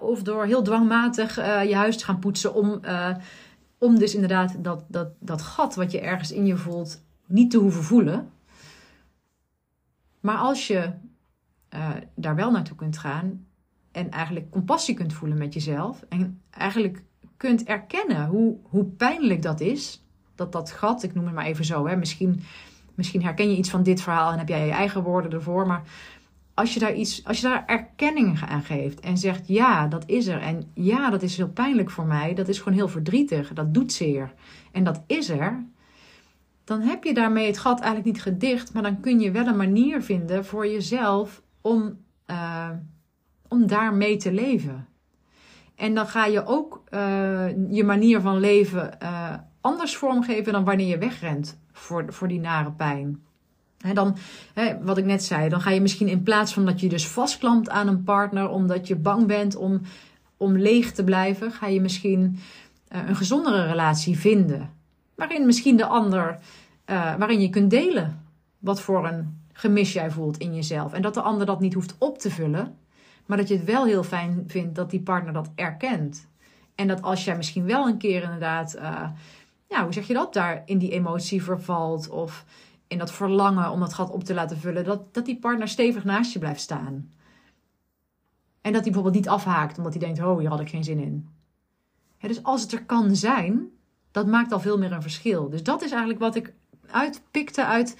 of 0.00 0.22
door 0.22 0.44
heel 0.44 0.62
dwangmatig 0.62 1.38
uh, 1.38 1.64
je 1.64 1.74
huis 1.74 1.96
te 1.96 2.04
gaan 2.04 2.18
poetsen 2.18 2.54
om. 2.54 2.78
Uh, 2.84 3.08
om 3.84 3.98
dus 3.98 4.14
inderdaad 4.14 4.64
dat, 4.64 4.84
dat, 4.88 5.08
dat 5.18 5.42
gat 5.42 5.74
wat 5.74 5.90
je 5.90 6.00
ergens 6.00 6.32
in 6.32 6.46
je 6.46 6.56
voelt 6.56 7.02
niet 7.26 7.50
te 7.50 7.58
hoeven 7.58 7.82
voelen. 7.82 8.30
Maar 10.20 10.36
als 10.36 10.66
je 10.66 10.92
uh, 11.74 11.90
daar 12.14 12.34
wel 12.34 12.50
naartoe 12.50 12.76
kunt 12.76 12.98
gaan 12.98 13.46
en 13.92 14.10
eigenlijk 14.10 14.50
compassie 14.50 14.94
kunt 14.94 15.12
voelen 15.12 15.38
met 15.38 15.54
jezelf 15.54 16.04
en 16.08 16.42
eigenlijk 16.50 17.02
kunt 17.36 17.64
erkennen 17.64 18.26
hoe, 18.26 18.56
hoe 18.62 18.84
pijnlijk 18.84 19.42
dat 19.42 19.60
is, 19.60 20.04
dat 20.34 20.52
dat 20.52 20.70
gat, 20.70 21.02
ik 21.02 21.14
noem 21.14 21.24
het 21.24 21.34
maar 21.34 21.46
even 21.46 21.64
zo, 21.64 21.86
hè, 21.86 21.96
misschien 21.96 22.42
misschien 22.94 23.22
herken 23.22 23.50
je 23.50 23.56
iets 23.56 23.70
van 23.70 23.82
dit 23.82 24.02
verhaal 24.02 24.32
en 24.32 24.38
heb 24.38 24.48
jij 24.48 24.66
je 24.66 24.72
eigen 24.72 25.02
woorden 25.02 25.32
ervoor. 25.32 25.66
Maar 25.66 25.82
als 26.54 26.74
je 26.74 26.80
daar 26.80 26.94
iets, 26.94 27.24
als 27.24 27.40
je 27.40 27.48
daar 27.48 27.64
erkenning 27.66 28.42
aan 28.48 28.62
geeft 28.62 29.00
en 29.00 29.18
zegt 29.18 29.48
ja, 29.48 29.86
dat 29.86 30.02
is 30.06 30.26
er. 30.26 30.40
En 30.40 30.70
ja, 30.74 31.10
dat 31.10 31.22
is 31.22 31.36
heel 31.36 31.48
pijnlijk 31.48 31.90
voor 31.90 32.06
mij. 32.06 32.34
Dat 32.34 32.48
is 32.48 32.58
gewoon 32.58 32.78
heel 32.78 32.88
verdrietig. 32.88 33.52
Dat 33.52 33.74
doet 33.74 33.92
zeer. 33.92 34.34
En 34.72 34.84
dat 34.84 35.02
is 35.06 35.28
er. 35.28 35.64
Dan 36.64 36.80
heb 36.80 37.04
je 37.04 37.14
daarmee 37.14 37.46
het 37.46 37.58
gat 37.58 37.80
eigenlijk 37.80 38.06
niet 38.06 38.22
gedicht. 38.22 38.72
Maar 38.72 38.82
dan 38.82 39.00
kun 39.00 39.20
je 39.20 39.30
wel 39.30 39.46
een 39.46 39.56
manier 39.56 40.02
vinden 40.02 40.44
voor 40.44 40.66
jezelf 40.66 41.42
om, 41.60 41.98
uh, 42.26 42.70
om 43.48 43.66
daarmee 43.66 44.16
te 44.16 44.32
leven. 44.32 44.86
En 45.74 45.94
dan 45.94 46.06
ga 46.06 46.26
je 46.26 46.46
ook 46.46 46.82
uh, 46.90 47.70
je 47.70 47.84
manier 47.84 48.20
van 48.20 48.40
leven 48.40 48.98
uh, 49.02 49.34
anders 49.60 49.96
vormgeven 49.96 50.52
dan 50.52 50.64
wanneer 50.64 50.86
je 50.86 50.98
wegrent 50.98 51.60
voor, 51.72 52.12
voor 52.12 52.28
die 52.28 52.40
nare 52.40 52.72
pijn. 52.72 53.24
Dan, 53.92 54.16
wat 54.82 54.98
ik 54.98 55.04
net 55.04 55.24
zei, 55.24 55.48
dan 55.48 55.60
ga 55.60 55.70
je 55.70 55.80
misschien 55.80 56.08
in 56.08 56.22
plaats 56.22 56.52
van 56.52 56.64
dat 56.64 56.80
je 56.80 56.88
dus 56.88 57.08
vastklampt 57.08 57.68
aan 57.68 57.88
een 57.88 58.04
partner 58.04 58.48
omdat 58.48 58.86
je 58.86 58.96
bang 58.96 59.26
bent 59.26 59.56
om, 59.56 59.80
om 60.36 60.58
leeg 60.58 60.92
te 60.92 61.04
blijven, 61.04 61.52
ga 61.52 61.66
je 61.66 61.80
misschien 61.80 62.38
uh, 62.94 63.08
een 63.08 63.16
gezondere 63.16 63.66
relatie 63.66 64.18
vinden. 64.18 64.70
Waarin 65.14 65.46
misschien 65.46 65.76
de 65.76 65.86
ander, 65.86 66.38
uh, 66.90 67.14
waarin 67.14 67.40
je 67.40 67.50
kunt 67.50 67.70
delen 67.70 68.22
wat 68.58 68.80
voor 68.80 69.06
een 69.06 69.42
gemis 69.52 69.92
jij 69.92 70.10
voelt 70.10 70.38
in 70.38 70.54
jezelf. 70.54 70.92
En 70.92 71.02
dat 71.02 71.14
de 71.14 71.20
ander 71.20 71.46
dat 71.46 71.60
niet 71.60 71.74
hoeft 71.74 71.94
op 71.98 72.18
te 72.18 72.30
vullen, 72.30 72.76
maar 73.26 73.36
dat 73.36 73.48
je 73.48 73.54
het 73.54 73.64
wel 73.64 73.84
heel 73.84 74.04
fijn 74.04 74.44
vindt 74.46 74.74
dat 74.74 74.90
die 74.90 75.00
partner 75.00 75.32
dat 75.32 75.50
erkent. 75.54 76.26
En 76.74 76.88
dat 76.88 77.02
als 77.02 77.24
jij 77.24 77.36
misschien 77.36 77.66
wel 77.66 77.88
een 77.88 77.98
keer 77.98 78.22
inderdaad, 78.22 78.76
uh, 78.76 79.08
ja, 79.68 79.82
hoe 79.82 79.92
zeg 79.92 80.06
je 80.06 80.14
dat, 80.14 80.32
daar 80.32 80.62
in 80.64 80.78
die 80.78 80.90
emotie 80.90 81.42
vervalt 81.42 82.08
of 82.08 82.44
in 82.94 83.00
dat 83.00 83.12
verlangen 83.12 83.70
om 83.70 83.80
dat 83.80 83.94
gat 83.94 84.10
op 84.10 84.24
te 84.24 84.34
laten 84.34 84.58
vullen, 84.58 84.84
dat, 84.84 85.14
dat 85.14 85.24
die 85.24 85.38
partner 85.38 85.68
stevig 85.68 86.04
naast 86.04 86.32
je 86.32 86.38
blijft 86.38 86.60
staan. 86.60 87.10
En 88.60 88.72
dat 88.72 88.82
hij 88.82 88.92
bijvoorbeeld 88.92 89.14
niet 89.14 89.28
afhaakt 89.28 89.78
omdat 89.78 89.92
hij 89.92 90.02
denkt: 90.02 90.20
oh, 90.22 90.38
hier 90.38 90.48
had 90.48 90.60
ik 90.60 90.68
geen 90.68 90.84
zin 90.84 90.98
in. 90.98 91.28
dus 92.20 92.42
als 92.42 92.62
het 92.62 92.72
er 92.72 92.84
kan 92.84 93.16
zijn, 93.16 93.68
dat 94.10 94.26
maakt 94.26 94.52
al 94.52 94.60
veel 94.60 94.78
meer 94.78 94.92
een 94.92 95.02
verschil. 95.02 95.50
Dus 95.50 95.62
dat 95.62 95.82
is 95.82 95.90
eigenlijk 95.90 96.20
wat 96.20 96.34
ik 96.34 96.52
uitpikte 96.90 97.64
uit 97.64 97.96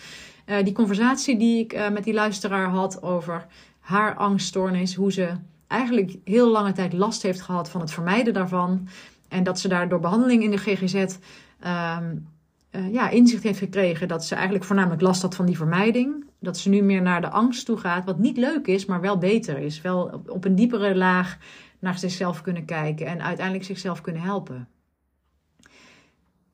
uh, 0.47 0.65
die 0.65 0.73
conversatie 0.73 1.39
die 1.39 1.65
ik 1.65 1.73
uh, 1.73 1.91
met 1.91 2.05
die 2.05 2.15
luisteraar 2.15 2.69
had 2.69 3.03
over 3.03 3.47
haar 3.79 4.15
angststoornis. 4.15 4.95
Hoe 4.95 5.13
ze 5.13 5.33
eigenlijk 5.67 6.17
heel 6.25 6.51
lange 6.51 6.73
tijd 6.73 6.93
last 6.93 7.23
heeft 7.23 7.41
gehad 7.41 7.71
van 7.71 7.81
het 7.81 7.91
vermijden 7.91 8.35
daarvan. 8.35 8.89
En 9.29 9.43
dat 9.43 9.61
ze 9.61 9.69
daar 9.69 9.89
door 9.89 10.01
behandeling 10.01 10.43
in 10.43 10.51
de 10.51 10.59
GGZ 10.59 10.95
um, 10.95 12.29
uh, 12.77 12.93
ja, 12.93 13.09
inzicht 13.09 13.43
heeft 13.43 13.59
gekregen 13.59 14.09
dat 14.09 14.25
ze 14.25 14.35
eigenlijk 14.35 14.65
voornamelijk 14.65 15.03
last 15.03 15.23
had 15.23 15.35
van 15.35 15.47
die 15.47 15.57
vermijding. 15.57 16.25
Dat 16.41 16.59
ze 16.59 16.69
nu 16.69 16.83
meer 16.83 17.03
naar 17.03 17.21
de 17.21 17.31
angst 17.31 17.67
toe 17.67 17.77
gaat, 17.77 18.05
wat 18.05 18.19
niet 18.19 18.37
leuk 18.37 18.67
is, 18.67 18.87
maar 18.87 19.01
wel 19.01 19.19
beter 19.19 19.59
is. 19.59 19.81
Wel 19.81 20.23
op 20.27 20.45
een 20.45 20.55
diepere 20.55 20.97
laag 20.97 21.39
naar 21.79 21.99
zichzelf 21.99 22.43
kunnen 22.43 22.65
kijken 22.65 23.07
en 23.07 23.23
uiteindelijk 23.23 23.67
zichzelf 23.67 24.01
kunnen 24.01 24.23
helpen. 24.23 24.69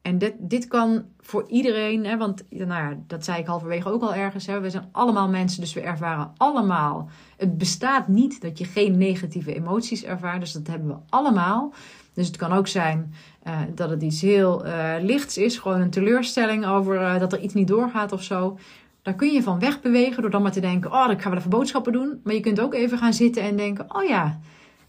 En 0.03 0.19
dit, 0.19 0.35
dit 0.39 0.69
kan 0.69 1.05
voor 1.21 1.49
iedereen, 1.49 2.05
hè, 2.05 2.17
want 2.17 2.45
nou 2.49 2.69
ja, 2.69 2.99
dat 3.07 3.25
zei 3.25 3.39
ik 3.39 3.47
halverwege 3.47 3.93
ook 3.93 4.03
al 4.03 4.15
ergens. 4.15 4.47
Hè, 4.47 4.61
we 4.61 4.71
zijn 4.71 4.89
allemaal 4.93 5.29
mensen, 5.29 5.61
dus 5.61 5.73
we 5.73 5.81
ervaren 5.81 6.33
allemaal. 6.37 7.09
Het 7.37 7.59
bestaat 7.59 8.09
niet 8.09 8.41
dat 8.41 8.59
je 8.59 8.65
geen 8.65 8.99
negatieve 8.99 9.55
emoties 9.55 10.05
ervaart, 10.05 10.41
dus 10.41 10.53
dat 10.53 10.67
hebben 10.67 10.89
we 10.89 10.97
allemaal. 11.09 11.73
Dus 12.13 12.27
het 12.27 12.37
kan 12.37 12.53
ook 12.53 12.67
zijn 12.67 13.15
uh, 13.47 13.59
dat 13.75 13.91
het 13.91 14.03
iets 14.03 14.21
heel 14.21 14.67
uh, 14.67 14.95
lichts 15.01 15.39
is, 15.39 15.59
gewoon 15.59 15.81
een 15.81 15.91
teleurstelling 15.91 16.67
over 16.67 17.01
uh, 17.01 17.19
dat 17.19 17.33
er 17.33 17.41
iets 17.41 17.55
niet 17.55 17.69
doorgaat 17.69 18.13
of 18.13 18.23
zo. 18.23 18.59
Daar 19.03 19.15
kun 19.15 19.33
je 19.33 19.43
van 19.43 19.59
wegbewegen 19.59 20.23
door 20.23 20.31
dan 20.31 20.43
maar 20.43 20.53
te 20.53 20.61
denken: 20.61 20.93
oh, 20.93 21.11
ik 21.11 21.23
ga 21.23 21.29
wel 21.29 21.39
even 21.39 21.51
boodschappen 21.51 21.93
doen. 21.93 22.21
Maar 22.25 22.35
je 22.35 22.41
kunt 22.41 22.61
ook 22.61 22.75
even 22.75 22.99
gaan 22.99 23.13
zitten 23.13 23.43
en 23.43 23.57
denken: 23.57 23.95
oh 23.95 24.05
ja, 24.05 24.41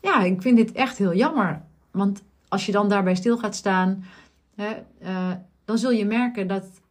ja, 0.02 0.22
ik 0.22 0.42
vind 0.42 0.58
dit 0.58 0.72
echt 0.72 0.98
heel 0.98 1.16
jammer. 1.16 1.62
Want 1.92 2.24
als 2.48 2.66
je 2.66 2.72
dan 2.72 2.90
daarbij 2.90 3.16
stil 3.16 3.38
gaat 3.38 3.56
staan, 3.56 4.04
hè, 4.56 4.74
dan 5.66 5.78
zul 5.78 5.92
je 5.92 6.06
merken 6.06 6.48
dat. 6.48 6.82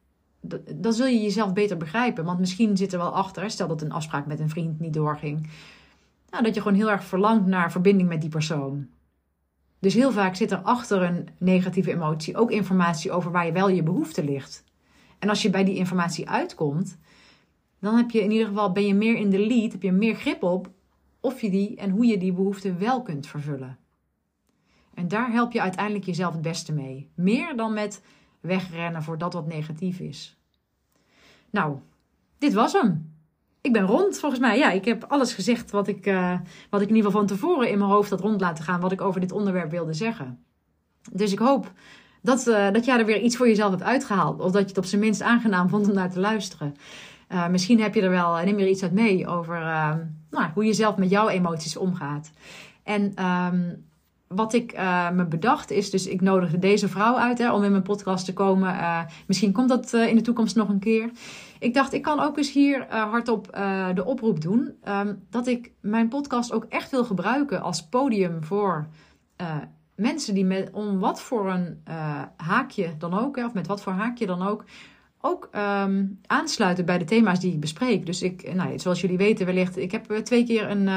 Dan 0.75 0.93
zul 0.93 1.07
je 1.07 1.23
jezelf 1.23 1.53
beter 1.53 1.77
begrijpen. 1.77 2.25
Want 2.25 2.39
misschien 2.39 2.77
zit 2.77 2.93
er 2.93 2.99
wel 2.99 3.15
achter, 3.15 3.51
stel 3.51 3.69
dat 3.69 3.83
een 3.83 3.93
afspraak 3.93 4.27
met 4.27 4.41
een 4.41 4.49
vriend 4.49 4.81
niet 4.81 4.95
doorging. 4.95 5.51
Nou, 6.31 6.45
dat 6.45 6.55
je 6.55 6.61
gewoon 6.61 6.77
heel 6.77 6.91
erg 6.91 7.05
verlangt 7.05 7.47
naar 7.47 7.73
verbinding 7.73 8.09
met 8.09 8.21
die 8.21 8.31
persoon. 8.31 8.89
Dus 9.79 9.95
heel 9.95 10.13
vaak 10.13 10.35
zit 10.35 10.51
er 10.51 10.59
achter 10.59 11.03
een 11.03 11.29
negatieve 11.39 11.93
emotie 11.93 12.37
ook 12.37 12.51
informatie 12.51 13.13
over 13.13 13.31
waar 13.31 13.47
je 13.47 13.53
wel 13.53 13.69
je 13.69 13.83
behoefte 13.83 14.25
ligt. 14.25 14.65
En 15.19 15.29
als 15.29 15.43
je 15.43 15.51
bij 15.51 15.65
die 15.65 15.77
informatie 15.77 16.29
uitkomt, 16.29 16.99
dan 17.79 17.97
heb 17.97 18.11
je 18.11 18.23
in 18.23 18.31
ieder 18.31 18.47
geval 18.47 18.73
ben 18.73 18.87
je 18.87 18.95
meer 18.95 19.17
in 19.17 19.31
de 19.31 19.47
lead, 19.47 19.73
heb 19.73 19.83
je 19.83 19.93
meer 19.93 20.15
grip 20.15 20.43
op 20.43 20.71
of 21.21 21.41
je 21.41 21.51
die 21.51 21.77
en 21.77 21.91
hoe 21.91 22.07
je 22.07 22.19
die 22.19 22.33
behoefte 22.33 22.75
wel 22.75 23.03
kunt 23.03 23.27
vervullen. 23.27 23.79
En 25.01 25.09
daar 25.09 25.33
help 25.33 25.53
je 25.53 25.61
uiteindelijk 25.61 26.05
jezelf 26.05 26.33
het 26.33 26.43
beste 26.43 26.73
mee. 26.73 27.11
Meer 27.15 27.57
dan 27.57 27.73
met 27.73 28.03
wegrennen 28.41 29.03
voor 29.03 29.19
dat 29.19 29.33
wat 29.33 29.47
negatief 29.47 29.99
is. 29.99 30.37
Nou, 31.51 31.79
dit 32.39 32.53
was 32.53 32.73
hem 32.73 33.11
ik 33.61 33.73
ben 33.73 33.87
rond, 33.87 34.19
volgens 34.19 34.41
mij. 34.41 34.59
Ja, 34.59 34.71
ik 34.71 34.85
heb 34.85 35.05
alles 35.09 35.33
gezegd 35.33 35.71
wat 35.71 35.89
ik, 35.89 36.07
uh, 36.07 36.39
wat 36.71 36.81
ik 36.81 36.89
in 36.89 36.95
ieder 36.95 37.11
geval 37.11 37.27
van 37.27 37.37
tevoren 37.37 37.71
in 37.71 37.79
mijn 37.79 37.91
hoofd 37.91 38.11
had 38.11 38.21
rond 38.21 38.41
laten 38.41 38.65
gaan. 38.65 38.81
Wat 38.81 38.93
ik 38.93 39.01
over 39.01 39.21
dit 39.21 39.33
onderwerp 39.33 39.71
wilde 39.71 39.93
zeggen. 39.93 40.45
Dus 41.13 41.33
ik 41.33 41.39
hoop 41.39 41.73
dat, 42.23 42.47
uh, 42.47 42.71
dat 42.71 42.85
jij 42.85 42.99
er 42.99 43.07
weer 43.07 43.21
iets 43.21 43.37
voor 43.37 43.49
jezelf 43.49 43.71
hebt 43.71 43.83
uitgehaald. 43.83 44.41
Of 44.41 44.53
dat 44.53 44.63
je 44.63 44.69
het 44.69 44.79
op 44.79 44.85
zijn 44.85 45.01
minst 45.01 45.23
aangenaam 45.23 45.69
vond 45.69 45.89
om 45.89 45.95
naar 45.95 46.11
te 46.11 46.21
luisteren. 46.21 46.75
Uh, 47.29 47.49
misschien 47.49 47.81
heb 47.81 47.95
je 47.95 48.03
er 48.03 48.11
wel, 48.11 48.35
neem 48.35 48.59
je 48.59 48.65
er 48.65 48.71
iets 48.71 48.83
uit 48.83 48.93
mee 48.93 49.27
over 49.27 49.59
nou, 50.31 50.51
hoe 50.55 50.65
je 50.65 50.73
zelf 50.73 50.97
met 50.97 51.11
jouw 51.11 51.29
emoties 51.29 51.77
omgaat. 51.77 52.31
En 52.83 53.25
um, 53.25 53.89
wat 54.35 54.53
ik 54.53 54.75
uh, 54.75 55.11
me 55.11 55.25
bedacht 55.25 55.71
is, 55.71 55.91
dus 55.91 56.07
ik 56.07 56.21
nodigde 56.21 56.59
deze 56.59 56.89
vrouw 56.89 57.17
uit 57.17 57.39
hè, 57.39 57.53
om 57.53 57.63
in 57.63 57.71
mijn 57.71 57.83
podcast 57.83 58.25
te 58.25 58.33
komen. 58.33 58.75
Uh, 58.75 59.01
misschien 59.27 59.53
komt 59.53 59.69
dat 59.69 59.93
uh, 59.95 60.09
in 60.09 60.17
de 60.17 60.23
toekomst 60.23 60.57
nog 60.57 60.69
een 60.69 60.79
keer. 60.79 61.11
Ik 61.59 61.75
dacht, 61.75 61.93
ik 61.93 62.03
kan 62.03 62.21
ook 62.21 62.37
eens 62.37 62.53
hier 62.53 62.87
hardop 62.89 63.47
de 63.95 64.05
oproep 64.05 64.41
doen. 64.41 64.75
Um, 64.89 65.27
dat 65.31 65.47
ik 65.47 65.73
mijn 65.81 66.09
podcast 66.09 66.53
ook 66.53 66.65
echt 66.65 66.91
wil 66.91 67.05
gebruiken 67.05 67.63
als 67.63 67.89
podium 67.89 68.45
voor 68.45 68.89
mensen 69.95 70.35
die 70.35 70.45
met 70.45 70.71
om 70.73 70.99
wat 70.99 71.21
voor 71.21 71.51
een 71.51 71.83
haakje 72.37 72.95
dan 72.99 73.19
ook, 73.19 73.37
hè, 73.37 73.45
of 73.45 73.55
met 73.55 73.67
wat 73.67 73.83
voor 73.83 73.93
haakje 73.93 74.27
dan 74.27 74.43
ook, 74.43 74.65
ook 75.21 75.49
um, 75.85 76.21
aansluiten 76.27 76.85
bij 76.85 76.99
de 76.99 77.05
thema's 77.05 77.41
die 77.41 77.53
ik 77.53 77.61
bespreek. 77.61 78.07
Dus 78.07 78.23
ik, 78.23 78.55
nou, 78.55 78.79
zoals 78.79 79.01
jullie 79.01 79.17
weten 79.17 79.47
wellicht, 79.47 79.77
ik 79.77 79.93
heb 79.93 80.05
twee 80.05 80.45
keer 80.45 80.71
een, 80.71 80.89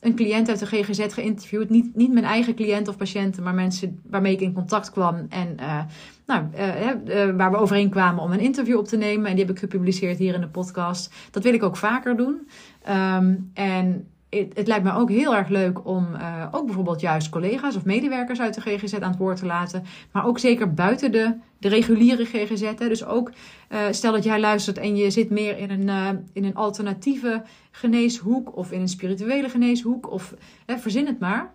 een 0.00 0.14
cliënt 0.14 0.48
uit 0.48 0.58
de 0.58 0.66
GGZ 0.66 1.14
geïnterviewd. 1.14 1.70
Niet, 1.70 1.96
niet 1.96 2.12
mijn 2.12 2.24
eigen 2.24 2.54
cliënt 2.54 2.88
of 2.88 2.96
patiënten, 2.96 3.42
maar 3.42 3.54
mensen 3.54 4.00
waarmee 4.10 4.32
ik 4.32 4.40
in 4.40 4.52
contact 4.52 4.90
kwam. 4.90 5.26
En 5.28 5.56
uh, 5.60 5.80
nou, 6.26 6.44
uh, 6.54 7.36
waar 7.36 7.50
we 7.50 7.56
overeen 7.56 7.90
kwamen 7.90 8.22
om 8.22 8.32
een 8.32 8.40
interview 8.40 8.78
op 8.78 8.86
te 8.86 8.96
nemen. 8.96 9.26
En 9.26 9.36
die 9.36 9.44
heb 9.44 9.54
ik 9.54 9.60
gepubliceerd 9.60 10.18
hier 10.18 10.34
in 10.34 10.40
de 10.40 10.48
podcast. 10.48 11.14
Dat 11.30 11.42
wil 11.42 11.54
ik 11.54 11.62
ook 11.62 11.76
vaker 11.76 12.16
doen. 12.16 12.48
Um, 12.88 13.50
en 13.54 14.08
het, 14.30 14.56
het, 14.56 14.66
lijkt 14.66 14.84
me 14.84 14.92
ook 14.92 15.10
heel 15.10 15.36
erg 15.36 15.48
leuk 15.48 15.86
om 15.86 16.14
uh, 16.14 16.46
ook 16.50 16.66
bijvoorbeeld 16.66 17.00
juist 17.00 17.28
collega's 17.28 17.76
of 17.76 17.84
medewerkers 17.84 18.40
uit 18.40 18.54
de 18.54 18.60
GGZ 18.60 18.94
aan 18.94 19.10
het 19.10 19.18
woord 19.18 19.36
te 19.36 19.46
laten. 19.46 19.84
Maar 20.12 20.26
ook 20.26 20.38
zeker 20.38 20.74
buiten 20.74 21.12
de, 21.12 21.34
de 21.58 21.68
reguliere 21.68 22.24
GGZ. 22.24 22.62
Hè. 22.62 22.88
Dus 22.88 23.04
ook 23.04 23.32
uh, 23.70 23.80
stel 23.90 24.12
dat 24.12 24.24
jij 24.24 24.40
luistert 24.40 24.78
en 24.78 24.96
je 24.96 25.10
zit 25.10 25.30
meer 25.30 25.58
in 25.58 25.70
een, 25.70 25.88
uh, 25.88 26.08
in 26.32 26.44
een 26.44 26.54
alternatieve 26.54 27.42
geneeshoek 27.70 28.56
of 28.56 28.72
in 28.72 28.80
een 28.80 28.88
spirituele 28.88 29.48
geneeshoek 29.48 30.10
of 30.10 30.34
verzin 30.66 31.06
het 31.06 31.18
maar. 31.18 31.54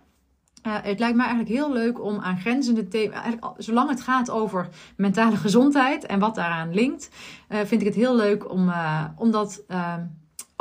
het 0.62 0.98
lijkt 0.98 1.16
me 1.16 1.22
eigenlijk 1.22 1.50
heel 1.50 1.72
leuk 1.72 2.04
om 2.04 2.18
aan 2.18 2.40
grenzende 2.40 2.88
thema's, 2.88 3.34
zolang 3.56 3.88
het 3.88 4.00
gaat 4.00 4.30
over 4.30 4.68
mentale 4.96 5.36
gezondheid 5.36 6.06
en 6.06 6.18
wat 6.18 6.34
daaraan 6.34 6.74
linkt, 6.74 7.10
vind 7.48 7.80
ik 7.80 7.86
het 7.86 7.96
heel 7.96 8.16
leuk 8.16 8.50
om, 8.50 8.72
om 9.16 9.30
dat 9.30 9.64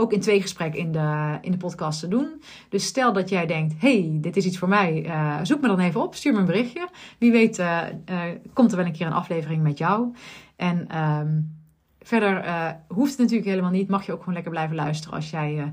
ook 0.04 0.14
in 0.14 0.20
twee 0.20 0.42
gesprekken 0.42 0.80
in 0.80 0.92
de, 0.92 1.38
in 1.42 1.52
de 1.52 1.58
podcast 1.58 2.00
te 2.00 2.08
doen. 2.08 2.42
Dus 2.70 2.86
stel 2.86 3.14
dat 3.14 3.30
jij 3.30 3.46
denkt, 3.46 3.74
hey, 3.78 4.18
dit 4.22 4.38
is 4.38 4.46
iets 4.46 4.58
voor 4.58 4.68
mij, 4.68 5.06
uh, 5.06 5.40
zoek 5.44 5.62
me 5.62 5.68
dan 5.68 5.80
even 5.80 6.02
op, 6.02 6.16
stuur 6.16 6.34
me 6.34 6.40
een 6.40 6.46
berichtje. 6.46 6.88
Wie 7.18 7.32
weet 7.32 7.60
uh, 7.60 7.82
uh, 8.10 8.22
komt 8.54 8.72
er 8.72 8.78
wel 8.78 8.86
een 8.86 8.92
keer 8.92 9.06
een 9.06 9.14
aflevering 9.14 9.64
met 9.64 9.78
jou. 9.78 10.14
En 10.56 11.04
um, 11.04 11.58
verder 12.02 12.46
hoeft 12.88 13.12
het 13.12 13.20
natuurlijk 13.20 13.48
helemaal 13.48 13.72
niet. 13.72 13.90
Mag 13.90 14.06
je 14.06 14.12
ook 14.12 14.20
gewoon 14.20 14.34
lekker 14.34 14.52
blijven 14.52 14.76
luisteren 14.76 15.16
als 15.16 15.30
jij 15.30 15.72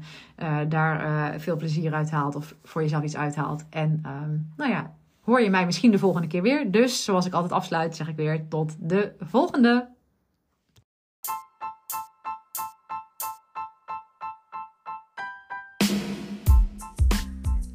daar 0.69 1.41
veel 1.41 1.57
plezier 1.57 1.95
uit 1.95 2.11
haalt 2.11 2.35
of 2.35 2.55
voor 2.65 2.83
jezelf 2.83 3.03
iets 3.03 3.17
uithaalt. 3.17 3.65
En 3.71 4.03
um, 4.07 4.53
nou 4.57 4.71
ja, 4.71 4.95
hoor 5.21 5.41
je 5.41 5.51
mij 5.51 5.67
misschien 5.67 5.91
de 5.91 5.99
volgende 5.99 6.27
keer 6.27 6.43
weer. 6.43 6.71
Dus 6.71 7.05
zoals 7.05 7.27
ik 7.27 7.33
altijd 7.33 7.53
afsluit, 7.53 7.97
zeg 7.97 8.09
ik 8.09 8.17
weer 8.17 8.49
tot 8.49 8.77
de 8.79 9.13
volgende. 9.21 9.90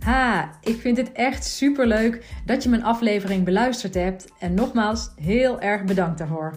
Ha, 0.05 0.51
ik 0.63 0.79
vind 0.79 0.97
het 0.97 1.11
echt 1.11 1.45
super 1.45 1.87
leuk 1.87 2.25
dat 2.45 2.63
je 2.63 2.69
mijn 2.69 2.83
aflevering 2.83 3.43
beluisterd 3.43 3.93
hebt. 3.93 4.27
En 4.39 4.53
nogmaals, 4.53 5.11
heel 5.21 5.61
erg 5.61 5.83
bedankt 5.83 6.17
daarvoor. 6.17 6.53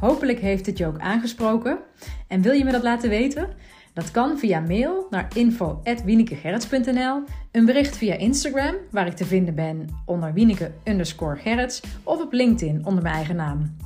Hopelijk 0.00 0.40
heeft 0.40 0.66
het 0.66 0.78
je 0.78 0.86
ook 0.86 0.98
aangesproken. 0.98 1.78
En 2.28 2.42
wil 2.42 2.52
je 2.52 2.64
me 2.64 2.72
dat 2.72 2.82
laten 2.82 3.08
weten? 3.08 3.48
Dat 3.94 4.10
kan 4.10 4.38
via 4.38 4.60
mail 4.60 5.06
naar 5.10 5.28
info.wienekegerrits.nl, 5.34 7.22
een 7.52 7.64
bericht 7.64 7.96
via 7.96 8.14
Instagram, 8.14 8.74
waar 8.90 9.06
ik 9.06 9.16
te 9.16 9.24
vinden 9.24 9.54
ben 9.54 9.86
onder 10.06 10.32
Wieneke 10.32 10.72
underscore 10.84 11.68
of 12.02 12.20
op 12.20 12.32
LinkedIn 12.32 12.86
onder 12.86 13.02
mijn 13.02 13.14
eigen 13.14 13.36
naam. 13.36 13.76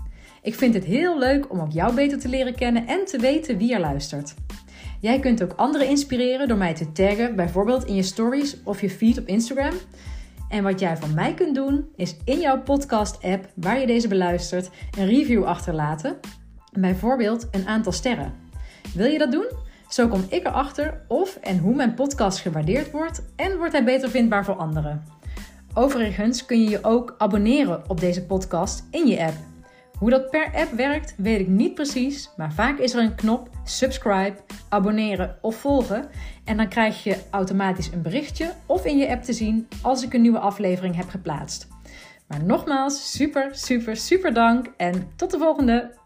Ik 0.43 0.55
vind 0.55 0.75
het 0.75 0.85
heel 0.85 1.19
leuk 1.19 1.51
om 1.51 1.61
ook 1.61 1.73
jou 1.73 1.95
beter 1.95 2.19
te 2.19 2.29
leren 2.29 2.55
kennen 2.55 2.87
en 2.87 3.05
te 3.05 3.19
weten 3.19 3.59
wie 3.59 3.75
er 3.75 3.81
luistert. 3.81 4.35
Jij 5.01 5.19
kunt 5.21 5.43
ook 5.43 5.53
anderen 5.57 5.89
inspireren 5.89 6.49
door 6.49 6.57
mij 6.57 6.75
te 6.75 6.93
taggen, 6.93 7.37
bijvoorbeeld 7.37 7.85
in 7.85 7.95
je 7.95 8.03
stories 8.03 8.57
of 8.65 8.81
je 8.81 8.91
feed 8.91 9.19
op 9.19 9.27
Instagram. 9.27 9.75
En 10.49 10.63
wat 10.63 10.81
jij 10.81 10.97
van 10.97 11.15
mij 11.15 11.35
kunt 11.35 11.55
doen, 11.55 11.89
is 11.97 12.17
in 12.25 12.41
jouw 12.41 12.63
podcast-app 12.63 13.51
waar 13.55 13.81
je 13.81 13.87
deze 13.87 14.09
beluistert 14.09 14.71
een 14.99 15.07
review 15.07 15.45
achterlaten. 15.45 16.17
Bijvoorbeeld 16.73 17.49
een 17.51 17.67
aantal 17.67 17.93
sterren. 17.93 18.35
Wil 18.95 19.07
je 19.07 19.19
dat 19.19 19.33
doen? 19.33 19.47
Zo 19.89 20.09
kom 20.09 20.25
ik 20.29 20.47
erachter 20.47 21.01
of 21.09 21.37
en 21.37 21.59
hoe 21.59 21.75
mijn 21.75 21.95
podcast 21.95 22.39
gewaardeerd 22.39 22.91
wordt 22.91 23.23
en 23.37 23.57
wordt 23.57 23.73
hij 23.73 23.85
beter 23.85 24.11
vindbaar 24.11 24.45
voor 24.45 24.55
anderen. 24.55 25.05
Overigens 25.75 26.47
kun 26.47 26.63
je 26.63 26.71
je 26.71 26.85
ook 26.85 27.15
abonneren 27.19 27.83
op 27.89 28.01
deze 28.01 28.25
podcast 28.25 28.85
in 28.91 29.07
je 29.07 29.25
app. 29.25 29.50
Hoe 30.01 30.11
dat 30.11 30.31
per 30.31 30.51
app 30.55 30.73
werkt, 30.73 31.15
weet 31.17 31.41
ik 31.41 31.49
niet 31.49 31.75
precies, 31.75 32.31
maar 32.37 32.53
vaak 32.53 32.79
is 32.79 32.95
er 32.95 33.03
een 33.03 33.15
knop 33.15 33.49
subscribe, 33.65 34.37
abonneren 34.69 35.39
of 35.41 35.57
volgen 35.57 36.09
en 36.45 36.57
dan 36.57 36.69
krijg 36.69 37.05
je 37.05 37.17
automatisch 37.31 37.91
een 37.93 38.03
berichtje 38.03 38.53
of 38.67 38.85
in 38.85 38.99
je 38.99 39.09
app 39.09 39.23
te 39.23 39.33
zien 39.33 39.69
als 39.83 40.03
ik 40.03 40.15
een 40.15 40.21
nieuwe 40.21 40.39
aflevering 40.39 40.97
heb 40.97 41.09
geplaatst. 41.09 41.69
Maar 42.27 42.45
nogmaals, 42.45 43.13
super, 43.13 43.49
super, 43.55 43.97
super 43.97 44.35
dank 44.35 44.67
en 44.77 45.09
tot 45.17 45.31
de 45.31 45.39
volgende! 45.39 46.00